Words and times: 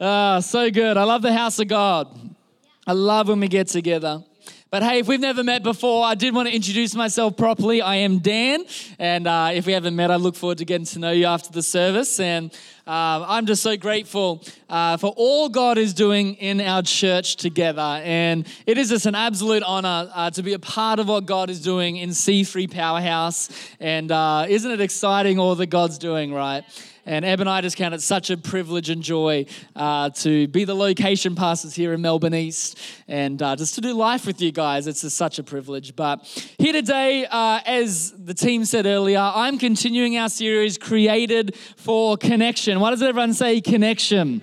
Ah, 0.00 0.40
so 0.40 0.72
good. 0.72 0.96
I 0.96 1.04
love 1.04 1.22
the 1.22 1.32
house 1.32 1.60
of 1.60 1.68
God. 1.68 2.08
I 2.84 2.92
love 2.92 3.28
when 3.28 3.38
we 3.38 3.46
get 3.46 3.68
together. 3.68 4.24
But 4.68 4.82
hey, 4.82 4.98
if 4.98 5.06
we've 5.06 5.20
never 5.20 5.44
met 5.44 5.62
before, 5.62 6.04
I 6.04 6.16
did 6.16 6.34
want 6.34 6.48
to 6.48 6.54
introduce 6.54 6.96
myself 6.96 7.36
properly. 7.36 7.80
I 7.80 7.96
am 7.96 8.18
Dan, 8.18 8.64
and 8.98 9.28
uh, 9.28 9.50
if 9.54 9.66
we 9.66 9.72
haven't 9.72 9.94
met, 9.94 10.10
I 10.10 10.16
look 10.16 10.34
forward 10.34 10.58
to 10.58 10.64
getting 10.64 10.84
to 10.86 10.98
know 10.98 11.12
you 11.12 11.26
after 11.26 11.52
the 11.52 11.62
service. 11.62 12.18
And 12.18 12.52
uh, 12.88 13.24
I'm 13.28 13.46
just 13.46 13.62
so 13.62 13.76
grateful 13.76 14.42
uh, 14.68 14.96
for 14.96 15.14
all 15.16 15.48
God 15.48 15.78
is 15.78 15.94
doing 15.94 16.34
in 16.34 16.60
our 16.60 16.82
church 16.82 17.36
together. 17.36 17.80
And 18.02 18.48
it 18.66 18.78
is 18.78 18.88
just 18.88 19.06
an 19.06 19.14
absolute 19.14 19.62
honor 19.62 20.10
uh, 20.12 20.30
to 20.32 20.42
be 20.42 20.54
a 20.54 20.58
part 20.58 20.98
of 20.98 21.06
what 21.06 21.24
God 21.24 21.50
is 21.50 21.62
doing 21.62 21.98
in 21.98 22.10
C3 22.10 22.68
Powerhouse. 22.68 23.48
And 23.78 24.10
uh, 24.10 24.46
isn't 24.48 24.72
it 24.72 24.80
exciting 24.80 25.38
all 25.38 25.54
that 25.54 25.66
God's 25.66 25.98
doing, 25.98 26.34
right? 26.34 26.64
And 27.06 27.24
Eb 27.24 27.40
and 27.40 27.50
I 27.50 27.60
just 27.60 27.76
count 27.76 27.94
it 27.94 28.00
such 28.00 28.30
a 28.30 28.36
privilege 28.36 28.88
and 28.88 29.02
joy 29.02 29.46
uh, 29.76 30.10
to 30.10 30.48
be 30.48 30.64
the 30.64 30.74
location 30.74 31.34
pastors 31.34 31.74
here 31.74 31.92
in 31.92 32.00
Melbourne 32.00 32.34
East 32.34 32.78
and 33.08 33.42
uh, 33.42 33.56
just 33.56 33.74
to 33.74 33.82
do 33.82 33.92
life 33.92 34.26
with 34.26 34.40
you 34.40 34.52
guys. 34.52 34.86
It's 34.86 35.02
just 35.02 35.16
such 35.16 35.38
a 35.38 35.42
privilege. 35.42 35.94
But 35.94 36.24
here 36.58 36.72
today, 36.72 37.26
uh, 37.30 37.60
as 37.66 38.12
the 38.12 38.32
team 38.32 38.64
said 38.64 38.86
earlier, 38.86 39.18
I'm 39.18 39.58
continuing 39.58 40.16
our 40.16 40.30
series, 40.30 40.78
Created 40.78 41.56
for 41.76 42.16
Connection. 42.16 42.80
Why 42.80 42.90
does 42.90 43.02
everyone 43.02 43.34
say 43.34 43.60
connection? 43.60 44.42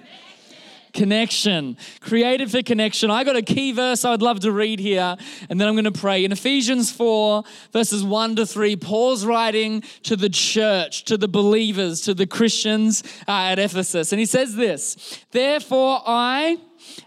Connection. 0.93 1.77
Created 1.99 2.51
for 2.51 2.61
connection. 2.61 3.11
I 3.11 3.23
got 3.23 3.35
a 3.35 3.41
key 3.41 3.71
verse 3.71 4.05
I 4.05 4.11
would 4.11 4.21
love 4.21 4.39
to 4.41 4.51
read 4.51 4.79
here, 4.79 5.15
and 5.49 5.59
then 5.59 5.67
I'm 5.67 5.75
going 5.75 5.85
to 5.85 5.91
pray. 5.91 6.23
In 6.23 6.31
Ephesians 6.31 6.91
4, 6.91 7.43
verses 7.71 8.03
1 8.03 8.35
to 8.37 8.45
3, 8.45 8.75
Paul's 8.75 9.25
writing 9.25 9.81
to 10.03 10.15
the 10.15 10.29
church, 10.29 11.03
to 11.05 11.17
the 11.17 11.27
believers, 11.27 12.01
to 12.01 12.13
the 12.13 12.27
Christians 12.27 13.03
uh, 13.27 13.31
at 13.31 13.59
Ephesus. 13.59 14.11
And 14.11 14.19
he 14.19 14.25
says 14.25 14.55
this 14.55 15.25
Therefore, 15.31 16.01
I, 16.05 16.57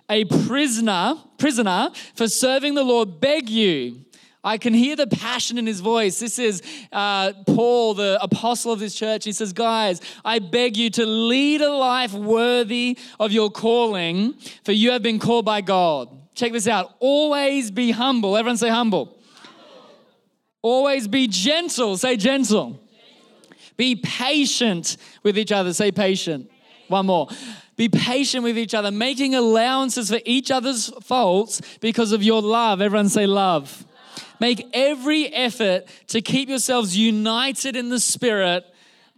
a 0.09 0.24
prisoner, 0.24 1.16
prisoner 1.38 1.91
for 2.15 2.29
serving 2.29 2.74
the 2.74 2.85
Lord, 2.85 3.21
beg 3.21 3.49
you 3.49 4.05
I 4.45 4.59
can 4.59 4.74
hear 4.74 4.95
the 4.95 5.06
passion 5.06 5.56
in 5.56 5.66
his 5.66 5.80
voice. 5.80 6.20
This 6.20 6.38
is 6.38 6.62
uh, 6.92 7.32
Paul, 7.46 7.95
the 7.95 8.18
apostle 8.20 8.73
of 8.73 8.78
this 8.78 8.95
church. 8.95 9.24
He 9.24 9.32
says, 9.32 9.54
Guys, 9.54 10.02
I 10.23 10.38
beg 10.38 10.76
you 10.76 10.90
to 10.90 11.06
lead 11.06 11.62
a 11.62 11.73
life 11.73 12.12
worthy 12.12 12.98
of 13.18 13.32
your 13.32 13.50
calling, 13.50 14.34
for 14.62 14.72
you 14.72 14.90
have 14.90 15.02
been 15.02 15.18
called 15.18 15.46
by 15.46 15.62
God. 15.62 16.10
Check 16.34 16.52
this 16.52 16.68
out. 16.68 16.95
Always 17.00 17.70
be 17.70 17.90
humble. 17.90 18.37
Everyone 18.37 18.59
say 18.59 18.68
humble. 18.68 19.06
humble. 19.06 19.98
Always 20.60 21.09
be 21.09 21.26
gentle. 21.26 21.96
Say 21.96 22.16
gentle. 22.18 22.72
gentle. 22.72 22.80
Be 23.78 23.96
patient 23.96 24.98
with 25.22 25.38
each 25.38 25.52
other. 25.52 25.72
Say 25.72 25.90
patient. 25.90 26.50
One 26.88 27.06
more. 27.06 27.28
Be 27.76 27.88
patient 27.88 28.45
with 28.45 28.59
each 28.59 28.74
other, 28.74 28.90
making 28.90 29.34
allowances 29.34 30.10
for 30.10 30.20
each 30.24 30.50
other's 30.50 30.90
faults 31.02 31.62
because 31.80 32.12
of 32.12 32.22
your 32.22 32.42
love. 32.42 32.82
Everyone 32.82 33.09
say 33.09 33.26
love. 33.26 33.87
Make 34.40 34.68
every 34.73 35.32
effort 35.32 35.85
to 36.09 36.21
keep 36.21 36.49
yourselves 36.49 36.96
united 36.96 37.77
in 37.77 37.88
the 37.88 38.01
Spirit, 38.01 38.65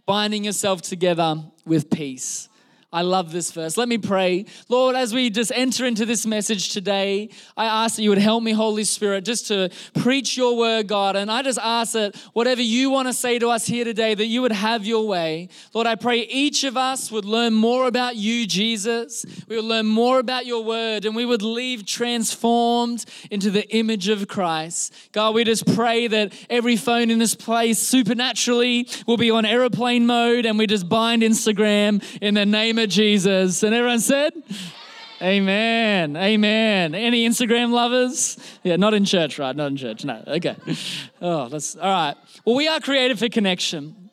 binding 0.05 0.43
yourself 0.43 0.81
together 0.81 1.43
with 1.65 1.89
peace. 1.89 2.49
I 2.93 3.01
love 3.01 3.33
this 3.33 3.51
verse. 3.51 3.75
Let 3.75 3.89
me 3.89 3.97
pray. 3.97 4.45
Lord, 4.69 4.95
as 4.95 5.13
we 5.13 5.29
just 5.29 5.51
enter 5.53 5.85
into 5.85 6.05
this 6.05 6.25
message 6.25 6.69
today, 6.69 7.29
I 7.57 7.65
ask 7.65 7.97
that 7.97 8.01
you 8.01 8.09
would 8.11 8.17
help 8.17 8.43
me, 8.43 8.53
Holy 8.53 8.85
Spirit, 8.85 9.25
just 9.25 9.47
to 9.47 9.69
preach 9.99 10.37
your 10.37 10.55
word, 10.55 10.87
God. 10.87 11.17
And 11.17 11.29
I 11.29 11.41
just 11.41 11.59
ask 11.61 11.93
that 11.93 12.15
whatever 12.31 12.61
you 12.61 12.89
want 12.89 13.09
to 13.09 13.13
say 13.13 13.39
to 13.39 13.49
us 13.49 13.67
here 13.67 13.83
today, 13.83 14.13
that 14.13 14.27
you 14.27 14.41
would 14.41 14.53
have 14.53 14.85
your 14.85 15.05
way. 15.05 15.49
Lord, 15.73 15.85
I 15.85 15.95
pray 15.95 16.19
each 16.19 16.63
of 16.63 16.77
us 16.77 17.11
would 17.11 17.25
learn 17.25 17.53
more 17.53 17.87
about 17.87 18.15
you, 18.15 18.47
Jesus. 18.47 19.25
We 19.49 19.57
would 19.57 19.65
learn 19.65 19.85
more 19.85 20.19
about 20.19 20.45
your 20.45 20.63
word 20.63 21.03
and 21.03 21.13
we 21.13 21.25
would 21.25 21.41
leave 21.41 21.85
transformed 21.85 23.03
into 23.29 23.51
the 23.51 23.67
image 23.75 24.07
of 24.07 24.29
Christ. 24.29 24.93
God, 25.11 25.35
we 25.35 25.43
just 25.43 25.75
pray 25.75 26.07
that 26.07 26.31
every 26.49 26.77
phone 26.77 27.11
in 27.11 27.19
this 27.19 27.35
place 27.35 27.79
supernaturally 27.79 28.87
will 29.05 29.17
be 29.17 29.29
on 29.29 29.43
aeroplane 29.43 30.05
mode 30.05 30.45
and 30.45 30.57
we 30.57 30.67
just 30.67 30.87
bind 30.87 31.21
Instagram 31.21 32.01
in 32.21 32.33
the 32.33 32.45
name 32.45 32.76
name 32.77 32.83
of 32.83 32.89
Jesus. 32.89 33.63
And 33.63 33.73
everyone 33.73 33.99
said, 33.99 34.33
Amen. 35.19 36.15
Amen. 36.15 36.93
Any 36.93 37.27
Instagram 37.27 37.71
lovers? 37.71 38.37
Yeah, 38.63 38.75
not 38.75 38.93
in 38.93 39.03
church, 39.03 39.39
right? 39.39 39.55
Not 39.55 39.71
in 39.71 39.77
church. 39.77 40.05
No. 40.05 40.23
Okay. 40.27 40.55
Oh, 41.19 41.49
that's 41.49 41.75
all 41.75 41.89
right. 41.89 42.15
Well, 42.45 42.55
we 42.55 42.67
are 42.67 42.79
created 42.79 43.17
for 43.17 43.27
connection. 43.29 44.11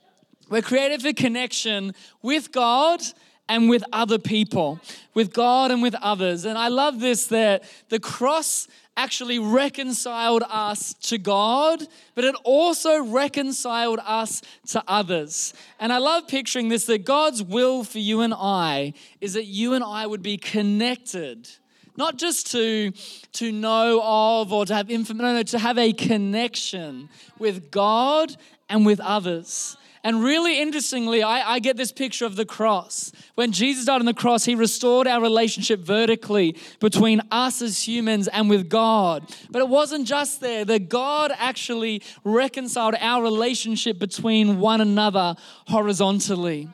We're 0.49 0.63
created 0.63 1.03
for 1.03 1.13
connection 1.13 1.93
with 2.23 2.53
God 2.53 3.03
and 3.51 3.69
with 3.69 3.85
other 3.93 4.19
people, 4.19 4.81
with 5.13 5.35
God 5.35 5.71
and 5.71 5.83
with 5.83 5.95
others. 5.97 6.47
And 6.47 6.57
I 6.57 6.69
love 6.69 7.01
this 7.01 7.27
that 7.27 7.65
the 7.91 8.01
cross 8.01 8.67
actually 8.97 9.39
reconciled 9.39 10.43
us 10.49 10.95
to 10.95 11.19
God, 11.19 11.83
but 12.15 12.25
it 12.25 12.35
also 12.45 13.05
reconciled 13.05 14.01
us 14.05 14.43
to 14.69 14.83
others. 14.87 15.53
And 15.81 15.93
I 15.93 15.99
love 15.99 16.29
picturing 16.29 16.69
this 16.69 16.87
that 16.87 17.05
God's 17.05 17.43
will 17.43 17.85
for 17.85 17.99
you 17.99 18.21
and 18.21 18.35
I 18.37 18.95
is 19.21 19.35
that 19.35 19.47
you 19.47 19.75
and 19.75 19.83
I 19.83 20.07
would 20.07 20.23
be 20.23 20.37
connected. 20.37 21.49
Not 21.97 22.17
just 22.17 22.51
to, 22.53 22.93
to 23.35 23.53
know 23.53 24.01
of 24.03 24.53
or 24.53 24.67
to 24.67 24.75
have 24.75 24.91
information, 24.91 25.27
no, 25.27 25.35
no, 25.35 25.43
to 25.45 25.59
have 25.59 25.79
a 25.79 25.93
connection 25.93 27.09
with 27.39 27.71
God 27.71 28.35
and 28.69 28.85
with 28.85 29.01
others. 29.01 29.77
And 30.05 30.23
really 30.23 30.61
interestingly, 30.61 31.23
I, 31.23 31.55
I, 31.55 31.59
get 31.61 31.79
this 31.79 31.91
picture 31.91 32.27
of 32.27 32.37
the 32.37 32.45
cross. 32.45 33.11
When 33.37 33.53
Jesus 33.53 33.87
died 33.87 34.01
on 34.01 34.05
the 34.05 34.13
cross, 34.13 34.45
he 34.45 34.55
restored 34.55 35.07
our 35.07 35.23
relationship 35.23 35.81
vertically 35.81 36.59
between 36.79 37.23
us 37.31 37.63
as 37.63 37.89
humans 37.89 38.29
and 38.29 38.51
with 38.51 38.69
God. 38.69 39.35
But 39.51 39.61
it 39.61 39.69
wasn't 39.71 40.07
just 40.07 40.43
there, 40.43 40.67
that 40.67 40.91
God 40.91 41.33
actually 41.35 42.03
reconciled 42.23 42.97
our 43.01 43.23
relationship 43.23 43.99
between 43.99 44.61
one 44.61 44.83
another 44.83 45.37
horizontally. 45.69 46.69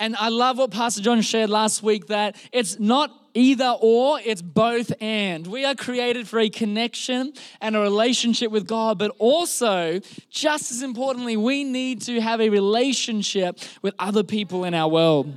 And 0.00 0.16
I 0.16 0.30
love 0.30 0.58
what 0.58 0.72
Pastor 0.72 1.02
John 1.02 1.20
shared 1.20 1.50
last 1.50 1.84
week 1.84 2.08
that 2.08 2.34
it's 2.50 2.80
not 2.80 3.21
either 3.34 3.76
or, 3.80 4.20
it's 4.24 4.42
both 4.42 4.92
and. 5.00 5.46
We 5.46 5.64
are 5.64 5.74
created 5.74 6.28
for 6.28 6.38
a 6.38 6.50
connection 6.50 7.32
and 7.60 7.76
a 7.76 7.80
relationship 7.80 8.50
with 8.50 8.66
God, 8.66 8.98
but 8.98 9.14
also, 9.18 10.00
just 10.30 10.70
as 10.70 10.82
importantly, 10.82 11.36
we 11.36 11.64
need 11.64 12.02
to 12.02 12.20
have 12.20 12.40
a 12.40 12.48
relationship 12.48 13.58
with 13.82 13.94
other 13.98 14.22
people 14.22 14.64
in 14.64 14.74
our 14.74 14.88
world. 14.88 15.32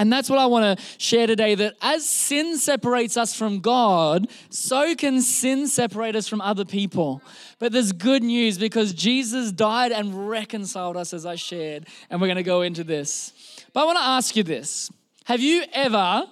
And 0.00 0.10
that's 0.10 0.30
what 0.30 0.38
I 0.38 0.46
want 0.46 0.78
to 0.78 0.84
share 0.96 1.26
today 1.26 1.54
that 1.56 1.74
as 1.82 2.08
sin 2.08 2.56
separates 2.56 3.18
us 3.18 3.34
from 3.34 3.60
God, 3.60 4.28
so 4.48 4.94
can 4.94 5.20
sin 5.20 5.68
separate 5.68 6.16
us 6.16 6.26
from 6.26 6.40
other 6.40 6.64
people. 6.64 7.20
But 7.58 7.72
there's 7.72 7.92
good 7.92 8.22
news 8.22 8.56
because 8.56 8.94
Jesus 8.94 9.52
died 9.52 9.92
and 9.92 10.26
reconciled 10.30 10.96
us, 10.96 11.12
as 11.12 11.26
I 11.26 11.34
shared. 11.34 11.86
And 12.08 12.18
we're 12.18 12.28
going 12.28 12.36
to 12.36 12.42
go 12.42 12.62
into 12.62 12.82
this. 12.82 13.34
But 13.74 13.82
I 13.82 13.84
want 13.84 13.98
to 13.98 14.04
ask 14.04 14.36
you 14.36 14.42
this 14.42 14.90
Have 15.24 15.40
you 15.40 15.64
ever 15.74 16.26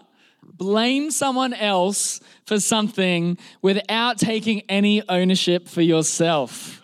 blame 0.59 1.11
someone 1.11 1.55
else 1.55 2.21
for 2.45 2.61
something 2.61 3.39
without 3.63 4.19
taking 4.19 4.63
any 4.69 5.03
ownership 5.09 5.69
for 5.69 5.83
yourself. 5.83 6.83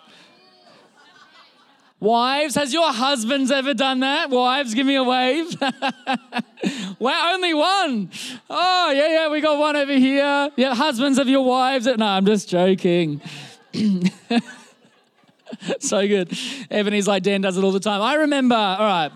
Wives, 2.01 2.55
has 2.57 2.73
your 2.73 2.93
husbands 2.93 3.51
ever 3.51 3.73
done 3.73 4.01
that? 4.01 4.29
Wives, 4.29 4.75
give 4.75 4.87
me 4.87 4.95
a 4.95 5.03
wave. 5.03 5.59
wow, 6.99 7.33
only 7.33 7.55
one. 7.55 8.11
Oh, 8.51 8.93
yeah, 8.95 9.09
yeah, 9.09 9.31
we 9.31 9.41
got 9.41 9.59
one 9.59 9.75
over 9.75 9.93
here. 9.93 10.51
Yeah, 10.56 10.75
husbands 10.75 11.19
of 11.19 11.29
your 11.29 11.45
wives. 11.47 11.87
No, 11.87 12.05
I'm 12.05 12.27
just 12.27 12.49
joking. 12.49 13.23
so 15.79 16.06
good. 16.06 16.37
Ebony's 16.71 17.09
like, 17.09 17.23
Dan 17.23 17.41
does 17.41 17.56
it 17.56 17.65
all 17.65 17.73
the 17.73 17.81
time. 17.81 18.03
I 18.03 18.17
remember, 18.17 18.55
all 18.55 18.87
right. 18.87 19.11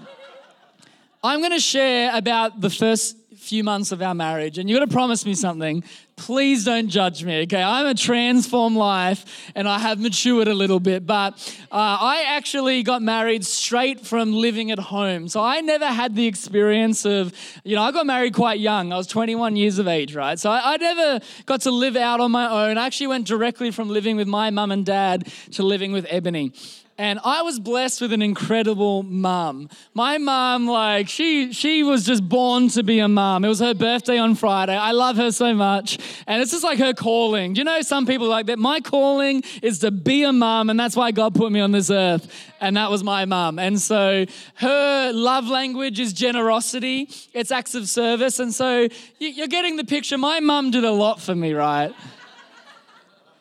I'm 1.22 1.40
going 1.40 1.52
to 1.52 1.60
share 1.60 2.16
about 2.16 2.60
the 2.60 2.70
first 2.70 3.18
few 3.48 3.64
months 3.64 3.92
of 3.92 4.02
our 4.02 4.14
marriage, 4.14 4.58
and 4.58 4.68
you 4.68 4.78
got 4.78 4.84
to 4.84 4.92
promise 4.92 5.24
me 5.24 5.34
something. 5.34 5.82
Please 6.16 6.64
don't 6.64 6.88
judge 6.88 7.24
me, 7.24 7.42
okay? 7.42 7.62
I'm 7.62 7.86
a 7.86 7.94
transformed 7.94 8.76
life 8.76 9.50
and 9.54 9.68
I 9.68 9.78
have 9.78 9.98
matured 10.00 10.48
a 10.48 10.54
little 10.54 10.80
bit, 10.80 11.06
but 11.06 11.34
uh, 11.70 11.98
I 12.00 12.24
actually 12.26 12.82
got 12.82 13.02
married 13.02 13.46
straight 13.46 14.04
from 14.04 14.32
living 14.32 14.70
at 14.70 14.78
home. 14.78 15.28
So 15.28 15.40
I 15.40 15.60
never 15.60 15.86
had 15.86 16.14
the 16.14 16.26
experience 16.26 17.06
of, 17.06 17.32
you 17.64 17.76
know, 17.76 17.82
I 17.82 17.92
got 17.92 18.04
married 18.04 18.34
quite 18.34 18.58
young. 18.58 18.92
I 18.92 18.96
was 18.96 19.06
21 19.06 19.56
years 19.56 19.78
of 19.78 19.86
age, 19.88 20.14
right? 20.14 20.38
So 20.38 20.50
I, 20.50 20.74
I 20.74 20.76
never 20.76 21.24
got 21.46 21.62
to 21.62 21.70
live 21.70 21.96
out 21.96 22.20
on 22.20 22.32
my 22.32 22.50
own. 22.50 22.76
I 22.76 22.84
actually 22.84 23.06
went 23.06 23.26
directly 23.26 23.70
from 23.70 23.88
living 23.88 24.16
with 24.16 24.28
my 24.28 24.50
mum 24.50 24.72
and 24.72 24.84
dad 24.84 25.32
to 25.52 25.62
living 25.62 25.92
with 25.92 26.04
Ebony. 26.10 26.52
And 27.00 27.20
I 27.24 27.42
was 27.42 27.60
blessed 27.60 28.00
with 28.00 28.12
an 28.12 28.22
incredible 28.22 29.04
mum. 29.04 29.68
My 29.94 30.18
mum, 30.18 30.66
like, 30.66 31.08
she 31.08 31.52
she 31.52 31.84
was 31.84 32.04
just 32.04 32.28
born 32.28 32.68
to 32.70 32.82
be 32.82 32.98
a 32.98 33.06
mum. 33.06 33.44
It 33.44 33.48
was 33.48 33.60
her 33.60 33.72
birthday 33.72 34.18
on 34.18 34.34
Friday. 34.34 34.76
I 34.76 34.90
love 34.90 35.16
her 35.16 35.30
so 35.30 35.54
much. 35.54 35.98
And 36.26 36.42
it's 36.42 36.50
just 36.50 36.64
like 36.64 36.80
her 36.80 36.92
calling. 36.92 37.54
Do 37.54 37.60
you 37.60 37.64
know 37.64 37.82
some 37.82 38.04
people 38.04 38.26
like 38.26 38.46
that? 38.46 38.58
My 38.58 38.80
calling 38.80 39.44
is 39.62 39.78
to 39.78 39.92
be 39.92 40.24
a 40.24 40.32
mum, 40.32 40.70
and 40.70 40.80
that's 40.80 40.96
why 40.96 41.12
God 41.12 41.36
put 41.36 41.52
me 41.52 41.60
on 41.60 41.70
this 41.70 41.88
earth. 41.88 42.26
And 42.60 42.76
that 42.76 42.90
was 42.90 43.04
my 43.04 43.24
mum. 43.26 43.60
And 43.60 43.80
so 43.80 44.26
her 44.54 45.12
love 45.12 45.46
language 45.46 46.00
is 46.00 46.12
generosity, 46.12 47.10
it's 47.32 47.52
acts 47.52 47.76
of 47.76 47.88
service. 47.88 48.40
And 48.40 48.52
so 48.52 48.88
you're 49.20 49.46
getting 49.46 49.76
the 49.76 49.84
picture. 49.84 50.18
My 50.18 50.40
mum 50.40 50.72
did 50.72 50.82
a 50.82 50.90
lot 50.90 51.20
for 51.20 51.36
me, 51.36 51.52
right? 51.52 51.94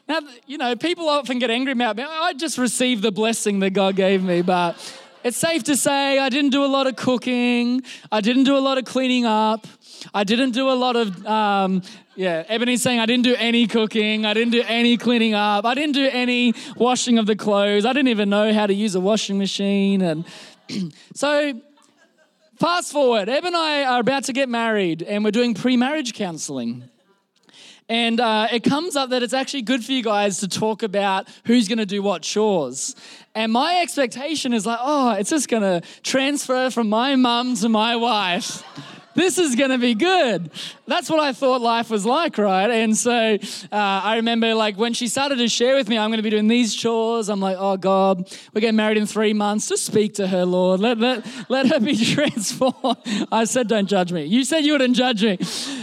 Now, 0.07 0.19
you 0.45 0.57
know, 0.57 0.75
people 0.75 1.09
often 1.09 1.37
get 1.37 1.49
angry 1.49 1.73
about 1.73 1.97
me. 1.97 2.03
I 2.03 2.33
just 2.33 2.57
received 2.57 3.03
the 3.03 3.11
blessing 3.11 3.59
that 3.59 3.71
God 3.71 3.97
gave 3.97 4.23
me, 4.23 4.41
but 4.41 4.77
it's 5.23 5.35
safe 5.35 5.63
to 5.65 5.75
say 5.75 6.17
I 6.17 6.29
didn't 6.29 6.51
do 6.51 6.63
a 6.63 6.67
lot 6.67 6.87
of 6.87 6.95
cooking. 6.95 7.83
I 8.09 8.21
didn't 8.21 8.45
do 8.45 8.55
a 8.55 8.59
lot 8.59 8.77
of 8.77 8.85
cleaning 8.85 9.25
up. 9.25 9.67
I 10.13 10.23
didn't 10.23 10.51
do 10.51 10.69
a 10.69 10.75
lot 10.75 10.95
of, 10.95 11.25
um, 11.25 11.81
yeah, 12.15 12.45
Ebony's 12.47 12.81
saying 12.81 13.01
I 13.01 13.05
didn't 13.05 13.25
do 13.25 13.35
any 13.35 13.67
cooking. 13.67 14.25
I 14.25 14.33
didn't 14.33 14.51
do 14.51 14.63
any 14.65 14.95
cleaning 14.95 15.33
up. 15.33 15.65
I 15.65 15.73
didn't 15.73 15.95
do 15.95 16.07
any 16.07 16.53
washing 16.77 17.17
of 17.17 17.25
the 17.25 17.35
clothes. 17.35 17.85
I 17.85 17.91
didn't 17.91 18.07
even 18.09 18.29
know 18.29 18.53
how 18.53 18.67
to 18.67 18.73
use 18.73 18.95
a 18.95 19.01
washing 19.01 19.37
machine. 19.37 20.01
And 20.01 20.25
so, 21.15 21.59
fast 22.57 22.93
forward, 22.93 23.27
Eb 23.27 23.43
and 23.43 23.57
I 23.57 23.83
are 23.83 23.99
about 23.99 24.23
to 24.25 24.33
get 24.33 24.47
married 24.47 25.03
and 25.03 25.25
we're 25.25 25.31
doing 25.31 25.53
pre 25.53 25.75
marriage 25.75 26.13
counseling. 26.13 26.89
And 27.89 28.19
uh, 28.19 28.47
it 28.51 28.63
comes 28.63 28.95
up 28.95 29.11
that 29.11 29.23
it's 29.23 29.33
actually 29.33 29.61
good 29.61 29.83
for 29.83 29.93
you 29.93 30.03
guys 30.03 30.39
to 30.39 30.47
talk 30.47 30.83
about 30.83 31.27
who's 31.45 31.67
going 31.67 31.77
to 31.77 31.85
do 31.85 32.01
what 32.01 32.21
chores. 32.21 32.95
And 33.33 33.51
my 33.51 33.81
expectation 33.81 34.51
is 34.53 34.65
like, 34.65 34.79
oh, 34.81 35.11
it's 35.11 35.29
just 35.29 35.47
going 35.47 35.63
to 35.63 35.87
transfer 36.03 36.69
from 36.69 36.89
my 36.89 37.15
mum 37.15 37.55
to 37.55 37.69
my 37.69 37.95
wife 37.95 38.63
this 39.17 39.39
is 39.39 39.55
going 39.55 39.71
to 39.71 39.79
be 39.79 39.95
good. 39.95 40.51
That's 40.85 41.09
what 41.09 41.19
I 41.19 41.33
thought 41.33 41.59
life 41.59 41.89
was 41.89 42.05
like, 42.05 42.37
right? 42.37 42.69
And 42.69 42.95
so 42.95 43.11
uh, 43.11 43.67
I 43.71 44.17
remember 44.17 44.53
like 44.53 44.77
when 44.77 44.93
she 44.93 45.07
started 45.07 45.37
to 45.39 45.49
share 45.49 45.75
with 45.75 45.89
me, 45.89 45.97
I'm 45.97 46.11
going 46.11 46.19
to 46.19 46.23
be 46.23 46.29
doing 46.29 46.47
these 46.47 46.75
chores. 46.75 47.27
I'm 47.27 47.39
like, 47.39 47.57
oh 47.59 47.77
God, 47.77 48.31
we're 48.53 48.61
getting 48.61 48.75
married 48.75 48.97
in 48.97 49.07
three 49.07 49.33
months. 49.33 49.67
Just 49.67 49.85
speak 49.85 50.13
to 50.15 50.27
her, 50.27 50.45
Lord. 50.45 50.79
Let, 50.79 50.99
let, 50.99 51.25
let 51.49 51.65
her 51.65 51.79
be 51.79 51.97
transformed. 52.13 52.97
I 53.31 53.45
said, 53.45 53.67
don't 53.67 53.87
judge 53.87 54.13
me. 54.13 54.25
You 54.25 54.43
said 54.43 54.59
you 54.59 54.73
wouldn't 54.73 54.95
judge 54.95 55.23
me. 55.23 55.39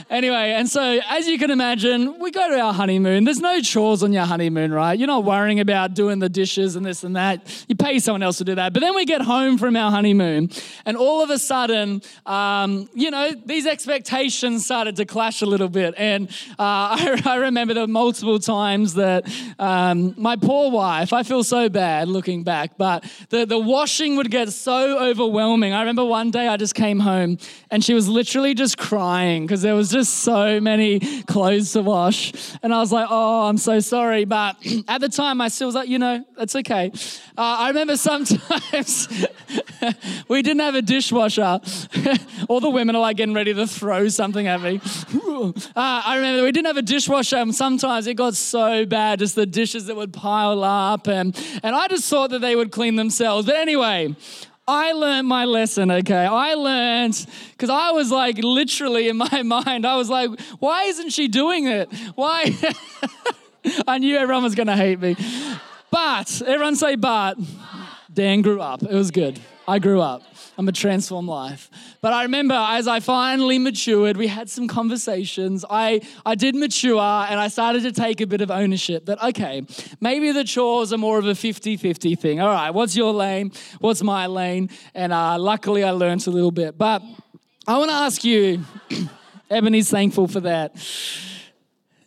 Anyway, 0.08 0.52
and 0.52 0.68
so 0.68 1.00
as 1.10 1.26
you 1.26 1.36
can 1.36 1.50
imagine, 1.50 2.20
we 2.20 2.30
go 2.30 2.48
to 2.48 2.60
our 2.60 2.72
honeymoon. 2.72 3.24
There's 3.24 3.40
no 3.40 3.60
chores 3.60 4.04
on 4.04 4.12
your 4.12 4.26
honeymoon, 4.26 4.72
right? 4.72 4.96
You're 4.96 5.08
not 5.08 5.24
worrying 5.24 5.58
about 5.58 5.94
doing 5.94 6.20
the 6.20 6.28
dishes 6.28 6.76
and 6.76 6.86
this 6.86 7.02
and 7.02 7.16
that. 7.16 7.64
You 7.66 7.74
pay 7.74 7.98
someone 7.98 8.22
else 8.22 8.38
to 8.38 8.44
do 8.44 8.54
that. 8.54 8.72
But 8.72 8.80
then 8.80 8.94
we 8.94 9.04
get 9.04 9.22
home 9.22 9.58
from 9.58 9.74
our 9.74 9.90
honeymoon, 9.90 10.50
and 10.86 10.96
all 10.96 11.22
of 11.22 11.30
a 11.30 11.38
sudden, 11.38 12.00
um, 12.26 12.88
you 12.94 13.10
know, 13.10 13.23
these 13.32 13.66
expectations 13.66 14.64
started 14.64 14.96
to 14.96 15.04
clash 15.04 15.42
a 15.42 15.46
little 15.46 15.68
bit. 15.68 15.94
And 15.96 16.28
uh, 16.58 16.58
I, 16.58 17.22
I, 17.24 17.36
remember 17.36 17.74
the 17.74 17.86
multiple 17.86 18.38
times 18.38 18.94
that 18.94 19.30
um, 19.58 20.14
my 20.16 20.36
poor 20.36 20.70
wife, 20.70 21.12
I 21.12 21.22
feel 21.22 21.44
so 21.44 21.68
bad 21.68 22.08
looking 22.08 22.42
back, 22.42 22.76
but 22.76 23.04
the, 23.30 23.44
the 23.44 23.58
washing 23.58 24.16
would 24.16 24.30
get 24.30 24.50
so 24.52 24.98
overwhelming. 24.98 25.72
I 25.72 25.80
remember 25.80 26.04
one 26.04 26.30
day 26.30 26.48
I 26.48 26.56
just 26.56 26.74
came 26.74 27.00
home 27.00 27.38
and 27.70 27.84
she 27.84 27.94
was 27.94 28.08
literally 28.08 28.54
just 28.54 28.78
crying 28.78 29.46
because 29.46 29.62
there 29.62 29.74
was 29.74 29.90
just 29.90 30.18
so 30.18 30.60
many 30.60 31.00
clothes 31.24 31.72
to 31.72 31.82
wash. 31.82 32.32
And 32.62 32.74
I 32.74 32.80
was 32.80 32.92
like, 32.92 33.06
oh, 33.10 33.48
I'm 33.48 33.58
so 33.58 33.80
sorry. 33.80 34.24
But 34.24 34.56
at 34.88 35.00
the 35.00 35.08
time, 35.08 35.40
I 35.40 35.48
still 35.48 35.68
was 35.68 35.74
like, 35.74 35.88
you 35.88 35.98
know, 35.98 36.24
that's 36.36 36.56
okay. 36.56 36.90
Uh, 37.36 37.56
I 37.60 37.68
remember 37.68 37.96
sometimes 38.04 39.08
we 40.28 40.42
didn't 40.42 40.60
have 40.60 40.74
a 40.74 40.82
dishwasher. 40.82 41.60
All 42.48 42.60
the 42.60 42.70
women 42.70 42.96
are 42.96 43.02
like 43.02 43.13
getting 43.16 43.34
ready 43.34 43.54
to 43.54 43.66
throw 43.66 44.08
something 44.08 44.46
at 44.46 44.60
me. 44.60 44.80
Uh, 45.14 45.52
I 45.76 46.16
remember 46.16 46.44
we 46.44 46.52
didn't 46.52 46.66
have 46.66 46.76
a 46.76 46.82
dishwasher, 46.82 47.36
and 47.36 47.54
sometimes 47.54 48.06
it 48.06 48.14
got 48.14 48.34
so 48.34 48.84
bad, 48.86 49.18
just 49.20 49.34
the 49.34 49.46
dishes 49.46 49.86
that 49.86 49.96
would 49.96 50.12
pile 50.12 50.62
up, 50.64 51.06
and, 51.06 51.36
and 51.62 51.74
I 51.74 51.88
just 51.88 52.08
thought 52.08 52.30
that 52.30 52.40
they 52.40 52.56
would 52.56 52.72
clean 52.72 52.96
themselves. 52.96 53.46
But 53.46 53.56
anyway, 53.56 54.14
I 54.66 54.92
learned 54.92 55.28
my 55.28 55.44
lesson, 55.44 55.90
okay? 55.90 56.24
I 56.24 56.54
learned 56.54 57.26
because 57.52 57.68
I 57.68 57.90
was 57.90 58.10
like 58.10 58.38
literally 58.38 59.08
in 59.08 59.18
my 59.18 59.42
mind, 59.44 59.86
I 59.86 59.96
was 59.96 60.08
like, 60.08 60.30
why 60.58 60.84
isn't 60.84 61.10
she 61.10 61.28
doing 61.28 61.66
it? 61.66 61.92
Why? 62.14 62.56
I 63.86 63.98
knew 63.98 64.16
everyone 64.16 64.42
was 64.42 64.54
gonna 64.54 64.76
hate 64.76 65.00
me. 65.00 65.16
But, 65.90 66.42
everyone 66.46 66.76
say, 66.76 66.96
but. 66.96 67.38
Dan 68.12 68.42
grew 68.42 68.60
up. 68.60 68.82
It 68.82 68.94
was 68.94 69.10
good. 69.10 69.40
I 69.66 69.78
grew 69.78 70.00
up. 70.00 70.22
I'm 70.56 70.68
a 70.68 70.72
transformed 70.72 71.28
life. 71.28 71.70
But 72.00 72.12
I 72.12 72.22
remember 72.22 72.54
as 72.54 72.86
I 72.86 73.00
finally 73.00 73.58
matured, 73.58 74.16
we 74.16 74.26
had 74.26 74.48
some 74.48 74.68
conversations. 74.68 75.64
I, 75.68 76.00
I 76.24 76.34
did 76.34 76.54
mature 76.54 77.00
and 77.00 77.40
I 77.40 77.48
started 77.48 77.82
to 77.82 77.92
take 77.92 78.20
a 78.20 78.26
bit 78.26 78.40
of 78.40 78.50
ownership 78.50 79.06
that, 79.06 79.22
okay, 79.22 79.62
maybe 80.00 80.32
the 80.32 80.44
chores 80.44 80.92
are 80.92 80.98
more 80.98 81.18
of 81.18 81.26
a 81.26 81.34
50 81.34 81.76
50 81.76 82.14
thing. 82.14 82.40
All 82.40 82.48
right, 82.48 82.70
what's 82.70 82.96
your 82.96 83.12
lane? 83.12 83.52
What's 83.80 84.02
my 84.02 84.26
lane? 84.26 84.70
And 84.94 85.12
uh, 85.12 85.38
luckily 85.38 85.84
I 85.84 85.90
learned 85.90 86.26
a 86.26 86.30
little 86.30 86.52
bit. 86.52 86.78
But 86.78 87.02
I 87.66 87.78
want 87.78 87.90
to 87.90 87.96
ask 87.96 88.24
you, 88.24 88.64
Ebony's 89.50 89.90
thankful 89.90 90.28
for 90.28 90.40
that. 90.40 90.74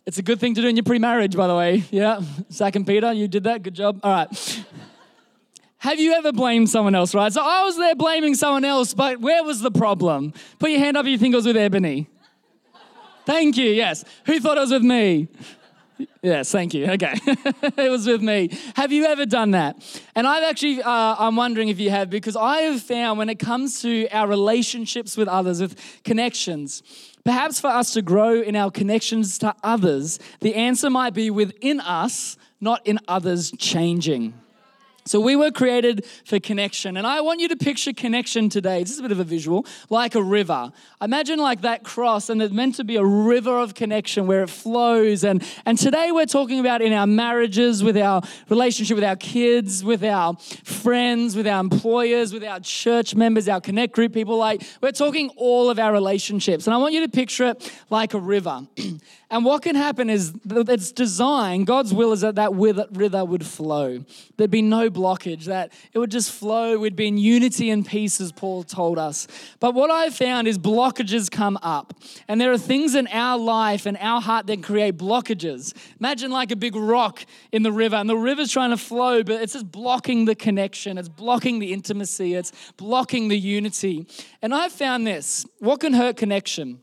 It's 0.06 0.16
a 0.16 0.22
good 0.22 0.40
thing 0.40 0.54
to 0.54 0.62
do 0.62 0.68
in 0.68 0.76
your 0.76 0.84
pre 0.84 0.98
marriage, 0.98 1.36
by 1.36 1.46
the 1.46 1.54
way. 1.54 1.84
Yeah. 1.90 2.20
Zach 2.50 2.76
and 2.76 2.86
Peter, 2.86 3.12
you 3.12 3.28
did 3.28 3.44
that. 3.44 3.62
Good 3.62 3.74
job. 3.74 4.00
All 4.02 4.10
right. 4.10 4.64
Have 5.78 6.00
you 6.00 6.12
ever 6.14 6.32
blamed 6.32 6.68
someone 6.68 6.94
else, 6.94 7.14
right? 7.14 7.32
So 7.32 7.40
I 7.40 7.62
was 7.62 7.76
there 7.76 7.94
blaming 7.94 8.34
someone 8.34 8.64
else, 8.64 8.94
but 8.94 9.20
where 9.20 9.44
was 9.44 9.60
the 9.60 9.70
problem? 9.70 10.32
Put 10.58 10.70
your 10.70 10.80
hand 10.80 10.96
up 10.96 11.06
if 11.06 11.10
you 11.10 11.18
think 11.18 11.32
it 11.32 11.36
was 11.36 11.46
with 11.46 11.56
Ebony. 11.56 12.08
Thank 13.24 13.56
you, 13.56 13.70
yes. 13.70 14.04
Who 14.26 14.40
thought 14.40 14.56
it 14.56 14.60
was 14.60 14.72
with 14.72 14.82
me? 14.82 15.28
Yes, 16.22 16.50
thank 16.50 16.74
you. 16.74 16.86
Okay. 16.92 17.12
it 17.26 17.90
was 17.90 18.06
with 18.06 18.22
me. 18.22 18.50
Have 18.74 18.90
you 18.90 19.04
ever 19.04 19.26
done 19.26 19.52
that? 19.52 19.76
And 20.14 20.26
I've 20.26 20.44
actually, 20.44 20.82
uh, 20.82 21.16
I'm 21.18 21.36
wondering 21.36 21.68
if 21.68 21.78
you 21.78 21.90
have, 21.90 22.10
because 22.10 22.36
I 22.36 22.62
have 22.62 22.82
found 22.82 23.18
when 23.18 23.28
it 23.28 23.38
comes 23.38 23.82
to 23.82 24.08
our 24.08 24.26
relationships 24.26 25.16
with 25.16 25.28
others, 25.28 25.60
with 25.60 25.78
connections, 26.04 26.82
perhaps 27.24 27.60
for 27.60 27.68
us 27.68 27.92
to 27.92 28.02
grow 28.02 28.40
in 28.40 28.56
our 28.56 28.70
connections 28.70 29.38
to 29.38 29.54
others, 29.62 30.18
the 30.40 30.54
answer 30.54 30.90
might 30.90 31.14
be 31.14 31.30
within 31.30 31.80
us, 31.80 32.36
not 32.60 32.84
in 32.86 32.98
others 33.06 33.52
changing. 33.58 34.34
So 35.08 35.20
we 35.20 35.36
were 35.36 35.50
created 35.50 36.04
for 36.24 36.38
connection. 36.38 36.96
And 36.96 37.06
I 37.06 37.20
want 37.22 37.40
you 37.40 37.48
to 37.48 37.56
picture 37.56 37.92
connection 37.92 38.48
today. 38.48 38.80
This 38.80 38.92
is 38.92 38.98
a 38.98 39.02
bit 39.02 39.12
of 39.12 39.20
a 39.20 39.24
visual, 39.24 39.66
like 39.88 40.14
a 40.14 40.22
river. 40.22 40.70
Imagine 41.00 41.38
like 41.38 41.62
that 41.62 41.82
cross, 41.82 42.28
and 42.28 42.42
it's 42.42 42.52
meant 42.52 42.74
to 42.74 42.84
be 42.84 42.96
a 42.96 43.04
river 43.04 43.58
of 43.58 43.74
connection 43.74 44.26
where 44.26 44.42
it 44.42 44.50
flows. 44.50 45.24
And, 45.24 45.42
and 45.64 45.78
today 45.78 46.12
we're 46.12 46.26
talking 46.26 46.60
about 46.60 46.82
in 46.82 46.92
our 46.92 47.06
marriages, 47.06 47.82
with 47.82 47.96
our 47.96 48.22
relationship 48.48 48.96
with 48.96 49.04
our 49.04 49.16
kids, 49.16 49.82
with 49.82 50.04
our 50.04 50.36
friends, 50.64 51.36
with 51.36 51.46
our 51.46 51.60
employers, 51.60 52.32
with 52.32 52.44
our 52.44 52.60
church 52.60 53.14
members, 53.14 53.48
our 53.48 53.60
connect 53.60 53.94
group 53.94 54.12
people. 54.12 54.36
Like 54.36 54.62
we're 54.82 54.92
talking 54.92 55.30
all 55.36 55.70
of 55.70 55.78
our 55.78 55.92
relationships. 55.92 56.66
And 56.66 56.74
I 56.74 56.76
want 56.76 56.92
you 56.94 57.00
to 57.00 57.08
picture 57.08 57.46
it 57.46 57.72
like 57.90 58.14
a 58.14 58.20
river. 58.20 58.66
And 59.30 59.44
what 59.44 59.60
can 59.62 59.76
happen 59.76 60.08
is 60.08 60.32
it's 60.46 60.90
designed, 60.90 61.66
God's 61.66 61.92
will 61.92 62.12
is 62.12 62.22
that 62.22 62.36
that 62.36 62.54
river 62.54 63.24
would 63.26 63.44
flow. 63.44 64.02
There'd 64.38 64.50
be 64.50 64.62
no 64.62 64.88
blockage, 64.88 65.44
that 65.44 65.70
it 65.92 65.98
would 65.98 66.10
just 66.10 66.32
flow. 66.32 66.78
We'd 66.78 66.96
be 66.96 67.08
in 67.08 67.18
unity 67.18 67.68
and 67.68 67.86
peace, 67.86 68.22
as 68.22 68.32
Paul 68.32 68.62
told 68.62 68.98
us. 68.98 69.28
But 69.60 69.74
what 69.74 69.90
I've 69.90 70.14
found 70.14 70.48
is 70.48 70.56
blockages 70.56 71.30
come 71.30 71.58
up. 71.62 71.92
And 72.26 72.40
there 72.40 72.52
are 72.52 72.58
things 72.58 72.94
in 72.94 73.06
our 73.08 73.36
life 73.36 73.84
and 73.84 73.98
our 73.98 74.22
heart 74.22 74.46
that 74.46 74.62
create 74.62 74.96
blockages. 74.96 75.74
Imagine 76.00 76.30
like 76.30 76.50
a 76.50 76.56
big 76.56 76.74
rock 76.74 77.26
in 77.52 77.62
the 77.62 77.72
river, 77.72 77.96
and 77.96 78.08
the 78.08 78.16
river's 78.16 78.50
trying 78.50 78.70
to 78.70 78.78
flow, 78.78 79.22
but 79.22 79.42
it's 79.42 79.52
just 79.52 79.70
blocking 79.70 80.24
the 80.24 80.34
connection, 80.34 80.96
it's 80.96 81.10
blocking 81.10 81.58
the 81.58 81.74
intimacy, 81.74 82.34
it's 82.34 82.50
blocking 82.78 83.28
the 83.28 83.38
unity. 83.38 84.06
And 84.40 84.54
I've 84.54 84.72
found 84.72 85.06
this 85.06 85.44
what 85.58 85.80
can 85.80 85.92
hurt 85.92 86.16
connection? 86.16 86.80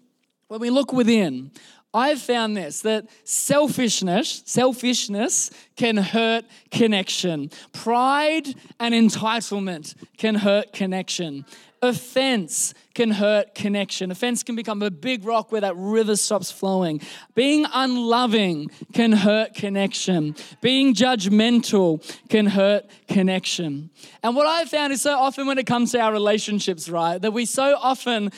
When 0.48 0.60
we 0.60 0.70
look 0.70 0.94
within, 0.94 1.50
I've 1.96 2.22
found 2.22 2.58
this 2.58 2.82
that 2.82 3.08
selfishness, 3.24 4.44
selfishness 4.46 5.50
can 5.78 5.96
hurt 5.96 6.44
connection. 6.70 7.50
Pride 7.72 8.54
and 8.80 8.94
entitlement 8.94 9.96
can 10.18 10.36
hurt 10.36 10.74
connection. 10.74 11.46
Offense 11.82 12.74
can 12.94 13.12
hurt 13.12 13.54
connection. 13.54 14.10
Offense 14.10 14.42
can 14.44 14.56
become 14.56 14.82
a 14.82 14.90
big 14.90 15.24
rock 15.26 15.52
where 15.52 15.62
that 15.62 15.76
river 15.76 16.16
stops 16.16 16.50
flowing. 16.52 17.02
Being 17.36 17.66
unloving 17.74 18.72
can 18.94 19.12
hurt 19.12 19.54
connection. 19.54 20.36
Being 20.62 20.96
judgmental 20.96 22.02
can 22.30 22.48
hurt 22.48 22.86
connection. 23.08 23.90
And 24.24 24.36
what 24.36 24.48
I've 24.48 24.70
found 24.70 24.94
is 24.94 25.02
so 25.02 25.16
often 25.18 25.46
when 25.46 25.58
it 25.58 25.68
comes 25.68 25.92
to 25.92 26.00
our 26.00 26.12
relationships, 26.12 26.90
right, 26.90 27.22
that 27.22 27.32
we 27.32 27.46
so 27.46 27.78
often 27.80 28.32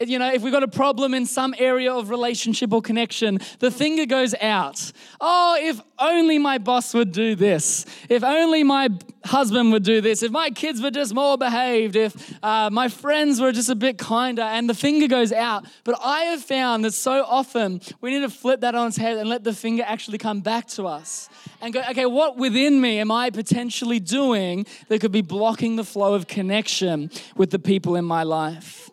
you 0.00 0.18
know, 0.18 0.32
if 0.32 0.42
we've 0.42 0.52
got 0.52 0.64
a 0.64 0.68
problem 0.68 1.14
in 1.14 1.24
some 1.24 1.54
area 1.56 1.92
of 1.92 2.10
relationship 2.10 2.72
or 2.72 2.82
connection, 2.82 3.38
the 3.60 3.70
finger 3.70 4.06
goes 4.06 4.34
out. 4.40 4.92
Oh, 5.20 5.56
if 5.60 5.80
only 6.00 6.38
my 6.38 6.58
boss 6.58 6.92
would 6.94 7.12
do 7.12 7.36
this. 7.36 7.86
If 8.08 8.24
only 8.24 8.64
my 8.64 8.88
husband 9.24 9.70
would 9.72 9.84
do 9.84 10.00
this. 10.00 10.24
If 10.24 10.32
my 10.32 10.50
kids 10.50 10.82
were 10.82 10.90
just 10.90 11.14
more 11.14 11.38
behaved. 11.38 11.94
If 11.94 12.34
uh, 12.42 12.70
my 12.70 12.88
friends 12.88 13.40
were 13.40 13.52
just 13.52 13.70
a 13.70 13.76
bit 13.76 13.96
kinder. 13.96 14.42
And 14.42 14.68
the 14.68 14.74
finger 14.74 15.06
goes 15.06 15.32
out. 15.32 15.64
But 15.84 16.00
I 16.02 16.24
have 16.24 16.42
found 16.42 16.84
that 16.84 16.92
so 16.92 17.24
often 17.24 17.80
we 18.00 18.10
need 18.10 18.20
to 18.20 18.30
flip 18.30 18.62
that 18.62 18.74
on 18.74 18.88
its 18.88 18.96
head 18.96 19.16
and 19.16 19.28
let 19.28 19.44
the 19.44 19.54
finger 19.54 19.84
actually 19.86 20.18
come 20.18 20.40
back 20.40 20.66
to 20.68 20.86
us 20.86 21.28
and 21.60 21.72
go, 21.72 21.80
okay, 21.90 22.06
what 22.06 22.36
within 22.36 22.80
me 22.80 22.98
am 22.98 23.12
I 23.12 23.30
potentially 23.30 24.00
doing 24.00 24.66
that 24.88 25.00
could 25.00 25.12
be 25.12 25.22
blocking 25.22 25.76
the 25.76 25.84
flow 25.84 26.14
of 26.14 26.26
connection 26.26 27.10
with 27.36 27.50
the 27.50 27.60
people 27.60 27.94
in 27.94 28.04
my 28.04 28.24
life? 28.24 28.90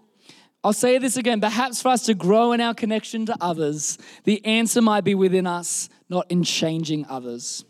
I'll 0.63 0.73
say 0.73 0.99
this 0.99 1.17
again. 1.17 1.41
Perhaps 1.41 1.81
for 1.81 1.89
us 1.89 2.05
to 2.05 2.13
grow 2.13 2.51
in 2.51 2.61
our 2.61 2.75
connection 2.75 3.25
to 3.25 3.35
others, 3.41 3.97
the 4.25 4.45
answer 4.45 4.81
might 4.81 5.03
be 5.03 5.15
within 5.15 5.47
us, 5.47 5.89
not 6.07 6.29
in 6.29 6.43
changing 6.43 7.05
others. 7.09 7.65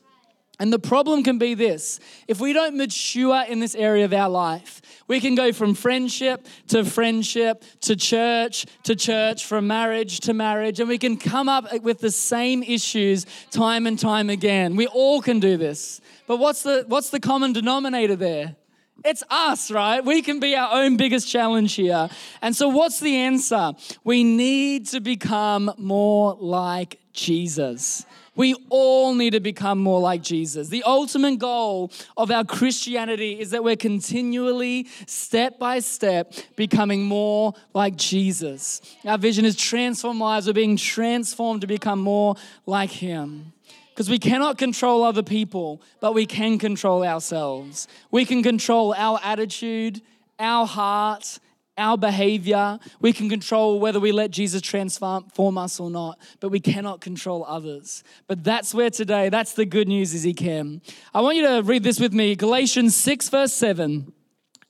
And 0.60 0.72
the 0.72 0.78
problem 0.78 1.24
can 1.24 1.40
be 1.40 1.56
this 1.56 2.00
if 2.28 2.40
we 2.40 2.54
don't 2.54 2.78
mature 2.78 3.44
in 3.48 3.60
this 3.60 3.74
area 3.74 4.06
of 4.06 4.14
our 4.14 4.30
life, 4.30 4.82
we 5.08 5.20
can 5.20 5.34
go 5.34 5.52
from 5.52 5.74
friendship 5.74 6.46
to 6.68 6.86
friendship 6.86 7.64
to 7.82 7.96
church 7.96 8.68
to 8.84 8.96
church, 8.96 9.46
from 9.46 9.66
marriage 9.66 10.20
to 10.20 10.36
marriage, 10.36 10.80
and 10.80 10.88
we 10.88 11.00
can 11.00 11.18
come 11.18 11.50
up 11.50 11.82
with 11.82 12.00
the 12.00 12.12
same 12.12 12.62
issues 12.62 13.26
time 13.50 13.88
and 13.88 13.98
time 13.98 14.30
again. 14.30 14.76
We 14.76 14.86
all 14.86 15.22
can 15.22 15.40
do 15.40 15.58
this. 15.58 16.00
But 16.28 16.38
what's 16.38 16.62
the, 16.62 16.86
what's 16.88 17.10
the 17.10 17.20
common 17.20 17.54
denominator 17.54 18.16
there? 18.16 18.56
It's 19.04 19.24
us, 19.30 19.72
right? 19.72 20.04
We 20.04 20.22
can 20.22 20.40
be 20.40 20.56
our 20.56 20.84
own 20.84 20.96
biggest 20.96 21.28
challenge 21.28 21.74
here. 21.74 22.10
And 22.42 22.56
so, 22.56 22.70
what's 22.70 23.00
the 23.00 23.16
answer? 23.16 23.74
We 24.04 24.24
need 24.24 24.88
to 24.88 25.00
become 25.00 25.74
more 25.78 26.38
like 26.40 27.00
Jesus. 27.14 28.06
We 28.36 28.56
all 28.70 29.14
need 29.14 29.32
to 29.32 29.42
become 29.42 29.80
more 29.80 30.00
like 30.00 30.22
Jesus. 30.22 30.70
The 30.70 30.84
ultimate 30.84 31.38
goal 31.38 31.92
of 32.16 32.32
our 32.32 32.46
Christianity 32.46 33.40
is 33.40 33.52
that 33.52 33.64
we're 33.64 33.76
continually, 33.76 34.88
step 35.06 35.60
by 35.60 35.80
step, 35.80 36.34
becoming 36.56 37.04
more 37.04 37.54
like 37.74 37.98
Jesus. 37.98 38.82
Our 39.04 39.18
vision 39.18 39.44
is 39.44 39.58
transform 39.58 40.20
lives. 40.20 40.48
We're 40.48 40.54
being 40.54 40.78
transformed 40.78 41.62
to 41.62 41.68
become 41.68 42.00
more 42.00 42.36
like 42.66 42.92
Him. 42.92 43.52
Because 43.94 44.10
we 44.10 44.20
cannot 44.20 44.58
control 44.58 45.04
other 45.04 45.24
people, 45.24 45.82
but 46.00 46.14
we 46.14 46.26
can 46.26 46.58
control 46.58 47.04
ourselves. 47.04 47.88
We 48.10 48.26
can 48.26 48.42
control 48.42 48.94
our 48.98 49.20
attitude, 49.22 50.02
our 50.40 50.66
heart, 50.66 51.40
our 51.78 51.98
behavior. 51.98 52.80
We 53.02 53.12
can 53.14 53.30
control 53.30 53.80
whether 53.80 54.00
we 54.00 54.12
let 54.12 54.32
Jesus 54.32 54.62
transform 54.62 55.58
us 55.58 55.80
or 55.80 55.90
not, 55.90 56.20
but 56.40 56.50
we 56.50 56.60
cannot 56.60 57.02
control 57.02 57.46
others. 57.46 58.04
But 58.28 58.44
that's 58.44 58.74
where 58.74 58.90
today, 58.90 59.30
that's 59.30 59.54
the 59.54 59.66
good 59.66 59.88
news 59.88 60.14
is 60.14 60.24
He 60.24 60.34
can. 60.34 60.82
I 61.14 61.22
want 61.22 61.38
you 61.38 61.48
to 61.48 61.62
read 61.64 61.84
this 61.84 62.00
with 62.00 62.14
me 62.14 62.36
Galatians 62.36 62.96
6, 62.96 63.30
verse 63.30 63.54
7. 63.54 64.14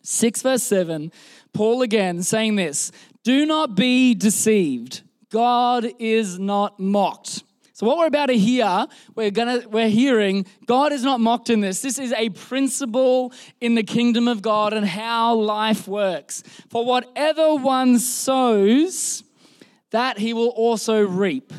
6, 0.04 0.42
verse 0.42 0.64
7. 0.64 1.12
Paul 1.54 1.82
again 1.82 2.24
saying 2.24 2.56
this 2.56 2.92
Do 3.24 3.46
not 3.46 3.76
be 3.76 4.16
deceived. 4.16 5.02
God 5.30 5.88
is 6.00 6.40
not 6.40 6.80
mocked. 6.80 7.44
So 7.82 7.88
what 7.88 7.98
we're 7.98 8.06
about 8.06 8.28
to 8.28 8.38
hear, 8.38 8.86
we're 9.16 9.32
gonna 9.32 9.64
we're 9.68 9.90
hearing 9.90 10.46
God 10.68 10.92
is 10.92 11.04
not 11.04 11.20
mocked 11.20 11.50
in 11.50 11.62
this. 11.62 11.82
This 11.82 11.98
is 11.98 12.14
a 12.14 12.30
principle 12.30 13.34
in 13.60 13.74
the 13.74 13.82
kingdom 13.82 14.28
of 14.28 14.44
God 14.44 14.72
and 14.72 14.86
how 14.86 15.34
life 15.34 15.88
works. 15.88 16.44
For 16.70 16.86
whatever 16.86 17.56
one 17.56 17.98
sows, 17.98 19.24
that 19.90 20.20
he 20.20 20.32
will 20.32 20.50
also 20.50 21.02
reap. 21.04 21.52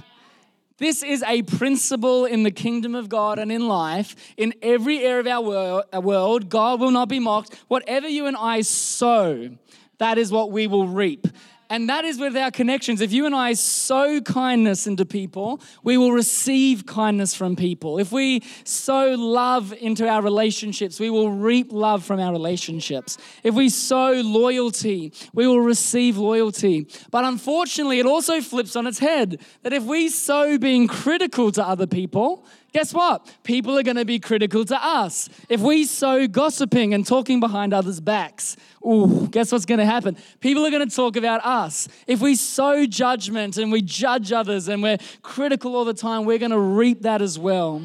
This 0.79 1.03
is 1.03 1.25
a 1.25 1.43
principle 1.43 2.25
in 2.25 2.45
the 2.45 2.53
kingdom 2.53 2.95
of 2.95 3.09
God 3.09 3.41
and 3.41 3.51
in 3.51 3.67
life. 3.67 4.15
In 4.37 4.55
every 4.63 5.01
area 5.01 5.19
of 5.19 5.27
our 5.27 5.85
uh, 5.93 6.01
world, 6.01 6.49
God 6.49 6.79
will 6.79 6.93
not 6.93 7.09
be 7.09 7.19
mocked. 7.19 7.53
Whatever 7.67 8.07
you 8.07 8.27
and 8.27 8.37
I 8.37 8.61
sow, 8.61 9.51
that 9.99 10.19
is 10.19 10.31
what 10.31 10.53
we 10.53 10.69
will 10.69 10.87
reap. 10.87 11.27
And 11.73 11.89
that 11.89 12.05
is 12.05 12.19
with 12.19 12.37
our 12.37 12.51
connections. 12.51 13.01
If 13.01 13.15
you 13.15 13.25
and 13.25 13.35
I 13.35 13.55
sow 13.55 14.21
kindness 14.21 14.87
into 14.87 15.07
people, 15.07 15.63
we 15.83 15.97
will 15.97 16.13
receive 16.13 16.85
kindness 16.85 17.35
from 17.35 17.57
people. 17.57 17.99
If 17.99 18.13
we 18.13 18.43
sow 18.65 19.15
love 19.15 19.73
into 19.81 20.07
our 20.07 20.21
relationships, 20.21 21.01
we 21.01 21.09
will 21.09 21.31
reap 21.31 21.73
love 21.73 22.05
from 22.05 22.21
our 22.21 22.31
relationships. 22.31 23.17
If 23.43 23.55
we 23.55 23.71
sow 23.71 24.13
loyalty, 24.13 25.15
we 25.33 25.47
will 25.47 25.63
receive 25.63 26.19
loyalty. 26.19 26.89
But 27.11 27.25
unfortunately, 27.25 28.01
it 28.01 28.05
also 28.05 28.43
flips 28.43 28.77
on 28.77 28.87
its 28.87 28.99
head 28.99 29.41
that 29.63 29.73
if 29.73 29.83
we 29.85 30.11
sow 30.11 30.59
being 30.59 30.87
critical 30.87 31.51
to 31.53 31.67
other 31.67 31.87
people, 31.87 32.45
guess 32.73 32.93
what? 32.95 33.31
People 33.43 33.79
are 33.79 33.83
going 33.83 33.97
to 33.97 34.05
be 34.05 34.19
critical 34.19 34.65
to 34.65 34.85
us. 34.85 35.29
If 35.49 35.61
we 35.61 35.85
sow 35.85 36.27
gossiping 36.27 36.95
and 36.95 37.07
talking 37.07 37.41
behind 37.41 37.73
others' 37.73 38.01
backs, 38.01 38.57
ooh, 38.87 39.29
guess 39.31 39.53
what's 39.53 39.67
going 39.67 39.79
to 39.79 39.87
happen? 39.87 40.17
People 40.41 40.65
are 40.67 40.71
going 40.71 40.89
to 40.89 40.95
talk 40.95 41.17
about 41.17 41.45
us. 41.45 41.89
If 42.07 42.21
we 42.21 42.35
sow 42.35 42.87
judgment 42.87 43.59
and 43.59 43.71
we 43.71 43.83
judge 43.83 44.33
others 44.33 44.69
and 44.69 44.83
we're 44.83 44.99
critical 45.23 45.77
all 45.77 45.85
the 45.85 45.95
time, 45.95 46.25
we're 46.25 46.39
going 46.39 46.51
to 46.51 46.59
reap 46.59 47.03
that 47.03 47.23
as 47.23 47.39
well. 47.39 47.83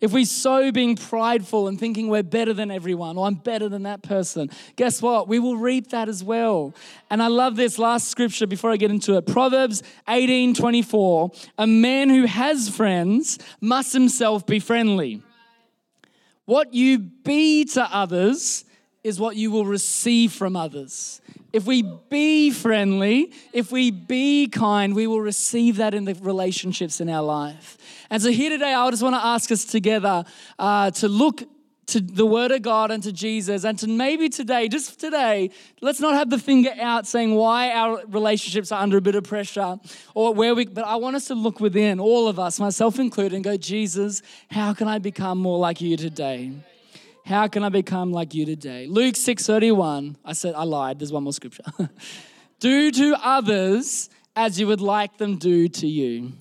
If 0.00 0.12
we 0.12 0.24
sow 0.24 0.70
being 0.70 0.94
prideful 0.94 1.66
and 1.66 1.78
thinking 1.78 2.08
we're 2.08 2.22
better 2.22 2.52
than 2.52 2.70
everyone 2.70 3.18
or 3.18 3.26
I'm 3.26 3.34
better 3.34 3.68
than 3.68 3.82
that 3.82 4.02
person, 4.02 4.48
guess 4.76 5.02
what? 5.02 5.26
We 5.26 5.40
will 5.40 5.56
reap 5.56 5.88
that 5.88 6.08
as 6.08 6.22
well. 6.22 6.72
And 7.10 7.20
I 7.20 7.26
love 7.26 7.56
this 7.56 7.78
last 7.78 8.08
scripture 8.08 8.46
before 8.46 8.70
I 8.70 8.76
get 8.76 8.92
into 8.92 9.16
it. 9.16 9.26
Proverbs 9.26 9.82
18 10.08 10.54
24. 10.54 11.32
A 11.58 11.66
man 11.66 12.10
who 12.10 12.26
has 12.26 12.68
friends 12.68 13.38
must 13.60 13.92
himself 13.92 14.46
be 14.46 14.60
friendly. 14.60 15.22
What 16.44 16.72
you 16.74 16.98
be 16.98 17.64
to 17.66 17.82
others 17.82 18.64
is 19.04 19.20
what 19.20 19.36
you 19.36 19.50
will 19.50 19.64
receive 19.64 20.32
from 20.32 20.56
others. 20.56 21.20
If 21.52 21.66
we 21.66 21.82
be 22.10 22.50
friendly, 22.50 23.32
if 23.52 23.72
we 23.72 23.90
be 23.90 24.48
kind, 24.48 24.94
we 24.94 25.06
will 25.06 25.20
receive 25.20 25.76
that 25.76 25.94
in 25.94 26.04
the 26.04 26.14
relationships 26.14 27.00
in 27.00 27.08
our 27.08 27.22
life. 27.22 27.78
And 28.10 28.22
so, 28.22 28.30
here 28.30 28.50
today, 28.50 28.74
I 28.74 28.90
just 28.90 29.02
want 29.02 29.14
to 29.14 29.24
ask 29.24 29.50
us 29.50 29.64
together 29.64 30.24
uh, 30.58 30.90
to 30.92 31.08
look 31.08 31.42
to 31.88 32.00
the 32.00 32.26
Word 32.26 32.50
of 32.50 32.60
God 32.60 32.90
and 32.90 33.02
to 33.02 33.12
Jesus, 33.12 33.64
and 33.64 33.78
to 33.78 33.86
maybe 33.86 34.28
today, 34.28 34.68
just 34.68 35.00
today, 35.00 35.50
let's 35.80 36.00
not 36.00 36.14
have 36.14 36.28
the 36.28 36.38
finger 36.38 36.70
out 36.78 37.06
saying 37.06 37.34
why 37.34 37.72
our 37.72 38.02
relationships 38.08 38.70
are 38.70 38.82
under 38.82 38.98
a 38.98 39.00
bit 39.00 39.14
of 39.14 39.24
pressure 39.24 39.78
or 40.14 40.34
where 40.34 40.54
we, 40.54 40.66
but 40.66 40.84
I 40.84 40.96
want 40.96 41.16
us 41.16 41.26
to 41.28 41.34
look 41.34 41.60
within, 41.60 41.98
all 41.98 42.28
of 42.28 42.38
us, 42.38 42.60
myself 42.60 42.98
included, 42.98 43.34
and 43.34 43.42
go, 43.42 43.56
Jesus, 43.56 44.20
how 44.50 44.74
can 44.74 44.86
I 44.86 44.98
become 44.98 45.38
more 45.38 45.58
like 45.58 45.80
you 45.80 45.96
today? 45.96 46.52
How 47.28 47.46
can 47.46 47.62
I 47.62 47.68
become 47.68 48.10
like 48.10 48.32
you 48.32 48.46
today? 48.46 48.86
Luke 48.86 49.14
6:31. 49.14 50.16
I 50.24 50.32
said 50.32 50.54
I 50.54 50.62
lied. 50.62 50.98
There's 50.98 51.12
one 51.12 51.24
more 51.24 51.34
scripture. 51.34 51.62
do 52.58 52.90
to 52.90 53.16
others 53.22 54.08
as 54.34 54.58
you 54.58 54.66
would 54.66 54.80
like 54.80 55.18
them 55.18 55.36
do 55.36 55.68
to 55.68 55.86
you. 55.86 56.32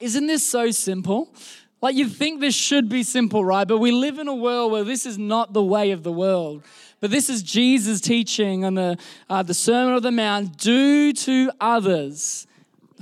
Isn't 0.00 0.26
this 0.26 0.42
so 0.42 0.72
simple? 0.72 1.32
Like 1.80 1.94
you 1.94 2.08
think 2.08 2.40
this 2.40 2.56
should 2.56 2.88
be 2.88 3.04
simple, 3.04 3.44
right? 3.44 3.68
But 3.68 3.78
we 3.78 3.92
live 3.92 4.18
in 4.18 4.26
a 4.26 4.34
world 4.34 4.72
where 4.72 4.82
this 4.82 5.06
is 5.06 5.16
not 5.16 5.52
the 5.52 5.62
way 5.62 5.92
of 5.92 6.02
the 6.02 6.10
world. 6.10 6.64
But 6.98 7.12
this 7.12 7.30
is 7.30 7.40
Jesus 7.44 8.00
teaching 8.00 8.64
on 8.64 8.74
the, 8.74 8.98
uh, 9.28 9.44
the 9.44 9.54
Sermon 9.54 9.94
of 9.94 10.02
the 10.02 10.10
Mount 10.10 10.56
do 10.56 11.12
to 11.12 11.52
others. 11.60 12.48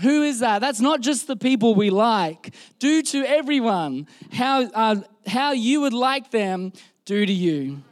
Who 0.02 0.22
is 0.22 0.40
that? 0.40 0.58
That's 0.58 0.80
not 0.80 1.00
just 1.00 1.26
the 1.26 1.36
people 1.36 1.74
we 1.74 1.88
like. 1.88 2.54
Do 2.78 3.00
to 3.00 3.24
everyone 3.24 4.08
how, 4.30 4.64
uh, 4.64 4.96
how 5.26 5.52
you 5.52 5.80
would 5.80 5.94
like 5.94 6.30
them 6.30 6.72
do 7.08 7.24
to 7.24 7.32
you. 7.32 7.82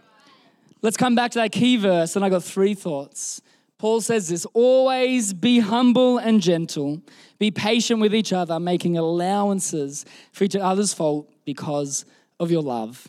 Let's 0.82 0.98
come 0.98 1.14
back 1.14 1.30
to 1.32 1.38
that 1.38 1.50
key 1.50 1.78
verse, 1.78 2.16
and 2.16 2.24
I 2.24 2.28
got 2.28 2.44
three 2.44 2.74
thoughts. 2.74 3.40
Paul 3.78 4.02
says 4.02 4.28
this 4.28 4.46
always 4.52 5.32
be 5.32 5.58
humble 5.58 6.18
and 6.18 6.40
gentle, 6.40 7.00
be 7.38 7.50
patient 7.50 8.00
with 8.00 8.14
each 8.14 8.34
other, 8.34 8.60
making 8.60 8.98
allowances 8.98 10.04
for 10.32 10.44
each 10.44 10.54
other's 10.54 10.92
fault 10.92 11.30
because 11.46 12.04
of 12.38 12.50
your 12.50 12.62
love. 12.62 13.08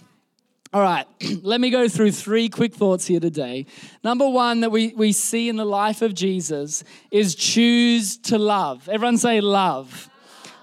All 0.73 0.81
right, 0.81 1.05
let 1.43 1.59
me 1.59 1.69
go 1.69 1.89
through 1.89 2.11
three 2.11 2.47
quick 2.47 2.73
thoughts 2.73 3.05
here 3.05 3.19
today. 3.19 3.65
Number 4.01 4.27
one 4.29 4.61
that 4.61 4.71
we, 4.71 4.93
we 4.95 5.11
see 5.11 5.49
in 5.49 5.57
the 5.57 5.65
life 5.65 6.01
of 6.01 6.13
Jesus 6.13 6.85
is 7.11 7.35
choose 7.35 8.17
to 8.19 8.37
love. 8.37 8.87
Everyone 8.87 9.17
say 9.17 9.41
love. 9.41 10.09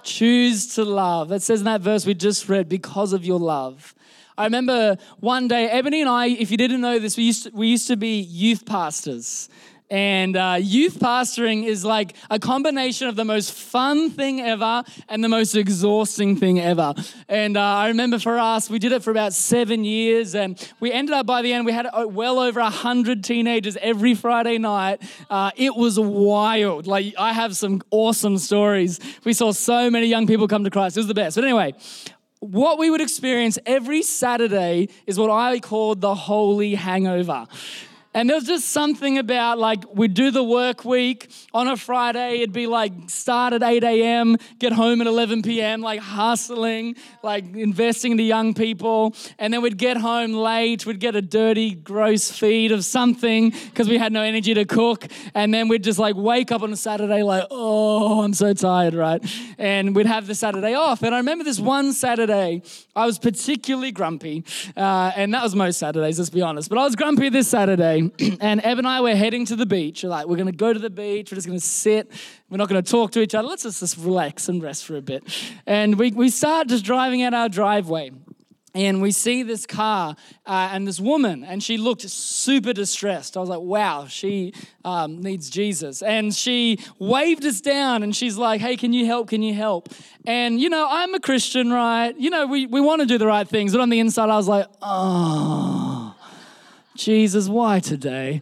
Choose 0.02 0.74
to 0.76 0.84
love. 0.84 1.32
It 1.32 1.42
says 1.42 1.60
in 1.60 1.66
that 1.66 1.82
verse 1.82 2.06
we 2.06 2.14
just 2.14 2.48
read, 2.48 2.66
because 2.66 3.12
of 3.12 3.26
your 3.26 3.38
love. 3.38 3.93
I 4.36 4.44
remember 4.44 4.96
one 5.20 5.46
day, 5.46 5.68
Ebony 5.68 6.00
and 6.00 6.10
I, 6.10 6.26
if 6.26 6.50
you 6.50 6.56
didn't 6.56 6.80
know 6.80 6.98
this, 6.98 7.16
we 7.16 7.22
used 7.22 7.44
to, 7.44 7.50
we 7.50 7.68
used 7.68 7.86
to 7.86 7.96
be 7.96 8.18
youth 8.18 8.66
pastors. 8.66 9.48
And 9.90 10.36
uh, 10.36 10.56
youth 10.60 10.98
pastoring 10.98 11.64
is 11.64 11.84
like 11.84 12.16
a 12.30 12.38
combination 12.38 13.06
of 13.06 13.16
the 13.16 13.24
most 13.24 13.52
fun 13.52 14.10
thing 14.10 14.40
ever 14.40 14.82
and 15.08 15.22
the 15.22 15.28
most 15.28 15.54
exhausting 15.54 16.36
thing 16.36 16.58
ever. 16.58 16.94
And 17.28 17.56
uh, 17.56 17.60
I 17.60 17.88
remember 17.88 18.18
for 18.18 18.38
us, 18.38 18.68
we 18.68 18.80
did 18.80 18.92
it 18.92 19.04
for 19.04 19.10
about 19.12 19.34
seven 19.34 19.84
years, 19.84 20.34
and 20.34 20.58
we 20.80 20.90
ended 20.90 21.14
up 21.14 21.26
by 21.26 21.42
the 21.42 21.52
end, 21.52 21.66
we 21.66 21.72
had 21.72 21.86
uh, 21.86 22.06
well 22.08 22.40
over 22.40 22.60
100 22.60 23.22
teenagers 23.22 23.76
every 23.76 24.14
Friday 24.14 24.58
night. 24.58 25.02
Uh, 25.30 25.50
it 25.54 25.76
was 25.76 26.00
wild. 26.00 26.88
Like, 26.88 27.14
I 27.16 27.32
have 27.32 27.54
some 27.56 27.82
awesome 27.90 28.38
stories. 28.38 28.98
We 29.22 29.32
saw 29.32 29.52
so 29.52 29.90
many 29.90 30.06
young 30.06 30.26
people 30.26 30.48
come 30.48 30.64
to 30.64 30.70
Christ. 30.70 30.96
It 30.96 31.00
was 31.00 31.08
the 31.08 31.14
best. 31.14 31.36
But 31.36 31.44
anyway, 31.44 31.74
what 32.44 32.78
we 32.78 32.90
would 32.90 33.00
experience 33.00 33.58
every 33.64 34.02
Saturday 34.02 34.88
is 35.06 35.18
what 35.18 35.30
I 35.30 35.60
call 35.60 35.94
the 35.94 36.14
holy 36.14 36.74
hangover. 36.74 37.46
And 38.14 38.30
there 38.30 38.36
was 38.36 38.46
just 38.46 38.68
something 38.68 39.18
about 39.18 39.58
like 39.58 39.84
we'd 39.92 40.14
do 40.14 40.30
the 40.30 40.44
work 40.44 40.84
week 40.84 41.28
on 41.52 41.66
a 41.66 41.76
Friday. 41.76 42.36
It'd 42.36 42.52
be 42.52 42.68
like 42.68 42.92
start 43.08 43.52
at 43.52 43.62
8 43.64 43.82
a.m., 43.82 44.36
get 44.60 44.72
home 44.72 45.00
at 45.00 45.08
11 45.08 45.42
p.m., 45.42 45.80
like 45.80 45.98
hustling, 45.98 46.94
like 47.24 47.44
investing 47.56 48.12
into 48.12 48.22
young 48.22 48.54
people. 48.54 49.16
And 49.36 49.52
then 49.52 49.62
we'd 49.62 49.78
get 49.78 49.96
home 49.96 50.32
late. 50.32 50.86
We'd 50.86 51.00
get 51.00 51.16
a 51.16 51.22
dirty, 51.22 51.74
gross 51.74 52.30
feed 52.30 52.70
of 52.70 52.84
something 52.84 53.50
because 53.50 53.88
we 53.88 53.98
had 53.98 54.12
no 54.12 54.22
energy 54.22 54.54
to 54.54 54.64
cook. 54.64 55.08
And 55.34 55.52
then 55.52 55.66
we'd 55.66 55.82
just 55.82 55.98
like 55.98 56.14
wake 56.14 56.52
up 56.52 56.62
on 56.62 56.72
a 56.72 56.76
Saturday, 56.76 57.24
like, 57.24 57.48
oh, 57.50 58.22
I'm 58.22 58.34
so 58.34 58.54
tired, 58.54 58.94
right? 58.94 59.20
And 59.58 59.96
we'd 59.96 60.06
have 60.06 60.28
the 60.28 60.36
Saturday 60.36 60.74
off. 60.74 61.02
And 61.02 61.12
I 61.14 61.18
remember 61.18 61.42
this 61.42 61.58
one 61.58 61.92
Saturday, 61.92 62.62
I 62.94 63.06
was 63.06 63.18
particularly 63.18 63.90
grumpy. 63.90 64.44
Uh, 64.76 65.10
and 65.16 65.34
that 65.34 65.42
was 65.42 65.56
most 65.56 65.80
Saturdays, 65.80 66.20
let's 66.20 66.30
be 66.30 66.42
honest. 66.42 66.68
But 66.68 66.78
I 66.78 66.84
was 66.84 66.94
grumpy 66.94 67.28
this 67.28 67.48
Saturday. 67.48 68.03
and 68.40 68.64
Eb 68.64 68.78
and 68.78 68.86
I 68.86 69.00
were 69.00 69.14
heading 69.14 69.46
to 69.46 69.56
the 69.56 69.66
beach. 69.66 70.02
We're 70.02 70.10
like, 70.10 70.26
we're 70.26 70.36
going 70.36 70.46
to 70.46 70.52
go 70.52 70.72
to 70.72 70.78
the 70.78 70.90
beach. 70.90 71.30
We're 71.30 71.36
just 71.36 71.46
going 71.46 71.58
to 71.58 71.64
sit. 71.64 72.10
We're 72.50 72.58
not 72.58 72.68
going 72.68 72.82
to 72.82 72.90
talk 72.90 73.12
to 73.12 73.20
each 73.20 73.34
other. 73.34 73.48
Let's 73.48 73.62
just, 73.62 73.80
just 73.80 73.96
relax 73.98 74.48
and 74.48 74.62
rest 74.62 74.84
for 74.84 74.96
a 74.96 75.02
bit. 75.02 75.24
And 75.66 75.98
we, 75.98 76.10
we 76.12 76.30
start 76.30 76.68
just 76.68 76.84
driving 76.84 77.22
out 77.22 77.34
our 77.34 77.48
driveway 77.48 78.10
and 78.74 79.00
we 79.00 79.12
see 79.12 79.44
this 79.44 79.66
car 79.66 80.16
uh, 80.46 80.70
and 80.72 80.86
this 80.86 80.98
woman, 80.98 81.44
and 81.44 81.62
she 81.62 81.76
looked 81.76 82.02
super 82.02 82.72
distressed. 82.72 83.36
I 83.36 83.40
was 83.40 83.48
like, 83.48 83.60
wow, 83.60 84.06
she 84.08 84.52
um, 84.84 85.22
needs 85.22 85.48
Jesus. 85.48 86.02
And 86.02 86.34
she 86.34 86.80
waved 86.98 87.44
us 87.44 87.60
down, 87.60 88.02
and 88.02 88.14
she's 88.14 88.36
like, 88.36 88.60
hey, 88.60 88.76
can 88.76 88.92
you 88.92 89.06
help? 89.06 89.28
Can 89.28 89.42
you 89.42 89.54
help? 89.54 89.90
And, 90.26 90.60
you 90.60 90.68
know, 90.68 90.88
I'm 90.90 91.14
a 91.14 91.20
Christian, 91.20 91.72
right? 91.72 92.16
You 92.18 92.30
know, 92.30 92.46
we, 92.46 92.66
we 92.66 92.80
want 92.80 93.00
to 93.00 93.06
do 93.06 93.16
the 93.16 93.26
right 93.26 93.48
things. 93.48 93.72
But 93.72 93.80
on 93.80 93.90
the 93.90 94.00
inside, 94.00 94.28
I 94.28 94.36
was 94.36 94.48
like, 94.48 94.66
oh. 94.82 95.83
Jesus, 96.96 97.48
why 97.48 97.80
today? 97.80 98.40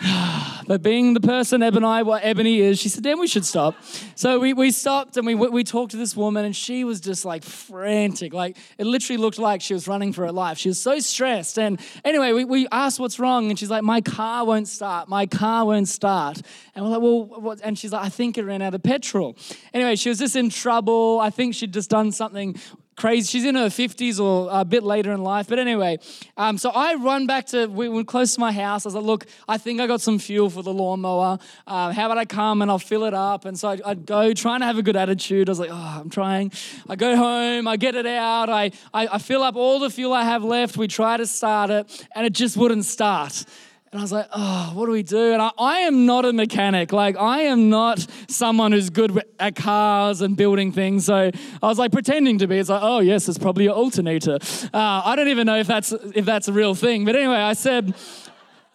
but 0.66 0.82
being 0.82 1.14
the 1.14 1.20
person 1.20 1.62
Ebony, 1.62 2.02
what 2.04 2.24
Ebony 2.24 2.60
is, 2.60 2.78
she 2.78 2.88
said, 2.88 3.02
then 3.02 3.18
we 3.18 3.26
should 3.26 3.44
stop. 3.44 3.74
So 4.14 4.38
we, 4.38 4.52
we 4.52 4.70
stopped 4.70 5.16
and 5.16 5.26
we, 5.26 5.34
we 5.34 5.64
talked 5.64 5.90
to 5.90 5.96
this 5.96 6.16
woman, 6.16 6.44
and 6.44 6.54
she 6.54 6.84
was 6.84 7.00
just 7.00 7.24
like 7.24 7.42
frantic. 7.42 8.32
Like, 8.32 8.56
it 8.78 8.86
literally 8.86 9.18
looked 9.18 9.38
like 9.38 9.60
she 9.62 9.74
was 9.74 9.88
running 9.88 10.12
for 10.12 10.24
her 10.24 10.32
life. 10.32 10.58
She 10.58 10.68
was 10.68 10.80
so 10.80 11.00
stressed. 11.00 11.58
And 11.58 11.80
anyway, 12.04 12.32
we, 12.32 12.44
we 12.44 12.68
asked 12.70 13.00
what's 13.00 13.18
wrong, 13.18 13.50
and 13.50 13.58
she's 13.58 13.70
like, 13.70 13.82
my 13.82 14.00
car 14.00 14.46
won't 14.46 14.68
start. 14.68 15.08
My 15.08 15.26
car 15.26 15.66
won't 15.66 15.88
start. 15.88 16.40
And 16.74 16.84
we're 16.84 16.92
like, 16.92 17.02
well, 17.02 17.24
what? 17.24 17.60
And 17.62 17.78
she's 17.78 17.92
like, 17.92 18.04
I 18.04 18.08
think 18.08 18.38
it 18.38 18.44
ran 18.44 18.62
out 18.62 18.74
of 18.74 18.82
petrol. 18.82 19.36
Anyway, 19.74 19.96
she 19.96 20.08
was 20.08 20.18
just 20.18 20.36
in 20.36 20.50
trouble. 20.50 21.18
I 21.20 21.30
think 21.30 21.54
she'd 21.54 21.74
just 21.74 21.90
done 21.90 22.12
something 22.12 22.56
crazy. 23.00 23.26
She's 23.26 23.46
in 23.46 23.54
her 23.54 23.68
50s 23.68 24.20
or 24.20 24.48
a 24.52 24.62
bit 24.62 24.82
later 24.82 25.10
in 25.12 25.22
life. 25.22 25.48
But 25.48 25.58
anyway, 25.58 25.98
um, 26.36 26.58
so 26.58 26.70
I 26.70 26.94
run 26.96 27.26
back 27.26 27.46
to, 27.46 27.66
we 27.66 27.88
were 27.88 28.04
close 28.04 28.34
to 28.34 28.40
my 28.40 28.52
house. 28.52 28.84
I 28.84 28.88
was 28.88 28.94
like, 28.94 29.04
look, 29.04 29.26
I 29.48 29.56
think 29.56 29.80
I 29.80 29.86
got 29.86 30.02
some 30.02 30.18
fuel 30.18 30.50
for 30.50 30.62
the 30.62 30.72
lawnmower. 30.72 31.38
Uh, 31.66 31.92
how 31.92 32.06
about 32.06 32.18
I 32.18 32.26
come 32.26 32.60
and 32.60 32.70
I'll 32.70 32.78
fill 32.78 33.04
it 33.04 33.14
up? 33.14 33.46
And 33.46 33.58
so 33.58 33.68
I, 33.68 33.76
would 33.86 34.04
go 34.04 34.34
trying 34.34 34.60
to 34.60 34.66
have 34.66 34.76
a 34.76 34.82
good 34.82 34.96
attitude. 34.96 35.48
I 35.48 35.52
was 35.52 35.58
like, 35.58 35.70
oh, 35.72 36.00
I'm 36.00 36.10
trying. 36.10 36.52
I 36.90 36.96
go 36.96 37.16
home, 37.16 37.66
I 37.66 37.78
get 37.78 37.94
it 37.94 38.06
out, 38.06 38.50
I, 38.50 38.72
I, 38.92 39.08
I 39.08 39.18
fill 39.18 39.42
up 39.42 39.56
all 39.56 39.78
the 39.78 39.88
fuel 39.88 40.12
I 40.12 40.24
have 40.24 40.44
left. 40.44 40.76
We 40.76 40.86
try 40.86 41.16
to 41.16 41.26
start 41.26 41.70
it, 41.70 42.06
and 42.14 42.26
it 42.26 42.34
just 42.34 42.58
wouldn't 42.58 42.84
start. 42.84 43.46
And 43.92 43.98
I 43.98 44.02
was 44.02 44.12
like, 44.12 44.28
oh, 44.32 44.70
what 44.74 44.86
do 44.86 44.92
we 44.92 45.02
do? 45.02 45.32
And 45.32 45.42
I, 45.42 45.50
I, 45.58 45.78
am 45.80 46.06
not 46.06 46.24
a 46.24 46.32
mechanic. 46.32 46.92
Like, 46.92 47.16
I 47.16 47.42
am 47.42 47.70
not 47.70 48.06
someone 48.28 48.70
who's 48.70 48.88
good 48.88 49.20
at 49.40 49.56
cars 49.56 50.20
and 50.20 50.36
building 50.36 50.70
things. 50.70 51.06
So 51.06 51.16
I 51.60 51.66
was 51.66 51.76
like 51.76 51.90
pretending 51.90 52.38
to 52.38 52.46
be. 52.46 52.58
It's 52.58 52.68
like, 52.68 52.82
oh, 52.84 53.00
yes, 53.00 53.28
it's 53.28 53.36
probably 53.36 53.66
an 53.66 53.72
alternator. 53.72 54.38
Uh, 54.72 55.02
I 55.04 55.16
don't 55.16 55.26
even 55.26 55.44
know 55.44 55.56
if 55.56 55.66
that's, 55.66 55.90
if 55.90 56.24
that's 56.24 56.46
a 56.46 56.52
real 56.52 56.76
thing. 56.76 57.04
But 57.04 57.16
anyway, 57.16 57.34
I 57.34 57.54
said, 57.54 57.96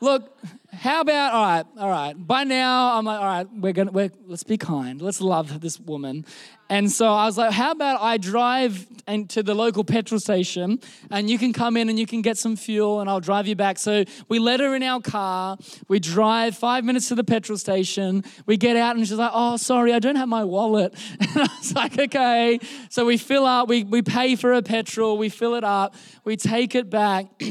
look, 0.01 0.37
how 0.75 1.01
about 1.01 1.33
all 1.33 1.43
right 1.43 1.65
all 1.77 1.89
right 1.89 2.13
by 2.27 2.43
now 2.43 2.97
i'm 2.97 3.05
like 3.05 3.19
all 3.19 3.25
right 3.25 3.47
we're 3.53 3.73
gonna 3.73 3.91
we're, 3.91 4.11
let's 4.25 4.43
be 4.43 4.57
kind 4.57 5.01
let's 5.01 5.21
love 5.21 5.61
this 5.61 5.79
woman. 5.79 6.25
And 6.69 6.91
so 6.91 7.07
i 7.07 7.25
was 7.25 7.37
like 7.37 7.51
how 7.51 7.71
about 7.71 8.01
i 8.01 8.17
drive 8.17 8.87
to 9.29 9.43
the 9.43 9.53
local 9.53 9.83
petrol 9.83 10.19
station 10.19 10.79
and 11.11 11.29
you 11.29 11.37
can 11.37 11.53
come 11.53 11.77
in 11.77 11.89
and 11.89 11.99
you 11.99 12.07
can 12.07 12.21
get 12.21 12.37
some 12.37 12.55
fuel 12.55 12.99
and 12.99 13.09
i'll 13.09 13.19
drive 13.19 13.47
you 13.47 13.55
back. 13.55 13.77
So 13.77 14.03
we 14.27 14.39
let 14.39 14.59
her 14.59 14.75
in 14.75 14.83
our 14.83 14.99
car 14.99 15.57
we 15.87 15.99
drive 15.99 16.57
five 16.57 16.83
minutes 16.83 17.07
to 17.09 17.15
the 17.15 17.23
petrol 17.23 17.57
station 17.57 18.23
we 18.45 18.57
get 18.57 18.75
out 18.75 18.95
and 18.95 19.07
she's 19.07 19.17
like 19.17 19.31
oh 19.33 19.57
sorry 19.57 19.93
i 19.93 19.99
don't 19.99 20.15
have 20.15 20.29
my 20.29 20.43
wallet. 20.43 20.93
And 21.19 21.37
i 21.37 21.47
was 21.57 21.73
like 21.73 21.97
okay. 21.97 22.59
So 22.89 23.05
we 23.05 23.17
fill 23.17 23.45
up 23.45 23.69
we, 23.69 23.83
we 23.83 24.01
pay 24.01 24.35
for 24.35 24.53
a 24.53 24.61
petrol 24.61 25.17
we 25.17 25.29
fill 25.29 25.55
it 25.55 25.63
up 25.63 25.95
we 26.23 26.35
take 26.35 26.75
it 26.75 26.89
back. 26.89 27.27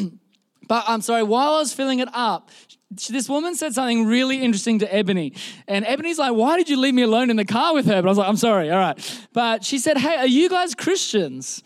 But 0.69 0.85
I'm 0.87 1.01
sorry, 1.01 1.23
while 1.23 1.55
I 1.55 1.59
was 1.59 1.73
filling 1.73 1.99
it 1.99 2.09
up, 2.13 2.51
this 2.97 3.29
woman 3.29 3.55
said 3.55 3.75
something 3.75 4.07
really 4.07 4.43
interesting 4.43 4.79
to 4.81 4.95
Ebony. 4.95 5.33
And 5.69 5.87
Ebony's 5.87 6.19
like, 6.19 6.33
Why 6.33 6.57
did 6.57 6.69
you 6.69 6.79
leave 6.79 6.95
me 6.95 7.03
alone 7.03 7.31
in 7.31 7.37
the 7.37 7.45
car 7.45 7.75
with 7.75 7.87
her? 7.87 8.03
But 8.03 8.07
I 8.07 8.11
was 8.11 8.19
like, 8.19 8.29
I'm 8.29 8.37
sorry, 8.37 8.71
all 8.71 8.79
right. 8.79 9.27
But 9.33 9.65
she 9.65 9.79
said, 9.79 9.99
Hey, 9.99 10.17
are 10.17 10.27
you 10.27 10.49
guys 10.49 10.75
Christians? 10.75 11.63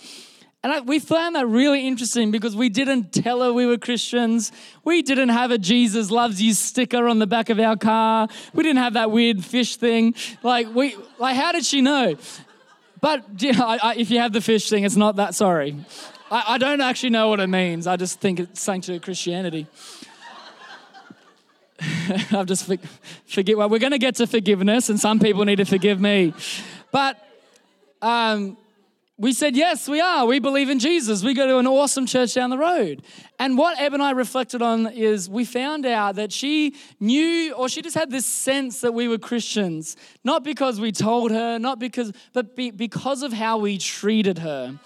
And 0.63 0.73
I, 0.73 0.81
we 0.81 0.99
found 0.99 1.37
that 1.37 1.47
really 1.47 1.87
interesting 1.87 2.33
because 2.33 2.57
we 2.57 2.69
didn't 2.69 3.13
tell 3.13 3.43
her 3.43 3.53
we 3.53 3.65
were 3.65 3.79
Christians. 3.79 4.51
We 4.85 5.03
didn't 5.03 5.29
have 5.29 5.53
a 5.53 5.59
Jesus 5.59 6.11
loves 6.11 6.43
you 6.43 6.53
sticker 6.53 7.07
on 7.07 7.21
the 7.21 7.29
back 7.29 7.49
of 7.49 7.61
our 7.61 7.77
car. 7.77 8.27
We 8.53 8.65
didn't 8.65 8.79
have 8.79 8.95
that 8.95 9.13
weird 9.13 9.45
fish 9.45 9.77
thing. 9.77 10.15
Like, 10.43 10.75
we, 10.75 10.97
like 11.19 11.37
how 11.37 11.53
did 11.53 11.65
she 11.65 11.81
know? 11.81 12.17
But 13.01 13.25
you 13.43 13.53
know, 13.53 13.67
I, 13.67 13.79
I, 13.83 13.95
if 13.95 14.11
you 14.11 14.19
have 14.19 14.33
the 14.33 14.41
fish 14.41 14.69
thing, 14.69 14.85
it's 14.85 14.97
not 14.97 15.17
that, 15.17 15.35
sorry. 15.35 15.77
I, 16.31 16.45
I 16.55 16.59
don't 16.59 16.81
actually 16.81 17.11
know 17.11 17.29
what 17.29 17.41
it 17.41 17.47
means. 17.47 17.87
I 17.87 17.97
just 17.97 18.21
think 18.21 18.41
it's 18.41 18.65
to 18.65 18.99
Christianity. 18.99 19.67
I've 22.33 22.47
just 22.47 22.67
for, 22.67 22.77
forget. 23.27 23.57
Well, 23.57 23.69
we're 23.69 23.79
going 23.79 23.93
to 23.93 23.99
get 23.99 24.17
to 24.17 24.27
forgiveness, 24.27 24.89
and 24.89 24.99
some 24.99 25.21
people 25.21 25.45
need 25.45 25.57
to 25.57 25.65
forgive 25.65 26.01
me. 26.01 26.35
But 26.91 27.19
um, 28.03 28.57
we 29.17 29.33
said, 29.33 29.57
yes, 29.57 29.89
we 29.89 30.01
are. 30.01 30.27
We 30.27 30.39
believe 30.39 30.71
in 30.71 30.79
Jesus. 30.79 31.25
We 31.25 31.35
go 31.35 31.47
to 31.47 31.59
an 31.59 31.67
awesome 31.67 32.07
church 32.07 32.35
down 32.35 32.51
the 32.51 32.59
road. 32.59 33.03
And 33.39 33.59
what 33.59 33.79
Eb 33.81 33.95
and 33.95 34.03
I 34.03 34.13
reflected 34.13 34.63
on 34.63 34.87
is 34.89 35.29
we 35.29 35.45
found 35.45 35.87
out 35.87 36.15
that 36.17 36.33
she 36.33 36.77
knew, 37.01 37.53
or 37.55 37.69
she 37.69 37.83
just 37.83 37.97
had 37.97 38.11
this 38.11 38.27
sense 38.27 38.81
that 38.81 38.95
we 38.95 39.09
were 39.09 39.19
Christians, 39.19 39.97
not 40.23 40.45
because 40.45 40.81
we 40.81 40.93
told 40.93 41.31
her, 41.31 41.59
not 41.59 41.79
because, 41.79 42.13
but 42.33 42.57
be, 42.57 42.71
because 42.71 43.23
of 43.23 43.33
how 43.33 43.59
we 43.59 43.79
treated 43.79 44.39
her. 44.39 44.79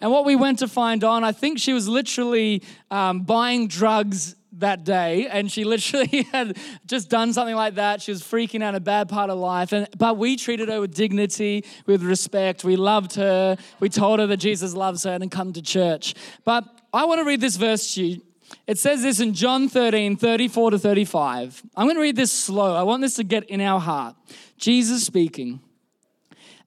And 0.00 0.10
what 0.10 0.24
we 0.24 0.36
went 0.36 0.58
to 0.60 0.68
find 0.68 1.04
on, 1.04 1.24
I 1.24 1.32
think 1.32 1.58
she 1.58 1.72
was 1.72 1.88
literally 1.88 2.62
um, 2.90 3.20
buying 3.20 3.68
drugs 3.68 4.34
that 4.60 4.84
day 4.84 5.26
and 5.26 5.50
she 5.50 5.64
literally 5.74 6.22
had 6.32 6.56
just 6.86 7.10
done 7.10 7.32
something 7.32 7.54
like 7.54 7.76
that. 7.76 8.02
She 8.02 8.10
was 8.10 8.22
freaking 8.22 8.62
out 8.62 8.74
a 8.74 8.80
bad 8.80 9.08
part 9.08 9.30
of 9.30 9.38
life 9.38 9.72
and 9.72 9.88
but 9.96 10.16
we 10.16 10.36
treated 10.36 10.68
her 10.68 10.80
with 10.80 10.94
dignity 10.94 11.64
with 11.86 12.02
respect. 12.02 12.64
We 12.64 12.76
loved 12.76 13.14
her. 13.16 13.56
We 13.80 13.88
told 13.88 14.20
her 14.20 14.26
that 14.26 14.38
jesus 14.38 14.74
loves 14.74 15.04
her 15.04 15.12
and 15.12 15.30
come 15.30 15.52
to 15.52 15.62
church. 15.62 16.14
But 16.44 16.64
i 16.92 17.04
want 17.04 17.20
to 17.20 17.24
read 17.24 17.40
this 17.40 17.56
verse 17.56 17.94
to 17.94 18.04
you. 18.04 18.22
It 18.66 18.78
says 18.78 19.02
this 19.02 19.20
in 19.20 19.34
john 19.34 19.68
13 19.68 20.16
34 20.16 20.72
to 20.72 20.78
35 20.78 21.62
i'm 21.76 21.86
going 21.86 21.96
to 21.96 22.02
read 22.02 22.16
this 22.16 22.32
slow. 22.32 22.74
I 22.74 22.82
want 22.82 23.02
this 23.02 23.16
to 23.16 23.24
get 23.24 23.44
in 23.44 23.60
our 23.60 23.80
heart. 23.80 24.16
Jesus 24.56 25.04
speaking. 25.04 25.60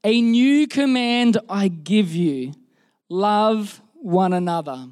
A 0.04 0.22
new 0.22 0.68
command 0.68 1.38
i 1.50 1.68
give 1.68 2.14
you. 2.14 2.54
Love 3.10 3.82
one 3.94 4.34
another 4.34 4.90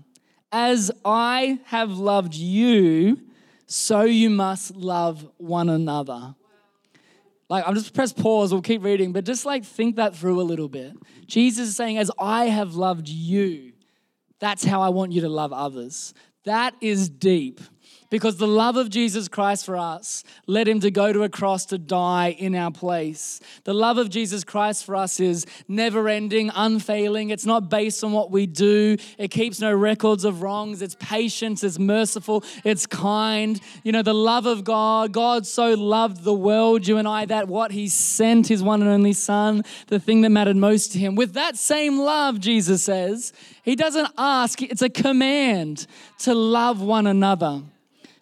as 0.55 0.89
I 1.03 1.59
have 1.65 1.91
loved 1.91 2.33
you, 2.33 3.19
so 3.65 4.03
you 4.03 4.29
must 4.29 4.73
love 4.73 5.29
one 5.35 5.67
another. 5.67 6.33
Like, 7.49 7.67
I'm 7.67 7.73
just 7.75 7.93
press 7.93 8.13
pause, 8.13 8.53
we'll 8.53 8.61
keep 8.61 8.81
reading, 8.81 9.11
but 9.11 9.25
just 9.25 9.45
like 9.45 9.65
think 9.65 9.97
that 9.97 10.15
through 10.15 10.39
a 10.39 10.43
little 10.43 10.69
bit. 10.69 10.93
Jesus 11.25 11.67
is 11.67 11.75
saying, 11.75 11.97
As 11.97 12.09
I 12.17 12.45
have 12.45 12.75
loved 12.75 13.09
you, 13.09 13.73
that's 14.39 14.63
how 14.63 14.81
I 14.81 14.87
want 14.89 15.11
you 15.11 15.19
to 15.21 15.29
love 15.29 15.51
others. 15.51 16.13
That 16.45 16.73
is 16.79 17.09
deep. 17.09 17.59
Because 18.09 18.37
the 18.37 18.47
love 18.47 18.77
of 18.77 18.89
Jesus 18.89 19.27
Christ 19.27 19.65
for 19.65 19.77
us 19.77 20.23
led 20.47 20.67
him 20.67 20.79
to 20.81 20.91
go 20.91 21.11
to 21.11 21.23
a 21.23 21.29
cross 21.29 21.65
to 21.67 21.77
die 21.77 22.29
in 22.31 22.55
our 22.55 22.71
place. 22.71 23.39
The 23.63 23.73
love 23.73 23.97
of 23.97 24.09
Jesus 24.09 24.43
Christ 24.43 24.85
for 24.85 24.95
us 24.95 25.19
is 25.19 25.45
never 25.67 26.07
ending, 26.07 26.51
unfailing. 26.53 27.29
It's 27.29 27.45
not 27.45 27.69
based 27.69 28.03
on 28.03 28.11
what 28.11 28.31
we 28.31 28.45
do, 28.45 28.97
it 29.17 29.29
keeps 29.29 29.59
no 29.59 29.73
records 29.73 30.25
of 30.25 30.41
wrongs. 30.41 30.81
It's 30.81 30.95
patient, 30.99 31.63
it's 31.63 31.79
merciful, 31.79 32.43
it's 32.63 32.85
kind. 32.85 33.59
You 33.83 33.91
know, 33.91 34.01
the 34.01 34.13
love 34.13 34.45
of 34.45 34.63
God, 34.63 35.11
God 35.11 35.45
so 35.45 35.73
loved 35.73 36.23
the 36.23 36.33
world, 36.33 36.87
you 36.87 36.97
and 36.97 37.07
I, 37.07 37.25
that 37.25 37.47
what 37.47 37.71
he 37.71 37.87
sent 37.87 38.47
his 38.47 38.63
one 38.63 38.81
and 38.81 38.91
only 38.91 39.13
Son, 39.13 39.63
the 39.87 39.99
thing 39.99 40.21
that 40.21 40.29
mattered 40.29 40.55
most 40.55 40.91
to 40.93 40.99
him. 40.99 41.15
With 41.15 41.33
that 41.33 41.57
same 41.57 41.99
love, 41.99 42.39
Jesus 42.39 42.83
says, 42.83 43.33
he 43.63 43.75
doesn't 43.75 44.09
ask, 44.17 44.61
it's 44.61 44.81
a 44.81 44.89
command 44.89 45.87
to 46.19 46.35
love 46.35 46.81
one 46.81 47.07
another. 47.07 47.63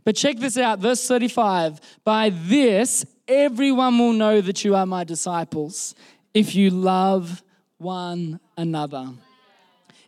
But 0.04 0.16
check 0.16 0.38
this 0.38 0.58
out, 0.58 0.80
verse 0.80 1.08
35. 1.08 1.80
By 2.04 2.30
this, 2.30 3.06
everyone 3.28 3.98
will 3.98 4.14
know 4.14 4.42
that 4.42 4.64
you 4.64 4.76
are 4.76 4.86
my 4.86 5.04
disciples 5.04 5.96
if 6.34 6.56
you 6.56 6.70
love 6.70 7.44
one 7.78 8.40
another. 8.58 9.10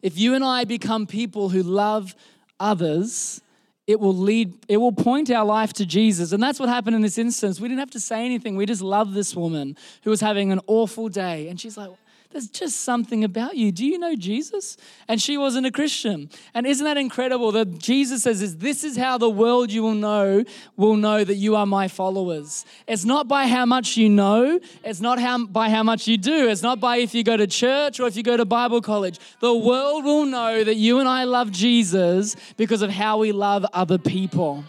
If 0.02 0.18
you 0.18 0.36
and 0.36 0.44
I 0.44 0.66
become 0.66 1.08
people 1.08 1.50
who 1.50 1.64
love 1.64 2.16
others, 2.60 3.42
it 3.88 4.00
will 4.00 4.16
lead 4.16 4.54
it 4.68 4.78
will 4.78 4.92
point 4.92 5.30
our 5.30 5.46
life 5.46 5.72
to 5.74 5.86
jesus 5.86 6.32
and 6.32 6.42
that's 6.42 6.60
what 6.60 6.70
happened 6.70 6.96
in 6.96 7.02
this 7.02 7.18
instance 7.18 7.60
we 7.60 7.68
didn't 7.68 7.80
have 7.80 7.92
to 7.92 8.00
say 8.00 8.26
anything 8.26 8.56
we 8.56 8.66
just 8.66 8.82
loved 8.82 9.14
this 9.14 9.36
woman 9.36 9.78
who 10.04 10.10
was 10.10 10.22
having 10.22 10.52
an 10.52 10.60
awful 10.68 11.08
day 11.08 11.48
and 11.50 11.60
she's 11.60 11.78
like 11.78 11.92
there's 12.32 12.48
just 12.48 12.82
something 12.82 13.24
about 13.24 13.56
you. 13.56 13.72
Do 13.72 13.86
you 13.86 13.98
know 13.98 14.16
Jesus? 14.16 14.78
And 15.08 15.22
she 15.22 15.38
wasn't 15.38 15.68
a 15.68 15.72
Christian. 15.72 16.30
And 16.54 16.66
isn't 16.66 16.84
that 16.84 16.98
incredible 16.98 17.52
that 17.54 17.80
Jesus 17.80 18.24
says 18.24 18.42
is 18.42 18.58
this 18.58 18.84
is 18.84 18.98
how 18.98 19.18
the 19.18 19.30
world 19.30 19.72
you 19.72 19.84
will 19.84 19.94
know 19.94 20.44
will 20.76 20.96
know 20.96 21.24
that 21.24 21.36
you 21.36 21.56
are 21.56 21.66
my 21.66 21.88
followers. 21.88 22.66
It's 22.88 23.06
not 23.06 23.28
by 23.28 23.48
how 23.48 23.66
much 23.66 23.96
you 23.98 24.10
know, 24.10 24.60
it's 24.84 25.02
not 25.02 25.20
how 25.20 25.46
by 25.46 25.70
how 25.70 25.84
much 25.84 26.08
you 26.08 26.18
do. 26.18 26.50
It's 26.50 26.62
not 26.62 26.80
by 26.80 26.98
if 26.98 27.14
you 27.14 27.24
go 27.24 27.38
to 27.38 27.48
church 27.48 28.00
or 28.00 28.08
if 28.08 28.16
you 28.18 28.24
go 28.24 28.38
to 28.38 28.46
Bible 28.46 28.82
college. 28.82 29.20
The 29.40 29.56
world 29.56 30.04
will 30.04 30.26
know 30.26 30.64
that 30.64 30.76
you 30.76 31.00
and 31.00 31.08
I 31.08 31.24
love 31.24 31.52
Jesus 31.52 32.36
because 32.58 32.82
of 32.82 32.90
how 32.90 33.20
we 33.20 33.32
love 33.32 33.66
other 33.74 33.98
people. 33.98 34.64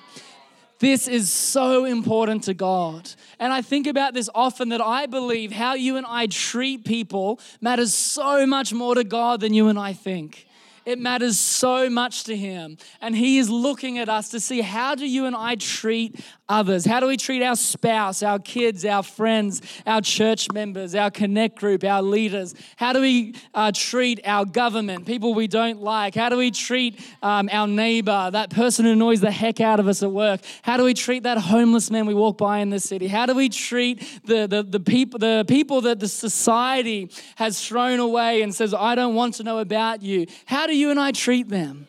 This 0.79 1.09
is 1.09 1.33
so 1.33 1.87
important 1.87 2.45
to 2.45 2.55
God. 2.55 3.11
And 3.39 3.51
I 3.51 3.63
think 3.63 3.87
about 3.87 4.13
this 4.13 4.29
often 4.35 4.69
that 4.69 4.83
I 4.83 5.07
believe 5.07 5.53
how 5.53 5.75
you 5.75 5.97
and 5.97 6.05
I 6.07 6.27
treat 6.27 6.85
people 6.85 7.41
matters 7.63 7.95
so 7.95 8.47
much 8.47 8.75
more 8.75 8.95
to 8.95 9.05
God 9.05 9.41
than 9.41 9.55
you 9.55 9.69
and 9.69 9.79
I 9.79 9.95
think. 9.95 10.47
It 10.85 11.01
matters 11.01 11.41
so 11.41 11.91
much 11.91 12.25
to 12.25 12.37
Him. 12.37 12.77
And 13.01 13.17
He 13.17 13.39
is 13.39 13.51
looking 13.51 13.99
at 13.99 14.09
us 14.09 14.29
to 14.31 14.41
see 14.41 14.61
how 14.61 14.95
do 14.95 15.07
you 15.07 15.25
and 15.25 15.35
I 15.35 15.57
treat 15.57 16.21
others? 16.49 16.85
How 16.85 17.01
do 17.01 17.07
we 17.07 17.17
treat 17.17 17.43
our 17.43 17.57
spouse, 17.57 18.23
our 18.23 18.39
kids, 18.39 18.85
our 18.85 19.03
friends, 19.03 19.63
our 19.87 20.01
church 20.01 20.51
members, 20.53 20.95
our 20.95 21.11
connect 21.11 21.59
group, 21.59 21.85
our 21.85 22.03
leaders? 22.03 22.55
How 22.77 22.93
do 22.93 23.01
we 23.01 23.35
uh, 23.55 23.73
treat 23.75 24.21
our 24.25 24.45
government, 24.45 25.07
people 25.07 25.35
we 25.35 25.47
don't 25.47 25.81
like? 25.81 26.15
How 26.15 26.29
do 26.29 26.37
we 26.37 26.51
treat 26.51 27.01
um, 27.23 27.49
our 27.53 27.67
neighbor, 27.67 28.31
that 28.33 28.51
person 28.51 28.85
who 28.85 28.93
annoys 28.93 29.21
the 29.21 29.31
heck 29.31 29.61
out 29.61 29.81
of 29.81 29.89
us 29.89 30.03
at 30.03 30.11
work? 30.11 30.41
How 30.63 30.77
do 30.77 30.85
we 30.85 30.95
treat 30.95 31.25
that 31.25 31.39
homeless 31.39 31.91
man 31.91 32.07
we 32.07 32.15
walk 32.15 32.39
by 32.39 32.59
in 32.59 32.71
the 32.71 32.81
city? 32.81 33.09
How 33.09 33.27
do 33.27 33.35
we 33.35 33.49
treat 33.49 34.01
the, 34.25 34.47
the, 34.47 34.63
the, 34.63 34.81
people, 34.81 35.19
the 35.19 35.45
people 35.49 35.81
that 35.83 36.01
the 36.01 36.09
society 36.09 37.11
has 37.37 37.65
thrown 37.67 38.01
away 38.01 38.43
and 38.43 38.55
says, 38.55 38.73
I 38.73 38.95
don't 38.95 39.15
want 39.15 39.35
to 39.35 39.43
know 39.43 39.59
about 39.59 40.03
you? 40.03 40.27
How 40.47 40.67
do 40.67 40.77
you 40.77 40.91
and 40.91 41.01
I 41.01 41.13
treat 41.13 41.49
them? 41.49 41.89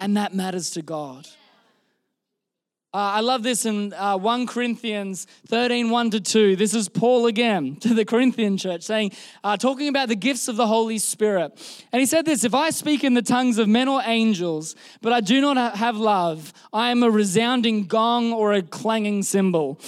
And 0.00 0.16
that 0.16 0.34
matters 0.34 0.70
to 0.72 0.82
God. 0.82 1.26
Uh, 2.96 3.16
I 3.16 3.20
love 3.20 3.42
this 3.42 3.66
in 3.66 3.92
uh, 3.92 4.16
1 4.16 4.46
Corinthians 4.46 5.26
13 5.48 5.90
1 5.90 6.10
to 6.12 6.18
2. 6.18 6.56
This 6.56 6.72
is 6.72 6.88
Paul 6.88 7.26
again 7.26 7.76
to 7.80 7.92
the 7.92 8.06
Corinthian 8.06 8.56
church 8.56 8.84
saying, 8.84 9.12
uh, 9.44 9.58
talking 9.58 9.88
about 9.88 10.08
the 10.08 10.16
gifts 10.16 10.48
of 10.48 10.56
the 10.56 10.66
Holy 10.66 10.96
Spirit. 10.96 11.52
And 11.92 12.00
he 12.00 12.06
said 12.06 12.24
this 12.24 12.42
If 12.42 12.54
I 12.54 12.70
speak 12.70 13.04
in 13.04 13.12
the 13.12 13.20
tongues 13.20 13.58
of 13.58 13.68
men 13.68 13.86
or 13.86 14.00
angels, 14.02 14.76
but 15.02 15.12
I 15.12 15.20
do 15.20 15.42
not 15.42 15.76
have 15.76 15.98
love, 15.98 16.54
I 16.72 16.90
am 16.90 17.02
a 17.02 17.10
resounding 17.10 17.84
gong 17.84 18.32
or 18.32 18.54
a 18.54 18.62
clanging 18.62 19.24
cymbal. 19.24 19.78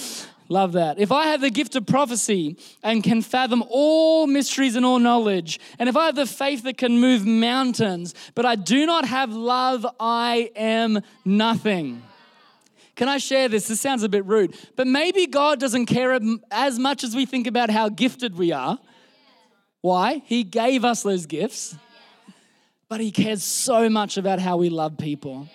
Love 0.47 0.73
that. 0.73 0.99
If 0.99 1.11
I 1.11 1.29
have 1.29 1.41
the 1.41 1.49
gift 1.49 1.75
of 1.75 1.87
prophecy 1.87 2.57
and 2.83 3.03
can 3.03 3.23
fathom 3.23 3.63
all 3.71 4.27
mysteries 4.27 4.75
and 4.75 4.85
all 4.85 4.99
knowledge, 4.99 5.59
and 5.79 5.89
if 5.89 5.97
I 5.97 6.05
have 6.05 6.15
the 6.15 6.27
faith 6.27 6.61
that 6.61 6.77
can 6.77 6.99
move 6.99 7.25
mountains, 7.25 8.13
but 8.35 8.45
I 8.45 8.55
do 8.55 8.85
not 8.85 9.05
have 9.05 9.33
love, 9.33 9.83
I 9.99 10.51
am 10.55 11.01
nothing. 11.25 12.03
Can 12.99 13.07
I 13.07 13.17
share 13.17 13.47
this? 13.47 13.69
This 13.69 13.79
sounds 13.79 14.03
a 14.03 14.09
bit 14.09 14.25
rude, 14.25 14.57
but 14.75 14.85
maybe 14.85 15.25
God 15.25 15.57
doesn't 15.57 15.85
care 15.85 16.19
as 16.51 16.77
much 16.77 17.05
as 17.05 17.15
we 17.15 17.25
think 17.25 17.47
about 17.47 17.69
how 17.69 17.87
gifted 17.87 18.37
we 18.37 18.51
are. 18.51 18.77
Why? 19.79 20.21
He 20.25 20.43
gave 20.43 20.83
us 20.83 21.03
those 21.03 21.25
gifts, 21.25 21.77
but 22.89 22.99
He 22.99 23.11
cares 23.11 23.41
so 23.41 23.87
much 23.87 24.17
about 24.17 24.39
how 24.39 24.57
we 24.57 24.67
love 24.67 24.97
people. 24.97 25.47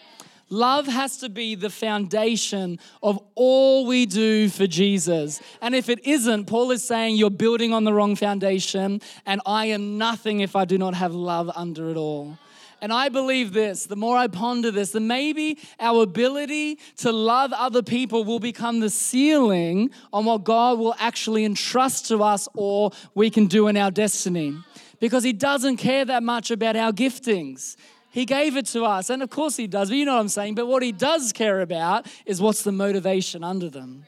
Love 0.49 0.87
has 0.87 1.19
to 1.19 1.29
be 1.29 1.55
the 1.55 1.69
foundation 1.69 2.79
of 3.03 3.23
all 3.35 3.87
we 3.87 4.07
do 4.07 4.49
for 4.49 4.67
Jesus. 4.67 5.43
And 5.61 5.75
if 5.75 5.91
it 5.91 6.07
isn't, 6.07 6.47
Paul 6.47 6.71
is 6.71 6.83
saying 6.83 7.17
you're 7.17 7.29
building 7.29 7.75
on 7.75 7.85
the 7.85 7.93
wrong 7.93 8.17
foundation, 8.17 9.03
and 9.27 9.43
I 9.45 9.67
am 9.67 9.99
nothing 9.99 10.41
if 10.41 10.57
I 10.57 10.65
do 10.65 10.79
not 10.79 10.95
have 10.95 11.15
love 11.15 11.51
under 11.55 11.91
it 11.91 11.99
all. 11.99 12.39
And 12.85 12.93
I 12.93 13.09
believe 13.09 13.55
this 13.55 13.87
the 13.87 13.97
more 13.97 14.15
I 14.15 14.27
ponder 14.27 14.71
this, 14.71 14.91
the 14.91 15.01
maybe 15.01 15.59
our 15.81 16.03
ability 16.03 16.79
to 16.99 17.13
love 17.13 17.51
other 17.55 17.83
people 17.83 18.25
will 18.25 18.41
become 18.41 18.81
the 18.81 18.91
ceiling 18.91 19.91
on 20.13 20.27
what 20.27 20.45
God 20.45 20.79
will 20.79 20.95
actually 20.99 21.47
entrust 21.47 22.09
to 22.09 22.23
us 22.23 22.47
or 22.53 22.91
we 23.15 23.31
can 23.31 23.47
do 23.47 23.69
in 23.69 23.79
our 23.79 23.91
destiny. 23.91 24.59
Because 25.01 25.25
He 25.25 25.33
doesn't 25.33 25.79
care 25.79 26.05
that 26.05 26.23
much 26.23 26.51
about 26.51 26.77
our 26.77 26.93
giftings. 26.93 27.77
He 28.11 28.27
gave 28.27 28.55
it 28.55 28.67
to 28.67 28.85
us, 28.85 29.09
and 29.09 29.23
of 29.23 29.31
course 29.31 29.57
He 29.57 29.67
does, 29.67 29.89
but 29.89 29.97
you 29.97 30.05
know 30.05 30.17
what 30.17 30.21
I'm 30.21 30.29
saying. 30.29 30.55
But 30.55 30.67
what 30.67 30.83
He 30.83 30.93
does 30.93 31.33
care 31.33 31.63
about 31.63 32.07
is 32.27 32.39
what's 32.39 32.65
the 32.65 32.73
motivation 32.73 33.43
under 33.43 33.71
them. 33.71 34.05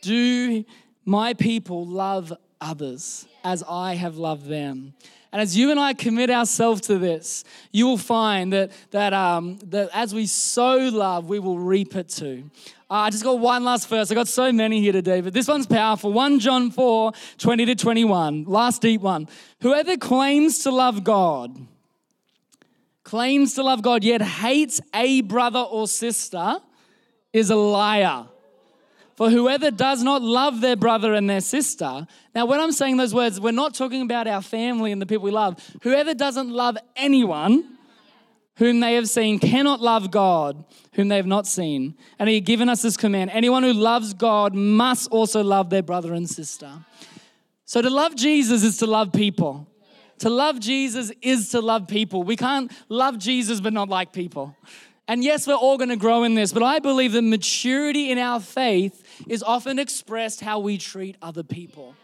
Do 0.00 0.64
my 1.04 1.34
people 1.34 1.84
love 1.86 2.32
others 2.62 3.28
as 3.44 3.62
I 3.68 3.96
have 3.96 4.16
loved 4.16 4.46
them? 4.46 4.94
And 5.32 5.40
as 5.40 5.56
you 5.56 5.70
and 5.70 5.78
I 5.78 5.94
commit 5.94 6.28
ourselves 6.28 6.80
to 6.82 6.98
this, 6.98 7.44
you 7.70 7.86
will 7.86 7.98
find 7.98 8.52
that, 8.52 8.72
that, 8.90 9.12
um, 9.12 9.58
that 9.68 9.90
as 9.94 10.12
we 10.12 10.26
sow 10.26 10.76
love, 10.76 11.28
we 11.28 11.38
will 11.38 11.58
reap 11.58 11.94
it 11.94 12.08
too. 12.08 12.50
Uh, 12.90 12.94
I 12.94 13.10
just 13.10 13.22
got 13.22 13.38
one 13.38 13.62
last 13.62 13.88
verse. 13.88 14.10
I 14.10 14.16
got 14.16 14.26
so 14.26 14.50
many 14.50 14.80
here 14.80 14.92
today, 14.92 15.20
but 15.20 15.32
this 15.32 15.46
one's 15.46 15.68
powerful. 15.68 16.12
1 16.12 16.40
John 16.40 16.72
4 16.72 17.12
20 17.38 17.66
to 17.66 17.74
21. 17.76 18.44
Last 18.44 18.82
deep 18.82 19.00
one. 19.00 19.28
Whoever 19.60 19.96
claims 19.96 20.58
to 20.64 20.72
love 20.72 21.04
God, 21.04 21.56
claims 23.04 23.54
to 23.54 23.62
love 23.62 23.82
God, 23.82 24.02
yet 24.02 24.20
hates 24.20 24.80
a 24.92 25.20
brother 25.20 25.60
or 25.60 25.86
sister, 25.86 26.56
is 27.32 27.50
a 27.50 27.56
liar. 27.56 28.26
For 29.20 29.28
whoever 29.28 29.70
does 29.70 30.02
not 30.02 30.22
love 30.22 30.62
their 30.62 30.76
brother 30.76 31.12
and 31.12 31.28
their 31.28 31.42
sister, 31.42 32.06
now 32.34 32.46
when 32.46 32.58
I'm 32.58 32.72
saying 32.72 32.96
those 32.96 33.12
words, 33.12 33.38
we're 33.38 33.50
not 33.50 33.74
talking 33.74 34.00
about 34.00 34.26
our 34.26 34.40
family 34.40 34.92
and 34.92 35.02
the 35.02 35.04
people 35.04 35.24
we 35.24 35.30
love. 35.30 35.62
Whoever 35.82 36.14
doesn't 36.14 36.48
love 36.48 36.78
anyone 36.96 37.76
whom 38.56 38.80
they 38.80 38.94
have 38.94 39.10
seen 39.10 39.38
cannot 39.38 39.82
love 39.82 40.10
God 40.10 40.64
whom 40.94 41.08
they 41.08 41.18
have 41.18 41.26
not 41.26 41.46
seen. 41.46 41.98
And 42.18 42.30
He 42.30 42.40
given 42.40 42.70
us 42.70 42.80
this 42.80 42.96
command 42.96 43.28
anyone 43.34 43.62
who 43.62 43.74
loves 43.74 44.14
God 44.14 44.54
must 44.54 45.10
also 45.10 45.44
love 45.44 45.68
their 45.68 45.82
brother 45.82 46.14
and 46.14 46.26
sister. 46.26 46.72
So 47.66 47.82
to 47.82 47.90
love 47.90 48.16
Jesus 48.16 48.62
is 48.62 48.78
to 48.78 48.86
love 48.86 49.12
people. 49.12 49.68
To 50.20 50.30
love 50.30 50.60
Jesus 50.60 51.12
is 51.20 51.50
to 51.50 51.60
love 51.60 51.88
people. 51.88 52.22
We 52.22 52.36
can't 52.36 52.72
love 52.88 53.18
Jesus 53.18 53.60
but 53.60 53.74
not 53.74 53.90
like 53.90 54.14
people. 54.14 54.56
And 55.10 55.24
yes, 55.24 55.44
we're 55.44 55.54
all 55.54 55.76
going 55.76 55.88
to 55.90 55.96
grow 55.96 56.22
in 56.22 56.34
this, 56.34 56.52
but 56.52 56.62
I 56.62 56.78
believe 56.78 57.14
that 57.14 57.22
maturity 57.22 58.12
in 58.12 58.18
our 58.18 58.38
faith 58.38 59.02
is 59.26 59.42
often 59.42 59.80
expressed 59.80 60.40
how 60.40 60.60
we 60.60 60.78
treat 60.78 61.16
other 61.20 61.42
people. 61.42 61.96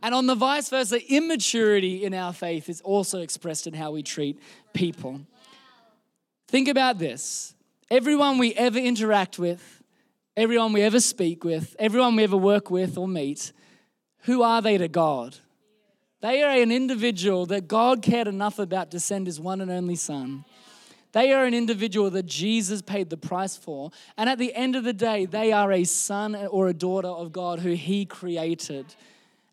And 0.00 0.14
on 0.14 0.28
the 0.28 0.36
vice 0.36 0.68
versa, 0.68 1.00
immaturity 1.12 2.04
in 2.04 2.14
our 2.14 2.32
faith 2.32 2.68
is 2.68 2.80
also 2.82 3.20
expressed 3.20 3.66
in 3.66 3.74
how 3.74 3.90
we 3.90 4.04
treat 4.04 4.38
people. 4.74 5.22
Think 6.46 6.68
about 6.68 7.00
this 7.00 7.52
everyone 7.90 8.38
we 8.38 8.54
ever 8.54 8.78
interact 8.78 9.40
with, 9.40 9.82
everyone 10.36 10.72
we 10.72 10.82
ever 10.82 11.00
speak 11.00 11.42
with, 11.42 11.74
everyone 11.80 12.14
we 12.14 12.22
ever 12.22 12.36
work 12.36 12.70
with 12.70 12.96
or 12.96 13.08
meet, 13.08 13.52
who 14.20 14.44
are 14.44 14.62
they 14.62 14.78
to 14.78 14.86
God? 14.86 15.34
They 16.20 16.44
are 16.44 16.56
an 16.56 16.70
individual 16.70 17.46
that 17.46 17.66
God 17.66 18.02
cared 18.02 18.28
enough 18.28 18.60
about 18.60 18.92
to 18.92 19.00
send 19.00 19.26
his 19.26 19.40
one 19.40 19.60
and 19.60 19.68
only 19.72 19.96
Son 19.96 20.44
they 21.12 21.32
are 21.32 21.44
an 21.44 21.54
individual 21.54 22.10
that 22.10 22.26
Jesus 22.26 22.82
paid 22.82 23.10
the 23.10 23.16
price 23.16 23.56
for. 23.56 23.90
And 24.16 24.28
at 24.28 24.38
the 24.38 24.54
end 24.54 24.76
of 24.76 24.84
the 24.84 24.92
day, 24.92 25.26
they 25.26 25.52
are 25.52 25.72
a 25.72 25.84
son 25.84 26.34
or 26.34 26.68
a 26.68 26.74
daughter 26.74 27.08
of 27.08 27.32
God 27.32 27.60
who 27.60 27.72
He 27.72 28.04
created. 28.04 28.94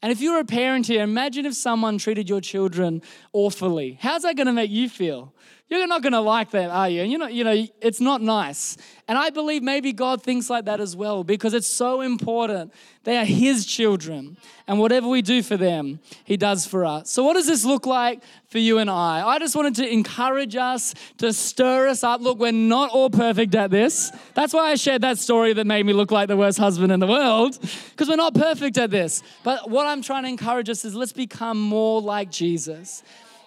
And 0.01 0.11
if 0.11 0.19
you're 0.19 0.39
a 0.39 0.45
parent 0.45 0.87
here, 0.87 1.01
imagine 1.01 1.45
if 1.45 1.53
someone 1.53 1.97
treated 1.97 2.27
your 2.27 2.41
children 2.41 3.01
awfully. 3.31 3.97
How's 4.01 4.23
that 4.23 4.35
going 4.35 4.47
to 4.47 4.53
make 4.53 4.69
you 4.69 4.89
feel? 4.89 5.33
You're 5.77 5.87
not 5.87 6.01
going 6.01 6.13
to 6.13 6.21
like 6.21 6.51
them, 6.51 6.69
are 6.71 6.89
you? 6.89 7.01
And 7.01 7.11
you 7.11 7.17
know, 7.17 7.27
you 7.27 7.43
know, 7.43 7.67
it's 7.81 7.99
not 7.99 8.21
nice. 8.21 8.77
And 9.07 9.17
I 9.17 9.31
believe 9.31 9.63
maybe 9.63 9.91
God 9.91 10.23
thinks 10.23 10.49
like 10.49 10.65
that 10.65 10.79
as 10.79 10.95
well 10.95 11.23
because 11.23 11.53
it's 11.53 11.67
so 11.67 12.01
important. 12.01 12.73
They 13.03 13.17
are 13.17 13.25
His 13.25 13.65
children, 13.65 14.37
and 14.65 14.79
whatever 14.79 15.09
we 15.09 15.21
do 15.21 15.43
for 15.43 15.57
them, 15.57 15.99
He 16.23 16.37
does 16.37 16.65
for 16.65 16.85
us. 16.85 17.09
So, 17.09 17.23
what 17.23 17.33
does 17.33 17.47
this 17.47 17.65
look 17.65 17.85
like 17.85 18.23
for 18.47 18.59
you 18.59 18.77
and 18.77 18.89
I? 18.89 19.27
I 19.27 19.39
just 19.39 19.57
wanted 19.57 19.75
to 19.75 19.91
encourage 19.91 20.55
us, 20.55 20.93
to 21.17 21.33
stir 21.33 21.89
us 21.89 22.03
up. 22.03 22.21
Look, 22.21 22.39
we're 22.39 22.53
not 22.53 22.91
all 22.91 23.09
perfect 23.09 23.55
at 23.55 23.71
this. 23.71 24.11
That's 24.35 24.53
why 24.53 24.71
I 24.71 24.75
shared 24.75 25.01
that 25.01 25.17
story 25.17 25.51
that 25.53 25.67
made 25.67 25.85
me 25.85 25.91
look 25.91 26.11
like 26.11 26.29
the 26.29 26.37
worst 26.37 26.57
husband 26.57 26.93
in 26.93 27.01
the 27.01 27.07
world, 27.07 27.59
because 27.91 28.07
we're 28.07 28.15
not 28.15 28.35
perfect 28.35 28.77
at 28.77 28.89
this. 28.89 29.21
But 29.43 29.69
what 29.69 29.85
I'm 29.85 30.01
trying 30.01 30.23
to 30.23 30.29
encourage 30.29 30.69
us 30.69 30.85
is 30.85 30.95
let's 30.95 31.13
become 31.13 31.59
more 31.59 32.01
like 32.01 32.31
Jesus. 32.31 33.03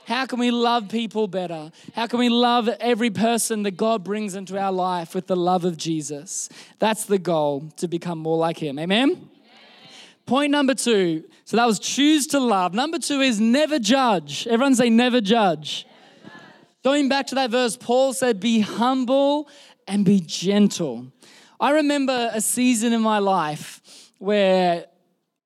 How 0.07 0.25
can 0.25 0.39
we 0.39 0.53
love 0.53 0.89
people 0.89 1.27
better? 1.27 1.73
How 1.93 2.07
can 2.07 2.21
we 2.21 2.29
love 2.29 2.69
every 2.69 3.11
person 3.11 3.65
that 3.65 3.73
God 3.73 4.05
brings 4.05 4.37
into 4.37 4.57
our 4.57 4.71
life 4.71 5.17
with 5.17 5.27
the 5.27 5.35
love 5.35 5.65
of 5.65 5.77
Jesus? 5.77 6.49
That's 6.79 7.07
the 7.07 7.19
goal 7.19 7.73
to 7.79 7.89
become 7.89 8.19
more 8.19 8.37
like 8.37 8.57
Him. 8.57 8.79
Amen? 8.79 9.11
Amen. 9.11 9.29
Point 10.25 10.53
number 10.53 10.75
two. 10.75 11.25
So 11.45 11.57
that 11.57 11.67
was 11.67 11.81
choose 11.81 12.29
to 12.29 12.39
love. 12.39 12.73
Number 12.73 13.01
two 13.01 13.21
is 13.21 13.41
never 13.41 13.81
judge. 13.81 14.47
Everyone 14.47 14.77
say 14.77 14.91
never 14.91 15.21
judge. 15.21 15.87
Never 15.87 16.37
judge. 16.37 16.53
Going 16.85 17.09
back 17.09 17.27
to 17.27 17.35
that 17.35 17.51
verse, 17.51 17.77
Paul 17.77 18.13
said, 18.13 18.39
Be 18.39 18.61
humble 18.61 19.49
and 19.89 20.05
be 20.05 20.21
gentle. 20.21 21.11
I 21.59 21.73
remember 21.73 22.31
a 22.33 22.41
season 22.41 22.93
in 22.93 23.01
my 23.01 23.19
life 23.19 24.13
where 24.19 24.87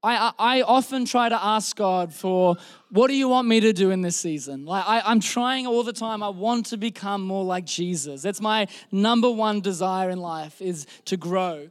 I, 0.03 0.33
I 0.39 0.63
often 0.63 1.05
try 1.05 1.29
to 1.29 1.45
ask 1.45 1.77
God 1.77 2.13
for 2.15 2.57
what 2.91 3.09
do 3.09 3.15
you 3.15 3.29
want 3.29 3.47
me 3.47 3.61
to 3.61 3.73
do 3.73 3.91
in 3.91 4.01
this 4.01 4.17
season? 4.17 4.65
Like 4.65 4.85
I, 4.87 5.03
I'm 5.05 5.21
trying 5.21 5.67
all 5.67 5.83
the 5.83 5.93
time. 5.93 6.23
I 6.23 6.31
want 6.31 6.67
to 6.67 6.79
become 6.79 7.23
more 7.23 7.45
like 7.45 7.67
Jesus. 7.67 8.23
That's 8.23 8.41
my 8.41 8.67
number 8.91 9.31
one 9.31 9.61
desire 9.61 10.09
in 10.09 10.19
life 10.19 10.63
is 10.63 10.87
to 11.05 11.19
grow 11.19 11.69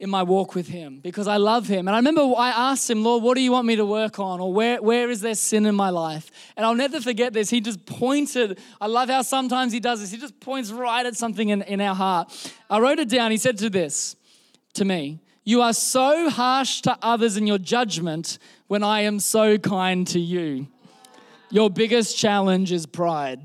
in 0.00 0.08
my 0.08 0.22
walk 0.22 0.54
with 0.54 0.68
him 0.68 1.00
because 1.02 1.26
I 1.26 1.38
love 1.38 1.66
him. 1.66 1.88
And 1.88 1.96
I 1.96 1.98
remember 1.98 2.22
I 2.36 2.50
asked 2.50 2.88
him, 2.88 3.02
Lord, 3.02 3.24
what 3.24 3.34
do 3.34 3.40
you 3.40 3.50
want 3.50 3.66
me 3.66 3.74
to 3.74 3.84
work 3.84 4.20
on? 4.20 4.38
Or 4.38 4.52
where, 4.52 4.80
where 4.80 5.10
is 5.10 5.20
there 5.20 5.34
sin 5.34 5.66
in 5.66 5.74
my 5.74 5.90
life? 5.90 6.30
And 6.56 6.64
I'll 6.64 6.76
never 6.76 7.00
forget 7.00 7.32
this. 7.32 7.50
He 7.50 7.60
just 7.60 7.84
pointed. 7.84 8.60
I 8.80 8.86
love 8.86 9.08
how 9.08 9.22
sometimes 9.22 9.72
he 9.72 9.80
does 9.80 10.00
this. 10.00 10.12
He 10.12 10.18
just 10.18 10.38
points 10.38 10.70
right 10.70 11.04
at 11.04 11.16
something 11.16 11.48
in, 11.48 11.62
in 11.62 11.80
our 11.80 11.96
heart. 11.96 12.52
I 12.70 12.78
wrote 12.78 13.00
it 13.00 13.08
down. 13.08 13.32
He 13.32 13.38
said 13.38 13.58
to 13.58 13.68
this, 13.68 14.14
to 14.74 14.84
me, 14.84 15.18
you 15.48 15.62
are 15.62 15.72
so 15.72 16.28
harsh 16.28 16.82
to 16.82 16.98
others 17.00 17.38
in 17.38 17.46
your 17.46 17.56
judgment 17.56 18.38
when 18.66 18.82
I 18.82 19.00
am 19.00 19.18
so 19.18 19.56
kind 19.56 20.06
to 20.08 20.20
you. 20.20 20.66
Your 21.48 21.70
biggest 21.70 22.18
challenge 22.18 22.70
is 22.70 22.84
pride. 22.84 23.40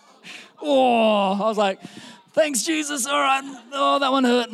oh, 0.62 1.32
I 1.34 1.46
was 1.46 1.58
like, 1.58 1.78
thanks, 2.32 2.62
Jesus. 2.62 3.06
All 3.06 3.20
right. 3.20 3.42
Oh, 3.70 3.98
that 3.98 4.10
one 4.10 4.24
hurt. 4.24 4.48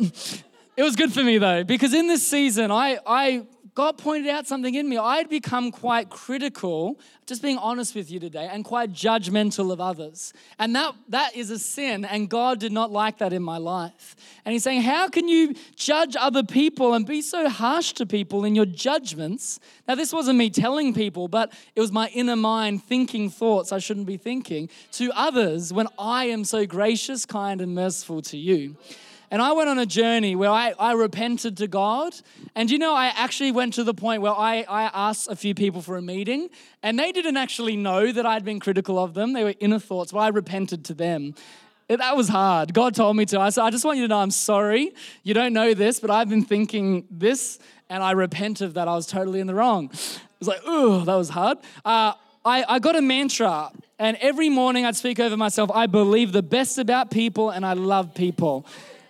It 0.75 0.83
was 0.83 0.97
good 0.97 1.13
for 1.13 1.23
me 1.23 1.37
though, 1.37 1.63
because 1.63 1.93
in 1.93 2.07
this 2.07 2.27
season, 2.27 2.69
I, 2.69 2.99
I 3.07 3.47
God 3.75 3.97
pointed 3.97 4.29
out 4.29 4.47
something 4.47 4.73
in 4.73 4.87
me. 4.87 4.97
I'd 4.97 5.29
become 5.29 5.71
quite 5.71 6.09
critical, 6.09 6.99
just 7.25 7.41
being 7.41 7.57
honest 7.57 7.93
with 7.93 8.09
you 8.09 8.19
today, 8.19 8.49
and 8.51 8.63
quite 8.63 8.91
judgmental 8.91 9.71
of 9.71 9.81
others. 9.81 10.33
And 10.57 10.75
that, 10.75 10.95
that 11.09 11.35
is 11.35 11.49
a 11.49 11.59
sin, 11.59 12.05
and 12.05 12.29
God 12.29 12.59
did 12.59 12.71
not 12.71 12.91
like 12.91 13.19
that 13.19 13.33
in 13.33 13.43
my 13.43 13.57
life. 13.57 14.15
And 14.45 14.53
He's 14.53 14.63
saying, 14.63 14.83
How 14.83 15.09
can 15.09 15.27
you 15.27 15.55
judge 15.75 16.15
other 16.19 16.43
people 16.43 16.93
and 16.93 17.05
be 17.05 17.21
so 17.21 17.49
harsh 17.49 17.93
to 17.93 18.05
people 18.05 18.45
in 18.45 18.55
your 18.55 18.65
judgments? 18.65 19.59
Now, 19.87 19.95
this 19.95 20.13
wasn't 20.13 20.37
me 20.37 20.49
telling 20.49 20.93
people, 20.93 21.27
but 21.27 21.53
it 21.75 21.81
was 21.81 21.91
my 21.91 22.07
inner 22.09 22.35
mind 22.35 22.83
thinking 22.83 23.29
thoughts 23.29 23.71
I 23.71 23.79
shouldn't 23.79 24.07
be 24.07 24.17
thinking 24.17 24.69
to 24.93 25.11
others 25.13 25.73
when 25.73 25.87
I 25.97 26.25
am 26.25 26.45
so 26.45 26.65
gracious, 26.65 27.25
kind, 27.25 27.61
and 27.61 27.75
merciful 27.75 28.21
to 28.23 28.37
you. 28.37 28.77
And 29.31 29.41
I 29.41 29.51
went 29.51 29.69
on 29.69 29.77
a 29.77 29.85
journey 29.85 30.35
where 30.35 30.49
I, 30.49 30.73
I 30.79 30.93
repented 30.93 31.57
to 31.57 31.67
God. 31.67 32.15
And 32.55 32.71
you 32.71 32.79
know, 32.79 32.95
I 32.95 33.07
actually 33.07 33.51
went 33.51 33.75
to 33.75 33.83
the 33.83 33.93
point 33.93 34.21
where 34.21 34.33
I, 34.33 34.65
I 34.67 34.83
asked 34.93 35.29
a 35.29 35.35
few 35.35 35.53
people 35.53 35.81
for 35.81 35.97
a 35.97 36.01
meeting, 36.01 36.49
and 36.81 36.97
they 36.97 37.11
didn't 37.11 37.37
actually 37.37 37.77
know 37.77 38.11
that 38.11 38.25
I'd 38.25 38.43
been 38.43 38.59
critical 38.59 38.97
of 38.97 39.13
them. 39.13 39.33
They 39.33 39.43
were 39.43 39.53
inner 39.59 39.79
thoughts, 39.79 40.11
but 40.11 40.19
I 40.19 40.29
repented 40.29 40.85
to 40.85 40.93
them. 40.93 41.35
That 41.87 42.15
was 42.15 42.27
hard. 42.27 42.73
God 42.73 42.93
told 42.93 43.17
me 43.17 43.25
to. 43.27 43.39
I 43.39 43.49
said, 43.49 43.63
I 43.63 43.71
just 43.71 43.83
want 43.83 43.97
you 43.97 44.03
to 44.03 44.07
know 44.07 44.19
I'm 44.19 44.29
sorry. 44.29 44.93
You 45.23 45.33
don't 45.33 45.53
know 45.53 45.73
this, 45.73 45.99
but 45.99 46.11
I've 46.11 46.29
been 46.29 46.45
thinking 46.45 47.07
this, 47.09 47.57
and 47.89 48.03
I 48.03 48.11
repent 48.11 48.61
of 48.61 48.75
that. 48.75 48.87
I 48.87 48.95
was 48.95 49.07
totally 49.07 49.39
in 49.39 49.47
the 49.47 49.55
wrong. 49.55 49.85
It 49.85 50.19
was 50.39 50.47
like, 50.47 50.67
ooh, 50.67 51.03
that 51.03 51.15
was 51.15 51.29
hard. 51.29 51.57
Uh, 51.83 52.13
I, 52.45 52.63
I 52.67 52.79
got 52.79 52.95
a 52.95 53.01
mantra, 53.01 53.71
and 53.97 54.17
every 54.21 54.49
morning 54.49 54.85
I'd 54.85 54.95
speak 54.95 55.19
over 55.19 55.35
myself 55.35 55.69
I 55.73 55.87
believe 55.87 56.31
the 56.31 56.43
best 56.43 56.77
about 56.77 57.11
people, 57.11 57.49
and 57.49 57.65
I 57.65 57.73
love 57.73 58.13
people. 58.13 58.65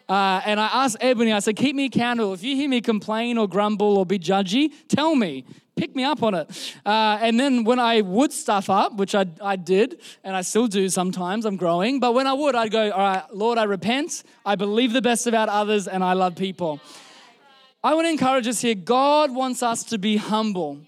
Uh, 0.09 0.41
and 0.43 0.59
I 0.59 0.65
asked 0.73 0.97
Ebony, 0.99 1.31
I 1.31 1.39
said, 1.39 1.55
keep 1.55 1.75
me 1.75 1.85
accountable. 1.85 2.33
If 2.33 2.43
you 2.43 2.55
hear 2.55 2.67
me 2.67 2.81
complain 2.81 3.37
or 3.37 3.47
grumble 3.47 3.95
or 3.95 4.07
be 4.07 4.17
judgy, 4.17 4.73
tell 4.87 5.15
me. 5.15 5.45
Pick 5.75 5.95
me 5.95 6.03
up 6.03 6.23
on 6.23 6.33
it. 6.33 6.75
Uh, 6.85 7.19
and 7.21 7.39
then 7.39 7.63
when 7.63 7.79
I 7.79 8.01
would 8.01 8.33
stuff 8.33 8.69
up, 8.69 8.95
which 8.95 9.13
I, 9.13 9.27
I 9.39 9.55
did, 9.55 10.01
and 10.23 10.35
I 10.35 10.41
still 10.41 10.67
do 10.67 10.89
sometimes, 10.89 11.45
I'm 11.45 11.55
growing, 11.55 11.99
but 11.99 12.13
when 12.13 12.27
I 12.27 12.33
would, 12.33 12.55
I'd 12.55 12.71
go, 12.71 12.91
all 12.91 12.99
right, 12.99 13.23
Lord, 13.31 13.57
I 13.57 13.63
repent. 13.63 14.23
I 14.45 14.55
believe 14.55 14.91
the 14.91 15.01
best 15.01 15.27
about 15.27 15.47
others, 15.47 15.87
and 15.87 16.03
I 16.03 16.13
love 16.13 16.35
people. 16.35 16.81
I 17.81 17.93
want 17.93 18.07
to 18.07 18.11
encourage 18.11 18.47
us 18.47 18.59
here 18.59 18.75
God 18.75 19.31
wants 19.31 19.63
us 19.63 19.83
to 19.85 19.97
be 19.97 20.17
humble 20.17 20.81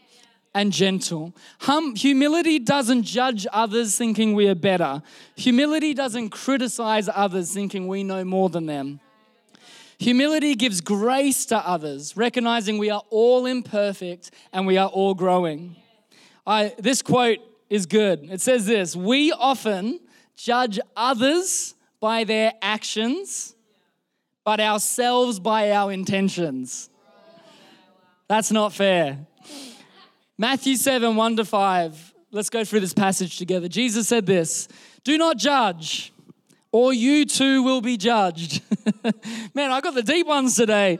and 0.54 0.74
gentle. 0.74 1.34
Hum, 1.62 1.96
humility 1.96 2.60
doesn't 2.60 3.04
judge 3.04 3.48
others 3.54 3.98
thinking 3.98 4.34
we 4.34 4.50
are 4.50 4.56
better. 4.56 5.02
Humility 5.36 5.94
doesn't 5.94 6.32
criticize 6.32 7.08
others 7.14 7.54
thinking 7.54 7.88
we 7.88 8.04
know 8.04 8.26
more 8.26 8.50
than 8.50 8.66
them. 8.66 9.00
Humility 10.02 10.56
gives 10.56 10.82
grace 10.82 11.46
to 11.46 11.58
others, 11.58 12.18
recognizing 12.18 12.80
we 12.80 12.90
are 12.90 13.04
all 13.12 13.46
imperfect 13.46 14.32
and 14.52 14.66
we 14.66 14.76
are 14.76 14.90
all 14.90 15.14
growing. 15.14 15.76
I, 16.44 16.74
this 16.80 17.04
quote 17.04 17.38
is 17.70 17.86
good. 17.86 18.28
It 18.32 18.42
says 18.42 18.66
this 18.66 18.96
We 18.96 19.32
often 19.32 20.00
judge 20.36 20.80
others 20.98 21.76
by 22.00 22.24
their 22.24 22.52
actions, 22.64 23.56
but 24.44 24.60
ourselves 24.60 25.40
by 25.40 25.70
our 25.70 25.92
intentions. 25.92 26.90
That's 28.28 28.52
not 28.52 28.74
fair. 28.74 29.20
Matthew 30.36 30.78
7 30.78 31.16
1 31.16 31.36
to 31.36 31.46
5. 31.46 32.14
Let's 32.32 32.50
go 32.50 32.66
through 32.66 32.80
this 32.80 32.96
passage 32.96 33.38
together. 33.38 33.68
Jesus 33.68 34.08
said 34.08 34.26
this 34.26 34.68
Do 35.04 35.16
not 35.20 35.38
judge 35.38 36.12
or 36.72 36.94
you 36.94 37.26
too 37.26 37.64
will 37.64 37.82
be 37.82 37.98
judged. 37.98 38.62
Man, 39.54 39.72
I 39.72 39.82
got 39.82 39.94
the 39.94 40.04
deep 40.04 40.28
ones 40.28 40.56
today. 40.56 41.00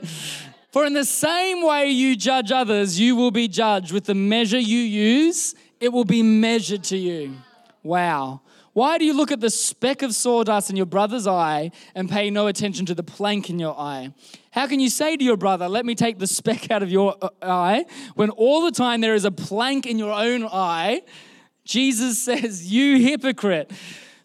For 0.70 0.86
in 0.86 0.94
the 0.94 1.04
same 1.04 1.62
way 1.62 1.88
you 1.88 2.16
judge 2.16 2.50
others, 2.50 2.98
you 2.98 3.14
will 3.14 3.30
be 3.30 3.48
judged. 3.48 3.92
With 3.92 4.04
the 4.04 4.14
measure 4.14 4.58
you 4.58 4.78
use, 4.78 5.54
it 5.80 5.92
will 5.92 6.04
be 6.04 6.22
measured 6.22 6.84
to 6.84 6.96
you. 6.96 7.36
Wow. 7.82 8.40
Why 8.72 8.96
do 8.96 9.04
you 9.04 9.12
look 9.12 9.30
at 9.30 9.40
the 9.40 9.50
speck 9.50 10.00
of 10.00 10.14
sawdust 10.14 10.70
in 10.70 10.76
your 10.76 10.86
brother's 10.86 11.26
eye 11.26 11.72
and 11.94 12.08
pay 12.08 12.30
no 12.30 12.46
attention 12.46 12.86
to 12.86 12.94
the 12.94 13.02
plank 13.02 13.50
in 13.50 13.58
your 13.58 13.78
eye? 13.78 14.14
How 14.50 14.66
can 14.66 14.80
you 14.80 14.88
say 14.88 15.16
to 15.16 15.22
your 15.22 15.36
brother, 15.36 15.68
Let 15.68 15.84
me 15.84 15.94
take 15.94 16.18
the 16.18 16.26
speck 16.26 16.70
out 16.70 16.82
of 16.82 16.90
your 16.90 17.16
uh, 17.20 17.28
eye, 17.42 17.84
when 18.14 18.30
all 18.30 18.64
the 18.64 18.72
time 18.72 19.02
there 19.02 19.14
is 19.14 19.26
a 19.26 19.30
plank 19.30 19.84
in 19.84 19.98
your 19.98 20.12
own 20.12 20.48
eye? 20.50 21.02
Jesus 21.64 22.18
says, 22.24 22.72
You 22.72 22.98
hypocrite. 22.98 23.70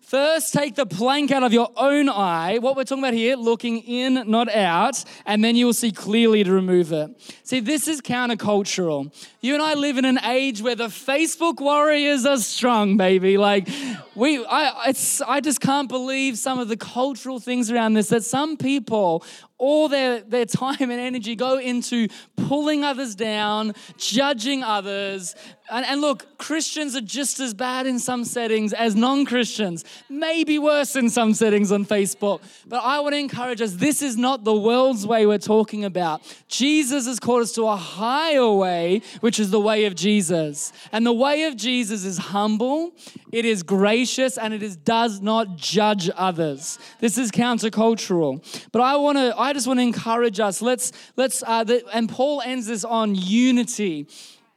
First, 0.07 0.53
take 0.53 0.75
the 0.75 0.85
plank 0.85 1.31
out 1.31 1.43
of 1.43 1.51
your 1.51 1.69
own 1.75 2.07
eye. 2.07 2.59
What 2.59 2.77
we're 2.77 2.85
talking 2.85 3.03
about 3.03 3.13
here, 3.13 3.35
looking 3.35 3.79
in, 3.79 4.23
not 4.31 4.49
out, 4.49 5.03
and 5.25 5.43
then 5.43 5.57
you 5.57 5.65
will 5.65 5.73
see 5.73 5.91
clearly 5.91 6.45
to 6.45 6.51
remove 6.53 6.93
it. 6.93 7.09
See, 7.43 7.59
this 7.59 7.89
is 7.89 7.99
countercultural. 7.99 9.13
You 9.41 9.53
and 9.55 9.61
I 9.61 9.73
live 9.73 9.97
in 9.97 10.05
an 10.05 10.17
age 10.23 10.61
where 10.61 10.75
the 10.75 10.87
Facebook 10.87 11.59
warriors 11.59 12.25
are 12.25 12.37
strong, 12.37 12.95
baby. 12.95 13.37
Like, 13.37 13.67
we, 14.15 14.45
I, 14.45 14.85
it's, 14.87 15.19
I 15.19 15.41
just 15.41 15.59
can't 15.59 15.89
believe 15.89 16.37
some 16.37 16.57
of 16.57 16.69
the 16.69 16.77
cultural 16.77 17.41
things 17.41 17.69
around 17.69 17.95
this 17.95 18.07
that 18.07 18.23
some 18.23 18.55
people 18.55 19.25
all 19.57 19.89
their, 19.89 20.21
their 20.21 20.45
time 20.45 20.81
and 20.81 20.91
energy 20.91 21.35
go 21.35 21.57
into 21.57 22.07
pulling 22.35 22.83
others 22.83 23.15
down, 23.15 23.73
judging 23.97 24.63
others. 24.63 25.35
And, 25.69 25.85
and 25.85 25.99
look, 25.99 26.37
Christians 26.37 26.95
are 26.95 27.01
just 27.01 27.39
as 27.39 27.53
bad 27.53 27.87
in 27.87 27.99
some 27.99 28.23
settings 28.23 28.71
as 28.71 28.95
non 28.95 29.25
Christians, 29.25 29.83
maybe 30.09 30.59
worse 30.59 30.95
in 30.95 31.09
some 31.09 31.33
settings 31.33 31.71
on 31.71 31.85
Facebook. 31.85 32.41
But 32.67 32.83
I 32.83 32.99
want 32.99 33.13
to 33.13 33.19
encourage 33.19 33.61
us 33.61 33.73
this 33.73 34.01
is 34.01 34.15
not 34.15 34.43
the 34.43 34.53
world's 34.53 35.05
way 35.05 35.25
we're 35.25 35.39
talking 35.39 35.83
about. 35.83 36.21
Jesus 36.47 37.05
has 37.07 37.19
called 37.19 37.41
us 37.41 37.51
to 37.53 37.63
a 37.63 37.75
higher 37.75 38.49
way, 38.49 39.01
which 39.21 39.39
is 39.39 39.49
the 39.51 39.59
way 39.59 39.85
of 39.85 39.95
Jesus. 39.95 40.71
And 40.91 41.05
the 41.05 41.13
way 41.13 41.43
of 41.43 41.57
Jesus 41.57 42.05
is 42.05 42.17
humble, 42.17 42.93
it 43.31 43.45
is 43.45 43.63
gracious, 43.63 44.37
and 44.37 44.53
it 44.53 44.63
is, 44.63 44.77
does 44.77 45.21
not 45.21 45.57
judge 45.57 46.09
others. 46.15 46.79
This 46.99 47.17
is 47.17 47.31
countercultural. 47.31 48.43
But 48.71 48.81
I 48.81 48.95
want 48.95 49.17
to, 49.17 49.37
I 49.37 49.53
just 49.53 49.67
want 49.67 49.79
to 49.79 49.83
encourage 49.83 50.39
us. 50.39 50.61
Let's, 50.61 50.91
let's, 51.15 51.43
uh, 51.45 51.63
the, 51.63 51.83
and 51.93 52.09
Paul 52.09 52.41
ends 52.41 52.67
this 52.67 52.83
on 52.83 53.15
unity. 53.15 54.07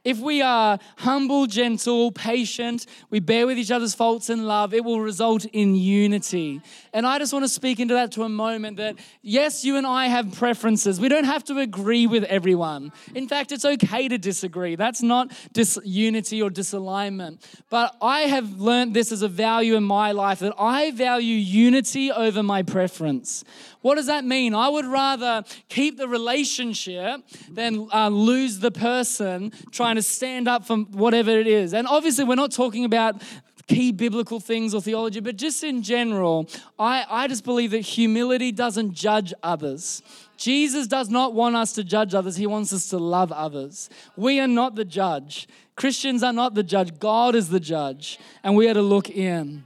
If 0.03 0.19
we 0.19 0.41
are 0.41 0.79
humble, 0.97 1.45
gentle, 1.45 2.11
patient, 2.11 2.87
we 3.11 3.19
bear 3.19 3.45
with 3.45 3.59
each 3.59 3.69
other's 3.69 3.93
faults 3.93 4.29
in 4.31 4.45
love, 4.45 4.73
it 4.73 4.83
will 4.83 4.99
result 4.99 5.45
in 5.45 5.75
unity. 5.75 6.61
And 6.91 7.05
I 7.05 7.19
just 7.19 7.33
want 7.33 7.45
to 7.45 7.49
speak 7.49 7.79
into 7.79 7.93
that 7.93 8.11
to 8.13 8.23
a 8.23 8.29
moment 8.29 8.77
that, 8.77 8.95
yes, 9.21 9.63
you 9.63 9.77
and 9.77 9.85
I 9.85 10.07
have 10.07 10.33
preferences. 10.33 10.99
We 10.99 11.07
don't 11.07 11.25
have 11.25 11.43
to 11.45 11.59
agree 11.59 12.07
with 12.07 12.23
everyone. 12.23 12.91
In 13.13 13.27
fact, 13.27 13.51
it's 13.51 13.63
okay 13.63 14.07
to 14.07 14.17
disagree. 14.17 14.75
That's 14.75 15.03
not 15.03 15.31
disunity 15.53 16.41
or 16.41 16.49
disalignment. 16.49 17.43
But 17.69 17.95
I 18.01 18.21
have 18.21 18.59
learned 18.59 18.95
this 18.95 19.11
as 19.11 19.21
a 19.21 19.27
value 19.27 19.75
in 19.75 19.83
my 19.83 20.13
life 20.13 20.39
that 20.39 20.53
I 20.57 20.91
value 20.91 21.35
unity 21.35 22.11
over 22.11 22.41
my 22.41 22.63
preference. 22.63 23.43
What 23.81 23.95
does 23.95 24.07
that 24.07 24.25
mean? 24.25 24.53
I 24.53 24.69
would 24.69 24.85
rather 24.85 25.43
keep 25.69 25.97
the 25.97 26.07
relationship 26.07 27.21
than 27.49 27.87
uh, 27.93 28.09
lose 28.09 28.59
the 28.59 28.71
person 28.71 29.51
trying 29.71 29.95
to 29.95 30.03
stand 30.03 30.47
up 30.47 30.65
for 30.65 30.77
whatever 30.77 31.31
it 31.31 31.47
is. 31.47 31.73
And 31.73 31.87
obviously, 31.87 32.23
we're 32.23 32.35
not 32.35 32.51
talking 32.51 32.85
about 32.85 33.21
key 33.67 33.91
biblical 33.91 34.39
things 34.39 34.73
or 34.73 34.81
theology, 34.81 35.19
but 35.19 35.37
just 35.37 35.63
in 35.63 35.81
general, 35.81 36.47
I, 36.77 37.05
I 37.09 37.27
just 37.27 37.43
believe 37.43 37.71
that 37.71 37.81
humility 37.81 38.51
doesn't 38.51 38.93
judge 38.93 39.33
others. 39.41 40.03
Jesus 40.37 40.87
does 40.87 41.09
not 41.09 41.33
want 41.33 41.55
us 41.55 41.73
to 41.73 41.83
judge 41.83 42.13
others, 42.13 42.35
He 42.35 42.47
wants 42.47 42.73
us 42.73 42.89
to 42.89 42.97
love 42.97 43.31
others. 43.31 43.89
We 44.15 44.39
are 44.39 44.47
not 44.47 44.75
the 44.75 44.85
judge. 44.85 45.47
Christians 45.75 46.21
are 46.21 46.33
not 46.33 46.53
the 46.53 46.63
judge, 46.63 46.99
God 46.99 47.33
is 47.35 47.49
the 47.49 47.59
judge, 47.59 48.19
and 48.43 48.55
we 48.55 48.67
are 48.67 48.73
to 48.73 48.81
look 48.81 49.09
in. 49.09 49.63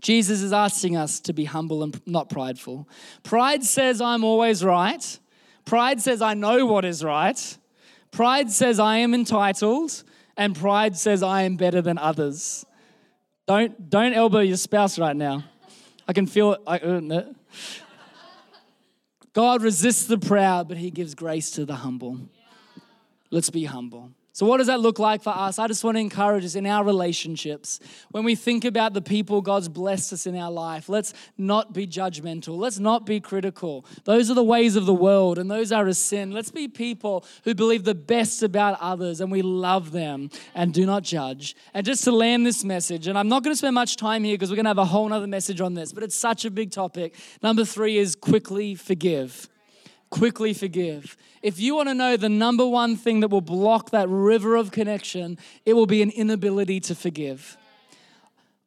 Jesus 0.00 0.42
is 0.42 0.52
asking 0.52 0.96
us 0.96 1.20
to 1.20 1.32
be 1.32 1.44
humble 1.44 1.82
and 1.82 2.00
not 2.06 2.28
prideful. 2.28 2.88
Pride 3.22 3.64
says, 3.64 4.00
I'm 4.00 4.24
always 4.24 4.64
right. 4.64 5.18
Pride 5.64 6.00
says, 6.00 6.22
I 6.22 6.34
know 6.34 6.66
what 6.66 6.84
is 6.84 7.04
right. 7.04 7.58
Pride 8.10 8.50
says, 8.50 8.78
I 8.78 8.98
am 8.98 9.14
entitled. 9.14 10.02
And 10.36 10.54
pride 10.54 10.96
says, 10.96 11.22
I 11.22 11.42
am 11.42 11.56
better 11.56 11.82
than 11.82 11.98
others. 11.98 12.64
Don't, 13.46 13.90
don't 13.90 14.12
elbow 14.12 14.40
your 14.40 14.56
spouse 14.56 14.98
right 14.98 15.16
now. 15.16 15.44
I 16.06 16.12
can 16.12 16.26
feel 16.26 16.52
it. 16.52 16.60
I, 16.66 16.78
uh, 16.78 17.22
God 19.32 19.62
resists 19.62 20.06
the 20.06 20.18
proud, 20.18 20.68
but 20.68 20.76
he 20.76 20.90
gives 20.90 21.14
grace 21.14 21.50
to 21.52 21.64
the 21.64 21.76
humble. 21.76 22.18
Let's 23.30 23.50
be 23.50 23.64
humble. 23.64 24.10
So, 24.38 24.46
what 24.46 24.58
does 24.58 24.68
that 24.68 24.78
look 24.78 25.00
like 25.00 25.20
for 25.20 25.30
us? 25.30 25.58
I 25.58 25.66
just 25.66 25.82
want 25.82 25.96
to 25.96 26.00
encourage 26.00 26.44
us 26.44 26.54
in 26.54 26.64
our 26.64 26.84
relationships. 26.84 27.80
When 28.12 28.22
we 28.22 28.36
think 28.36 28.64
about 28.64 28.94
the 28.94 29.02
people 29.02 29.40
God's 29.40 29.68
blessed 29.68 30.12
us 30.12 30.26
in 30.28 30.36
our 30.36 30.52
life, 30.52 30.88
let's 30.88 31.12
not 31.36 31.72
be 31.72 31.88
judgmental. 31.88 32.56
Let's 32.56 32.78
not 32.78 33.04
be 33.04 33.18
critical. 33.18 33.84
Those 34.04 34.30
are 34.30 34.34
the 34.34 34.44
ways 34.44 34.76
of 34.76 34.86
the 34.86 34.94
world, 34.94 35.38
and 35.38 35.50
those 35.50 35.72
are 35.72 35.88
a 35.88 35.92
sin. 35.92 36.30
Let's 36.30 36.52
be 36.52 36.68
people 36.68 37.24
who 37.42 37.52
believe 37.52 37.82
the 37.82 37.96
best 37.96 38.44
about 38.44 38.78
others 38.80 39.20
and 39.20 39.32
we 39.32 39.42
love 39.42 39.90
them 39.90 40.30
and 40.54 40.72
do 40.72 40.86
not 40.86 41.02
judge. 41.02 41.56
And 41.74 41.84
just 41.84 42.04
to 42.04 42.12
land 42.12 42.46
this 42.46 42.62
message, 42.62 43.08
and 43.08 43.18
I'm 43.18 43.28
not 43.28 43.42
going 43.42 43.54
to 43.54 43.58
spend 43.58 43.74
much 43.74 43.96
time 43.96 44.22
here 44.22 44.34
because 44.34 44.50
we're 44.50 44.54
going 44.54 44.66
to 44.66 44.70
have 44.70 44.78
a 44.78 44.84
whole 44.84 45.12
other 45.12 45.26
message 45.26 45.60
on 45.60 45.74
this, 45.74 45.92
but 45.92 46.04
it's 46.04 46.14
such 46.14 46.44
a 46.44 46.50
big 46.52 46.70
topic. 46.70 47.16
Number 47.42 47.64
three 47.64 47.98
is 47.98 48.14
quickly 48.14 48.76
forgive 48.76 49.48
quickly 50.10 50.54
forgive. 50.54 51.16
If 51.42 51.60
you 51.60 51.76
want 51.76 51.88
to 51.88 51.94
know 51.94 52.16
the 52.16 52.28
number 52.28 52.66
one 52.66 52.96
thing 52.96 53.20
that 53.20 53.28
will 53.28 53.40
block 53.40 53.90
that 53.90 54.08
river 54.08 54.56
of 54.56 54.70
connection, 54.70 55.38
it 55.64 55.74
will 55.74 55.86
be 55.86 56.02
an 56.02 56.10
inability 56.10 56.80
to 56.80 56.94
forgive. 56.94 57.56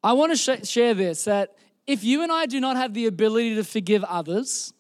I 0.04 0.14
want 0.14 0.32
to 0.32 0.38
sh- 0.38 0.68
share 0.68 0.94
this 0.94 1.26
that 1.26 1.56
if 1.88 2.04
you 2.04 2.24
and 2.24 2.32
I 2.32 2.46
do 2.46 2.60
not 2.60 2.78
have 2.78 2.94
the 2.94 3.06
ability 3.06 3.56
to 3.56 3.64
forgive 3.64 4.04
others, 4.04 4.74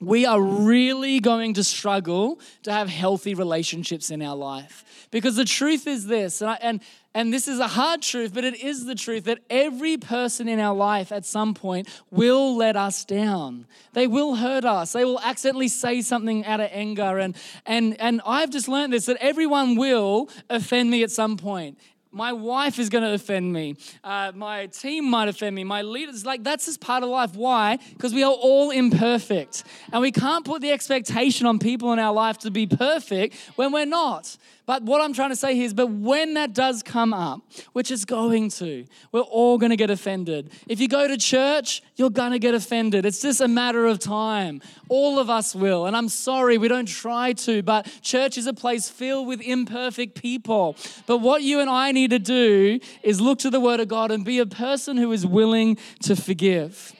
we 0.00 0.26
are 0.26 0.40
really 0.40 1.20
going 1.20 1.54
to 1.54 1.64
struggle 1.64 2.38
to 2.64 2.72
have 2.72 2.88
healthy 2.88 3.34
relationships 3.34 4.10
in 4.10 4.20
our 4.22 4.36
life. 4.36 5.08
Because 5.10 5.36
the 5.36 5.44
truth 5.44 5.86
is 5.86 6.06
this, 6.06 6.42
and, 6.42 6.50
I, 6.50 6.58
and, 6.60 6.80
and 7.14 7.32
this 7.32 7.48
is 7.48 7.60
a 7.60 7.68
hard 7.68 8.02
truth, 8.02 8.34
but 8.34 8.44
it 8.44 8.62
is 8.62 8.84
the 8.84 8.94
truth 8.94 9.24
that 9.24 9.38
every 9.48 9.96
person 9.96 10.48
in 10.48 10.60
our 10.60 10.74
life 10.74 11.12
at 11.12 11.24
some 11.24 11.54
point 11.54 11.88
will 12.10 12.56
let 12.56 12.76
us 12.76 13.04
down. 13.04 13.66
They 13.94 14.06
will 14.06 14.34
hurt 14.34 14.66
us. 14.66 14.92
They 14.92 15.04
will 15.04 15.20
accidentally 15.20 15.68
say 15.68 16.02
something 16.02 16.44
out 16.44 16.60
of 16.60 16.68
anger. 16.72 17.18
And, 17.18 17.34
and, 17.64 17.98
and 17.98 18.20
I've 18.26 18.50
just 18.50 18.68
learned 18.68 18.92
this 18.92 19.06
that 19.06 19.16
everyone 19.20 19.76
will 19.76 20.28
offend 20.50 20.90
me 20.90 21.02
at 21.02 21.10
some 21.10 21.38
point. 21.38 21.78
My 22.16 22.32
wife 22.32 22.78
is 22.78 22.88
going 22.88 23.04
to 23.04 23.12
offend 23.12 23.52
me. 23.52 23.76
Uh, 24.02 24.32
my 24.34 24.68
team 24.68 25.04
might 25.04 25.28
offend 25.28 25.54
me. 25.54 25.64
My 25.64 25.82
leaders, 25.82 26.24
like, 26.24 26.42
that's 26.42 26.64
just 26.64 26.80
part 26.80 27.02
of 27.02 27.10
life. 27.10 27.36
Why? 27.36 27.76
Because 27.92 28.14
we 28.14 28.22
are 28.22 28.32
all 28.32 28.70
imperfect. 28.70 29.64
And 29.92 30.00
we 30.00 30.12
can't 30.12 30.42
put 30.42 30.62
the 30.62 30.70
expectation 30.70 31.46
on 31.46 31.58
people 31.58 31.92
in 31.92 31.98
our 31.98 32.14
life 32.14 32.38
to 32.38 32.50
be 32.50 32.66
perfect 32.66 33.36
when 33.56 33.70
we're 33.70 33.84
not. 33.84 34.34
But 34.66 34.82
what 34.82 35.00
I'm 35.00 35.12
trying 35.12 35.30
to 35.30 35.36
say 35.36 35.54
here 35.54 35.64
is, 35.64 35.72
but 35.72 35.86
when 35.86 36.34
that 36.34 36.52
does 36.52 36.82
come 36.82 37.14
up, 37.14 37.40
which 37.72 37.92
is 37.92 38.04
going 38.04 38.50
to, 38.50 38.84
we're 39.12 39.20
all 39.20 39.58
going 39.58 39.70
to 39.70 39.76
get 39.76 39.90
offended. 39.90 40.50
If 40.66 40.80
you 40.80 40.88
go 40.88 41.06
to 41.06 41.16
church, 41.16 41.82
you're 41.94 42.10
going 42.10 42.32
to 42.32 42.40
get 42.40 42.52
offended. 42.52 43.06
It's 43.06 43.22
just 43.22 43.40
a 43.40 43.46
matter 43.46 43.86
of 43.86 44.00
time. 44.00 44.60
All 44.88 45.20
of 45.20 45.30
us 45.30 45.54
will. 45.54 45.86
And 45.86 45.96
I'm 45.96 46.08
sorry, 46.08 46.58
we 46.58 46.66
don't 46.66 46.88
try 46.88 47.32
to, 47.34 47.62
but 47.62 47.86
church 48.02 48.36
is 48.36 48.48
a 48.48 48.52
place 48.52 48.88
filled 48.88 49.28
with 49.28 49.40
imperfect 49.40 50.20
people. 50.20 50.76
But 51.06 51.18
what 51.18 51.44
you 51.44 51.60
and 51.60 51.70
I 51.70 51.92
need 51.92 52.10
to 52.10 52.18
do 52.18 52.80
is 53.04 53.20
look 53.20 53.38
to 53.40 53.50
the 53.50 53.60
Word 53.60 53.78
of 53.78 53.86
God 53.86 54.10
and 54.10 54.24
be 54.24 54.40
a 54.40 54.46
person 54.46 54.96
who 54.96 55.12
is 55.12 55.24
willing 55.24 55.78
to 56.02 56.16
forgive 56.16 56.92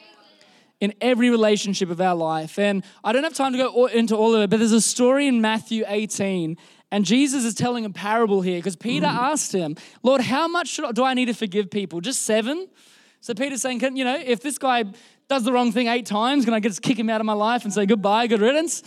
in 0.80 0.92
every 1.00 1.30
relationship 1.30 1.90
of 1.90 2.00
our 2.00 2.14
life. 2.14 2.58
And 2.58 2.84
I 3.02 3.12
don't 3.12 3.24
have 3.24 3.34
time 3.34 3.52
to 3.52 3.58
go 3.58 3.86
into 3.86 4.14
all 4.14 4.34
of 4.34 4.42
it, 4.42 4.50
but 4.50 4.58
there's 4.58 4.72
a 4.72 4.80
story 4.80 5.26
in 5.26 5.40
Matthew 5.40 5.84
18 5.86 6.56
and 6.96 7.04
Jesus 7.04 7.44
is 7.44 7.52
telling 7.52 7.84
a 7.84 7.90
parable 7.90 8.40
here 8.40 8.58
because 8.58 8.74
Peter 8.74 9.04
mm. 9.04 9.12
asked 9.12 9.52
him, 9.52 9.76
Lord, 10.02 10.22
how 10.22 10.48
much 10.48 10.80
do 10.94 11.04
I 11.04 11.12
need 11.12 11.26
to 11.26 11.34
forgive 11.34 11.70
people? 11.70 12.00
Just 12.00 12.22
seven? 12.22 12.68
So 13.20 13.34
Peter's 13.34 13.60
saying, 13.60 13.80
can, 13.80 13.96
you 13.96 14.04
know, 14.06 14.16
if 14.18 14.40
this 14.40 14.56
guy 14.56 14.84
does 15.28 15.44
the 15.44 15.52
wrong 15.52 15.72
thing 15.72 15.88
eight 15.88 16.06
times, 16.06 16.46
can 16.46 16.54
I 16.54 16.60
just 16.60 16.80
kick 16.80 16.98
him 16.98 17.10
out 17.10 17.20
of 17.20 17.26
my 17.26 17.34
life 17.34 17.64
and 17.64 17.74
say 17.74 17.84
goodbye, 17.84 18.26
good 18.28 18.40
riddance? 18.40 18.82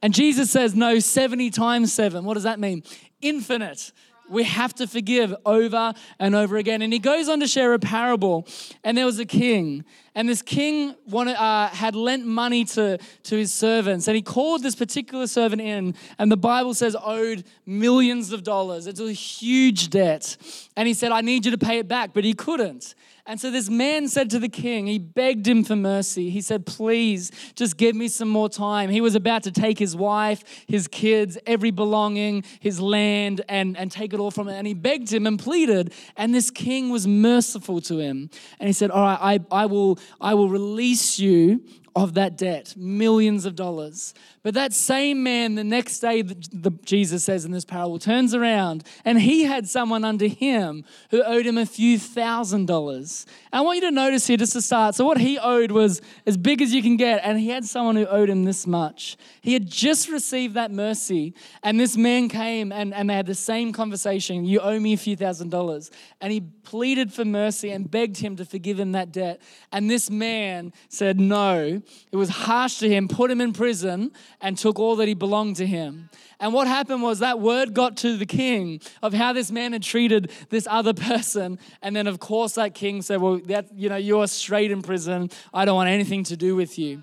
And 0.00 0.14
Jesus 0.14 0.52
says, 0.52 0.76
no, 0.76 1.00
70 1.00 1.50
times 1.50 1.92
seven. 1.92 2.24
What 2.24 2.34
does 2.34 2.44
that 2.44 2.60
mean? 2.60 2.84
Infinite. 3.20 3.90
We 4.28 4.44
have 4.44 4.74
to 4.74 4.86
forgive 4.86 5.34
over 5.44 5.92
and 6.18 6.34
over 6.34 6.56
again. 6.56 6.82
And 6.82 6.92
he 6.92 6.98
goes 6.98 7.28
on 7.28 7.40
to 7.40 7.46
share 7.46 7.74
a 7.74 7.78
parable. 7.78 8.46
And 8.82 8.96
there 8.96 9.06
was 9.06 9.18
a 9.18 9.26
king, 9.26 9.84
and 10.14 10.28
this 10.28 10.42
king 10.42 10.94
wanted, 11.06 11.36
uh, 11.36 11.68
had 11.68 11.94
lent 11.94 12.26
money 12.26 12.64
to, 12.66 12.98
to 12.98 13.36
his 13.36 13.52
servants. 13.52 14.08
And 14.08 14.14
he 14.14 14.22
called 14.22 14.62
this 14.62 14.74
particular 14.74 15.26
servant 15.26 15.62
in, 15.62 15.94
and 16.18 16.30
the 16.30 16.36
Bible 16.36 16.74
says 16.74 16.96
owed 17.02 17.44
millions 17.64 18.32
of 18.32 18.42
dollars. 18.42 18.86
It's 18.86 19.00
a 19.00 19.12
huge 19.12 19.90
debt. 19.90 20.36
And 20.76 20.86
he 20.86 20.94
said, 20.94 21.12
I 21.12 21.22
need 21.22 21.44
you 21.46 21.50
to 21.52 21.58
pay 21.58 21.78
it 21.78 21.88
back, 21.88 22.12
but 22.12 22.24
he 22.24 22.34
couldn't. 22.34 22.94
And 23.24 23.40
so 23.40 23.52
this 23.52 23.70
man 23.70 24.08
said 24.08 24.30
to 24.30 24.40
the 24.40 24.48
king, 24.48 24.88
he 24.88 24.98
begged 24.98 25.46
him 25.46 25.62
for 25.62 25.76
mercy. 25.76 26.28
He 26.28 26.40
said, 26.40 26.66
Please, 26.66 27.30
just 27.54 27.76
give 27.76 27.94
me 27.94 28.08
some 28.08 28.28
more 28.28 28.48
time. 28.48 28.90
He 28.90 29.00
was 29.00 29.14
about 29.14 29.44
to 29.44 29.52
take 29.52 29.78
his 29.78 29.94
wife, 29.94 30.42
his 30.66 30.88
kids, 30.88 31.38
every 31.46 31.70
belonging, 31.70 32.42
his 32.58 32.80
land, 32.80 33.40
and, 33.48 33.76
and 33.76 33.92
take 33.92 34.12
it 34.12 34.18
all 34.18 34.32
from 34.32 34.48
him. 34.48 34.54
And 34.54 34.66
he 34.66 34.74
begged 34.74 35.12
him 35.12 35.28
and 35.28 35.38
pleaded. 35.38 35.94
And 36.16 36.34
this 36.34 36.50
king 36.50 36.90
was 36.90 37.06
merciful 37.06 37.80
to 37.82 37.98
him. 37.98 38.28
And 38.58 38.66
he 38.66 38.72
said, 38.72 38.90
All 38.90 39.02
right, 39.02 39.40
I, 39.52 39.62
I, 39.62 39.66
will, 39.66 40.00
I 40.20 40.34
will 40.34 40.48
release 40.48 41.20
you 41.20 41.62
of 41.94 42.14
that 42.14 42.38
debt, 42.38 42.74
millions 42.76 43.44
of 43.44 43.54
dollars. 43.54 44.14
But 44.42 44.54
that 44.54 44.72
same 44.72 45.22
man, 45.22 45.54
the 45.54 45.64
next 45.64 46.00
day, 46.00 46.22
the, 46.22 46.34
the, 46.52 46.70
Jesus 46.84 47.24
says 47.24 47.44
in 47.44 47.52
this 47.52 47.64
parable, 47.64 47.98
turns 47.98 48.34
around 48.34 48.84
and 49.04 49.20
he 49.20 49.44
had 49.44 49.68
someone 49.68 50.04
under 50.04 50.26
him 50.26 50.84
who 51.10 51.22
owed 51.22 51.46
him 51.46 51.58
a 51.58 51.66
few 51.66 51.98
thousand 51.98 52.66
dollars. 52.66 53.26
I 53.52 53.60
want 53.60 53.76
you 53.76 53.82
to 53.82 53.90
notice 53.90 54.26
here 54.26 54.38
just 54.38 54.54
to 54.54 54.62
start. 54.62 54.94
So, 54.94 55.04
what 55.04 55.18
he 55.18 55.38
owed 55.38 55.70
was 55.70 56.00
as 56.26 56.36
big 56.36 56.62
as 56.62 56.72
you 56.72 56.82
can 56.82 56.96
get, 56.96 57.20
and 57.22 57.38
he 57.38 57.50
had 57.50 57.64
someone 57.64 57.96
who 57.96 58.06
owed 58.06 58.30
him 58.30 58.44
this 58.44 58.66
much. 58.66 59.16
He 59.42 59.52
had 59.52 59.68
just 59.68 60.08
received 60.08 60.54
that 60.54 60.70
mercy, 60.70 61.34
and 61.62 61.78
this 61.78 61.96
man 61.96 62.28
came 62.28 62.72
and, 62.72 62.94
and 62.94 63.10
they 63.10 63.14
had 63.14 63.26
the 63.26 63.34
same 63.34 63.72
conversation 63.72 64.44
You 64.44 64.60
owe 64.60 64.78
me 64.78 64.94
a 64.94 64.96
few 64.96 65.16
thousand 65.16 65.50
dollars. 65.50 65.90
And 66.20 66.32
he 66.32 66.40
pleaded 66.40 67.12
for 67.12 67.24
mercy 67.24 67.70
and 67.70 67.90
begged 67.90 68.18
him 68.18 68.36
to 68.36 68.44
forgive 68.44 68.78
him 68.80 68.92
that 68.92 69.12
debt. 69.12 69.42
And 69.72 69.90
this 69.90 70.10
man 70.10 70.72
said 70.88 71.20
no. 71.20 71.81
It 72.10 72.16
was 72.16 72.28
harsh 72.28 72.78
to 72.78 72.88
him, 72.88 73.08
put 73.08 73.30
him 73.30 73.40
in 73.40 73.52
prison 73.52 74.12
and 74.40 74.56
took 74.56 74.78
all 74.78 74.96
that 74.96 75.08
he 75.08 75.14
belonged 75.14 75.56
to 75.56 75.66
him. 75.66 76.10
And 76.40 76.52
what 76.52 76.66
happened 76.66 77.02
was 77.02 77.20
that 77.20 77.40
word 77.40 77.74
got 77.74 77.96
to 77.98 78.16
the 78.16 78.26
king 78.26 78.80
of 79.02 79.14
how 79.14 79.32
this 79.32 79.50
man 79.50 79.72
had 79.72 79.82
treated 79.82 80.30
this 80.50 80.66
other 80.70 80.92
person. 81.08 81.58
And 81.82 81.94
then, 81.94 82.06
of 82.06 82.18
course, 82.20 82.54
that 82.54 82.74
king 82.74 83.02
said, 83.02 83.20
Well, 83.20 83.40
that, 83.46 83.68
you 83.74 83.88
know, 83.88 83.96
you're 83.96 84.26
straight 84.26 84.70
in 84.70 84.82
prison. 84.82 85.30
I 85.54 85.64
don't 85.64 85.76
want 85.76 85.90
anything 85.90 86.24
to 86.24 86.36
do 86.36 86.56
with 86.56 86.78
you. 86.78 87.02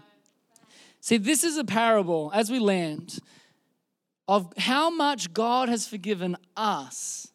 See, 1.02 1.18
this 1.18 1.44
is 1.44 1.58
a 1.58 1.64
parable 1.64 2.32
as 2.34 2.52
we 2.52 2.60
land 2.60 3.20
of 4.28 4.54
how 4.58 4.90
much 4.90 5.34
God 5.34 5.70
has 5.70 5.88
forgiven 5.88 6.38
us 6.56 7.30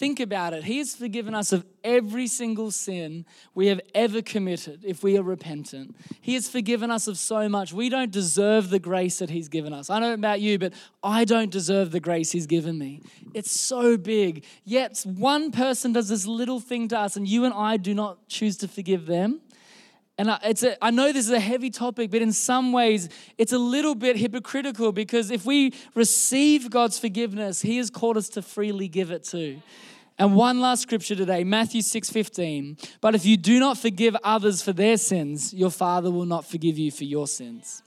Think 0.00 0.18
about 0.18 0.54
it. 0.54 0.64
He 0.64 0.78
has 0.78 0.94
forgiven 0.94 1.34
us 1.34 1.52
of 1.52 1.66
every 1.84 2.26
single 2.26 2.70
sin 2.70 3.26
we 3.54 3.66
have 3.66 3.82
ever 3.94 4.22
committed 4.22 4.82
if 4.82 5.02
we 5.02 5.18
are 5.18 5.22
repentant. 5.22 5.94
He 6.22 6.32
has 6.32 6.48
forgiven 6.48 6.90
us 6.90 7.06
of 7.06 7.18
so 7.18 7.50
much. 7.50 7.74
We 7.74 7.90
don't 7.90 8.10
deserve 8.10 8.70
the 8.70 8.78
grace 8.78 9.18
that 9.18 9.28
He's 9.28 9.50
given 9.50 9.74
us. 9.74 9.90
I 9.90 10.00
don't 10.00 10.08
know 10.08 10.14
about 10.14 10.40
you, 10.40 10.58
but 10.58 10.72
I 11.02 11.26
don't 11.26 11.50
deserve 11.50 11.90
the 11.90 12.00
grace 12.00 12.32
He's 12.32 12.46
given 12.46 12.78
me. 12.78 13.02
It's 13.34 13.52
so 13.52 13.98
big. 13.98 14.46
Yet 14.64 15.02
one 15.04 15.52
person 15.52 15.92
does 15.92 16.08
this 16.08 16.26
little 16.26 16.60
thing 16.60 16.88
to 16.88 16.98
us, 16.98 17.16
and 17.16 17.28
you 17.28 17.44
and 17.44 17.52
I 17.52 17.76
do 17.76 17.92
not 17.92 18.26
choose 18.26 18.56
to 18.56 18.68
forgive 18.68 19.04
them. 19.04 19.42
And 20.20 20.38
it's 20.44 20.62
a, 20.62 20.84
I 20.84 20.90
know 20.90 21.14
this 21.14 21.24
is 21.24 21.32
a 21.32 21.40
heavy 21.40 21.70
topic, 21.70 22.10
but 22.10 22.20
in 22.20 22.30
some 22.30 22.72
ways, 22.72 23.08
it's 23.38 23.54
a 23.54 23.58
little 23.58 23.94
bit 23.94 24.18
hypocritical 24.18 24.92
because 24.92 25.30
if 25.30 25.46
we 25.46 25.72
receive 25.94 26.68
God's 26.68 26.98
forgiveness, 26.98 27.62
He 27.62 27.78
has 27.78 27.88
called 27.88 28.18
us 28.18 28.28
to 28.30 28.42
freely 28.42 28.86
give 28.86 29.10
it 29.10 29.24
too. 29.24 29.62
And 30.18 30.36
one 30.36 30.60
last 30.60 30.82
scripture 30.82 31.16
today, 31.16 31.42
Matthew 31.42 31.80
6:15. 31.80 32.76
But 33.00 33.14
if 33.14 33.24
you 33.24 33.38
do 33.38 33.58
not 33.58 33.78
forgive 33.78 34.14
others 34.22 34.60
for 34.60 34.74
their 34.74 34.98
sins, 34.98 35.54
your 35.54 35.70
Father 35.70 36.10
will 36.10 36.26
not 36.26 36.44
forgive 36.44 36.76
you 36.76 36.90
for 36.90 37.04
your 37.04 37.26
sins. 37.26 37.82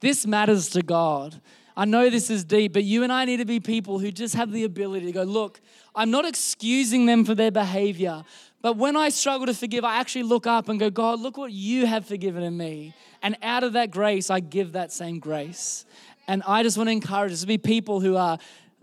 This 0.00 0.26
matters 0.26 0.68
to 0.70 0.82
God. 0.82 1.40
I 1.76 1.84
know 1.84 2.10
this 2.10 2.30
is 2.30 2.42
deep, 2.42 2.72
but 2.72 2.82
you 2.82 3.04
and 3.04 3.12
I 3.12 3.26
need 3.26 3.36
to 3.36 3.44
be 3.44 3.60
people 3.60 4.00
who 4.00 4.10
just 4.10 4.34
have 4.34 4.50
the 4.50 4.64
ability 4.64 5.06
to 5.06 5.12
go, 5.12 5.22
look, 5.22 5.60
I'm 5.94 6.10
not 6.10 6.24
excusing 6.24 7.06
them 7.06 7.24
for 7.24 7.34
their 7.34 7.50
behavior, 7.50 8.24
but 8.66 8.76
when 8.78 8.96
I 8.96 9.10
struggle 9.10 9.46
to 9.46 9.54
forgive, 9.54 9.84
I 9.84 9.98
actually 10.00 10.24
look 10.24 10.44
up 10.44 10.68
and 10.68 10.80
go, 10.80 10.90
God, 10.90 11.20
look 11.20 11.36
what 11.36 11.52
you 11.52 11.86
have 11.86 12.04
forgiven 12.04 12.42
in 12.42 12.56
me. 12.56 12.94
And 13.22 13.36
out 13.40 13.62
of 13.62 13.74
that 13.74 13.92
grace, 13.92 14.28
I 14.28 14.40
give 14.40 14.72
that 14.72 14.90
same 14.90 15.20
grace. 15.20 15.84
And 16.26 16.42
I 16.48 16.64
just 16.64 16.76
want 16.76 16.88
to 16.88 16.92
encourage 16.92 17.30
us 17.30 17.42
to 17.42 17.46
be 17.46 17.58
people 17.58 18.00
who 18.00 18.16
are 18.16 18.40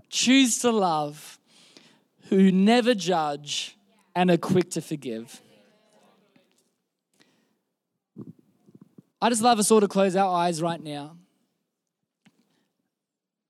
choose 0.09 0.59
to 0.59 0.71
love, 0.71 1.37
who 2.29 2.49
never 2.49 2.93
judge, 2.93 3.75
and 4.15 4.31
are 4.31 4.37
quick 4.37 4.71
to 4.71 4.81
forgive. 4.81 5.41
I 9.21 9.27
just 9.27 9.41
love 9.41 9.59
us 9.59 9.69
all 9.69 9.81
to 9.81 9.89
close 9.89 10.15
our 10.15 10.33
eyes 10.33 10.61
right 10.61 10.81
now. 10.81 11.17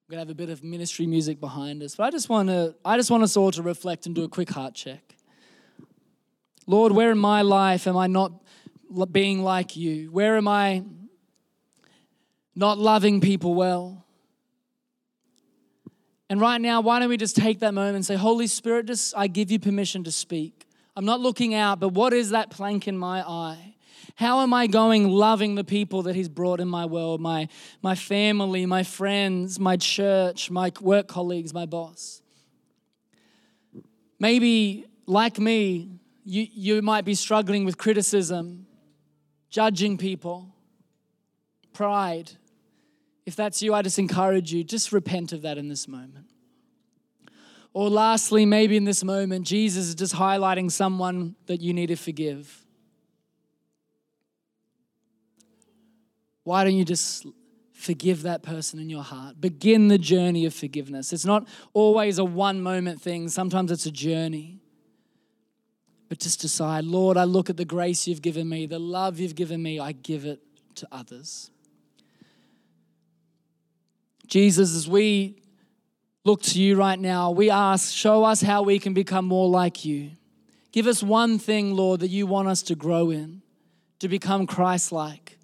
We're 0.09 0.13
gonna 0.13 0.21
have 0.21 0.31
a 0.31 0.33
bit 0.33 0.49
of 0.49 0.63
ministry 0.63 1.05
music 1.05 1.39
behind 1.39 1.83
us, 1.83 1.95
but 1.95 2.05
I 2.05 2.09
just 2.09 2.27
want 2.27 2.49
to 2.49 2.73
I 2.83 2.97
just 2.97 3.11
want 3.11 3.21
us 3.21 3.37
all 3.37 3.51
to 3.51 3.61
reflect 3.61 4.07
and 4.07 4.15
do 4.15 4.23
a 4.23 4.27
quick 4.27 4.49
heart 4.49 4.73
check. 4.73 5.12
Lord, 6.65 6.91
where 6.91 7.11
in 7.11 7.17
my 7.17 7.41
life 7.41 7.87
am 7.87 7.97
I 7.97 8.07
not 8.07 8.31
being 9.11 9.43
like 9.43 9.75
you? 9.75 10.11
Where 10.11 10.37
am 10.37 10.47
I 10.47 10.83
not 12.55 12.77
loving 12.77 13.21
people 13.21 13.53
well? 13.53 14.05
And 16.29 16.39
right 16.39 16.59
now, 16.59 16.81
why 16.81 16.99
don't 16.99 17.09
we 17.09 17.17
just 17.17 17.35
take 17.35 17.59
that 17.59 17.73
moment 17.73 17.95
and 17.95 18.05
say, 18.05 18.15
Holy 18.15 18.47
Spirit, 18.47 18.87
just 18.87 19.13
I 19.15 19.27
give 19.27 19.51
you 19.51 19.59
permission 19.59 20.03
to 20.05 20.11
speak. 20.11 20.65
I'm 20.95 21.05
not 21.05 21.19
looking 21.19 21.53
out, 21.53 21.79
but 21.79 21.89
what 21.89 22.13
is 22.13 22.29
that 22.29 22.49
plank 22.49 22.87
in 22.87 22.97
my 22.97 23.21
eye? 23.21 23.75
How 24.15 24.41
am 24.41 24.53
I 24.53 24.67
going 24.67 25.09
loving 25.09 25.55
the 25.55 25.63
people 25.63 26.03
that 26.03 26.15
He's 26.15 26.29
brought 26.29 26.59
in 26.59 26.67
my 26.67 26.85
world, 26.85 27.19
my, 27.19 27.49
my 27.81 27.95
family, 27.95 28.65
my 28.65 28.83
friends, 28.83 29.59
my 29.59 29.75
church, 29.75 30.51
my 30.51 30.71
work 30.81 31.07
colleagues, 31.07 31.53
my 31.53 31.65
boss? 31.65 32.21
Maybe, 34.19 34.85
like 35.05 35.39
me, 35.39 35.92
you, 36.23 36.47
you 36.51 36.81
might 36.81 37.05
be 37.05 37.15
struggling 37.15 37.65
with 37.65 37.77
criticism, 37.77 38.65
judging 39.49 39.97
people, 39.97 40.53
pride. 41.73 42.31
If 43.25 43.35
that's 43.35 43.61
you, 43.61 43.73
I 43.73 43.81
just 43.81 43.99
encourage 43.99 44.53
you, 44.53 44.63
just 44.63 44.91
repent 44.91 45.33
of 45.33 45.41
that 45.43 45.57
in 45.57 45.67
this 45.67 45.87
moment. 45.87 46.27
Or 47.73 47.89
lastly, 47.89 48.45
maybe 48.45 48.77
in 48.77 48.83
this 48.83 49.03
moment, 49.03 49.47
Jesus 49.47 49.87
is 49.87 49.95
just 49.95 50.15
highlighting 50.15 50.71
someone 50.71 51.35
that 51.47 51.59
you 51.59 51.73
need 51.73 51.87
to 51.87 51.95
forgive. 51.95 52.63
Why 56.43 56.63
don't 56.63 56.75
you 56.75 56.85
just 56.85 57.25
forgive 57.71 58.23
that 58.23 58.43
person 58.43 58.79
in 58.79 58.89
your 58.89 59.01
heart? 59.01 59.41
Begin 59.41 59.87
the 59.87 59.97
journey 59.97 60.45
of 60.45 60.53
forgiveness. 60.53 61.11
It's 61.13 61.25
not 61.25 61.47
always 61.73 62.19
a 62.19 62.25
one 62.25 62.61
moment 62.61 63.01
thing, 63.01 63.27
sometimes 63.29 63.71
it's 63.71 63.85
a 63.85 63.91
journey. 63.91 64.62
But 66.13 66.19
just 66.19 66.41
decide, 66.41 66.83
Lord, 66.83 67.17
I 67.17 67.23
look 67.23 67.49
at 67.49 67.57
the 67.57 67.65
grace 67.65 68.07
you've 68.07 68.21
given 68.21 68.47
me, 68.47 68.67
the 68.67 68.77
love 68.77 69.19
you've 69.19 69.33
given 69.33 69.63
me, 69.63 69.79
I 69.79 69.93
give 69.93 70.25
it 70.25 70.39
to 70.75 70.87
others. 70.91 71.49
Jesus, 74.27 74.75
as 74.75 74.87
we 74.87 75.41
look 76.23 76.43
to 76.43 76.61
you 76.61 76.75
right 76.75 76.99
now, 76.99 77.31
we 77.31 77.49
ask, 77.49 77.91
show 77.91 78.25
us 78.25 78.43
how 78.43 78.61
we 78.61 78.77
can 78.77 78.93
become 78.93 79.25
more 79.25 79.49
like 79.49 79.85
you. 79.85 80.11
Give 80.71 80.85
us 80.85 81.01
one 81.01 81.39
thing, 81.39 81.73
Lord, 81.73 82.01
that 82.01 82.09
you 82.09 82.27
want 82.27 82.47
us 82.47 82.61
to 82.61 82.75
grow 82.75 83.09
in, 83.09 83.41
to 83.97 84.07
become 84.07 84.45
Christ 84.45 84.91
like. 84.91 85.39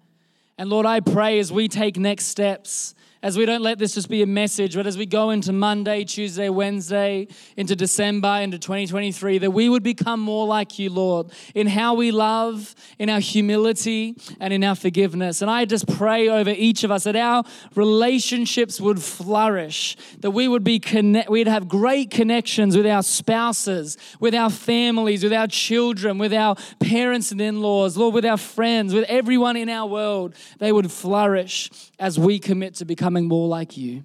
And 0.56 0.70
Lord, 0.70 0.86
I 0.86 1.00
pray 1.00 1.40
as 1.40 1.50
we 1.50 1.66
take 1.66 1.98
next 1.98 2.26
steps, 2.26 2.94
as 3.22 3.36
we 3.36 3.44
don't 3.44 3.62
let 3.62 3.78
this 3.78 3.94
just 3.94 4.08
be 4.08 4.22
a 4.22 4.26
message, 4.26 4.74
but 4.74 4.86
as 4.86 4.96
we 4.96 5.04
go 5.04 5.30
into 5.30 5.52
Monday, 5.52 6.04
Tuesday, 6.04 6.48
Wednesday, 6.48 7.28
into 7.56 7.76
December, 7.76 8.28
into 8.40 8.58
2023, 8.58 9.38
that 9.38 9.50
we 9.50 9.68
would 9.68 9.82
become 9.82 10.20
more 10.20 10.46
like 10.46 10.78
you, 10.78 10.88
Lord, 10.88 11.30
in 11.54 11.66
how 11.66 11.94
we 11.94 12.12
love, 12.12 12.74
in 12.98 13.10
our 13.10 13.20
humility, 13.20 14.16
and 14.40 14.54
in 14.54 14.64
our 14.64 14.74
forgiveness. 14.74 15.42
And 15.42 15.50
I 15.50 15.66
just 15.66 15.86
pray 15.86 16.28
over 16.28 16.50
each 16.50 16.82
of 16.82 16.90
us 16.90 17.04
that 17.04 17.16
our 17.16 17.44
relationships 17.74 18.80
would 18.80 19.02
flourish, 19.02 19.96
that 20.20 20.30
we 20.30 20.48
would 20.48 20.64
be 20.64 20.78
connect, 20.78 21.28
we'd 21.28 21.46
have 21.46 21.68
great 21.68 22.10
connections 22.10 22.74
with 22.74 22.86
our 22.86 23.02
spouses, 23.02 23.98
with 24.18 24.34
our 24.34 24.50
families, 24.50 25.22
with 25.22 25.34
our 25.34 25.46
children, 25.46 26.16
with 26.16 26.32
our 26.32 26.56
parents 26.78 27.32
and 27.32 27.40
in-laws, 27.40 27.98
Lord, 27.98 28.14
with 28.14 28.24
our 28.24 28.38
friends, 28.38 28.94
with 28.94 29.04
everyone 29.08 29.56
in 29.56 29.68
our 29.68 29.86
world. 29.86 30.34
They 30.58 30.72
would 30.72 30.90
flourish 30.90 31.70
as 31.98 32.18
we 32.18 32.38
commit 32.38 32.76
to 32.76 32.86
become 32.86 33.09
becoming 33.10 33.28
more 33.28 33.48
like 33.48 33.76
you. 33.76 34.04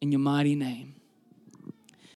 In 0.00 0.12
your 0.12 0.20
mighty 0.20 0.54
name. 0.54 0.97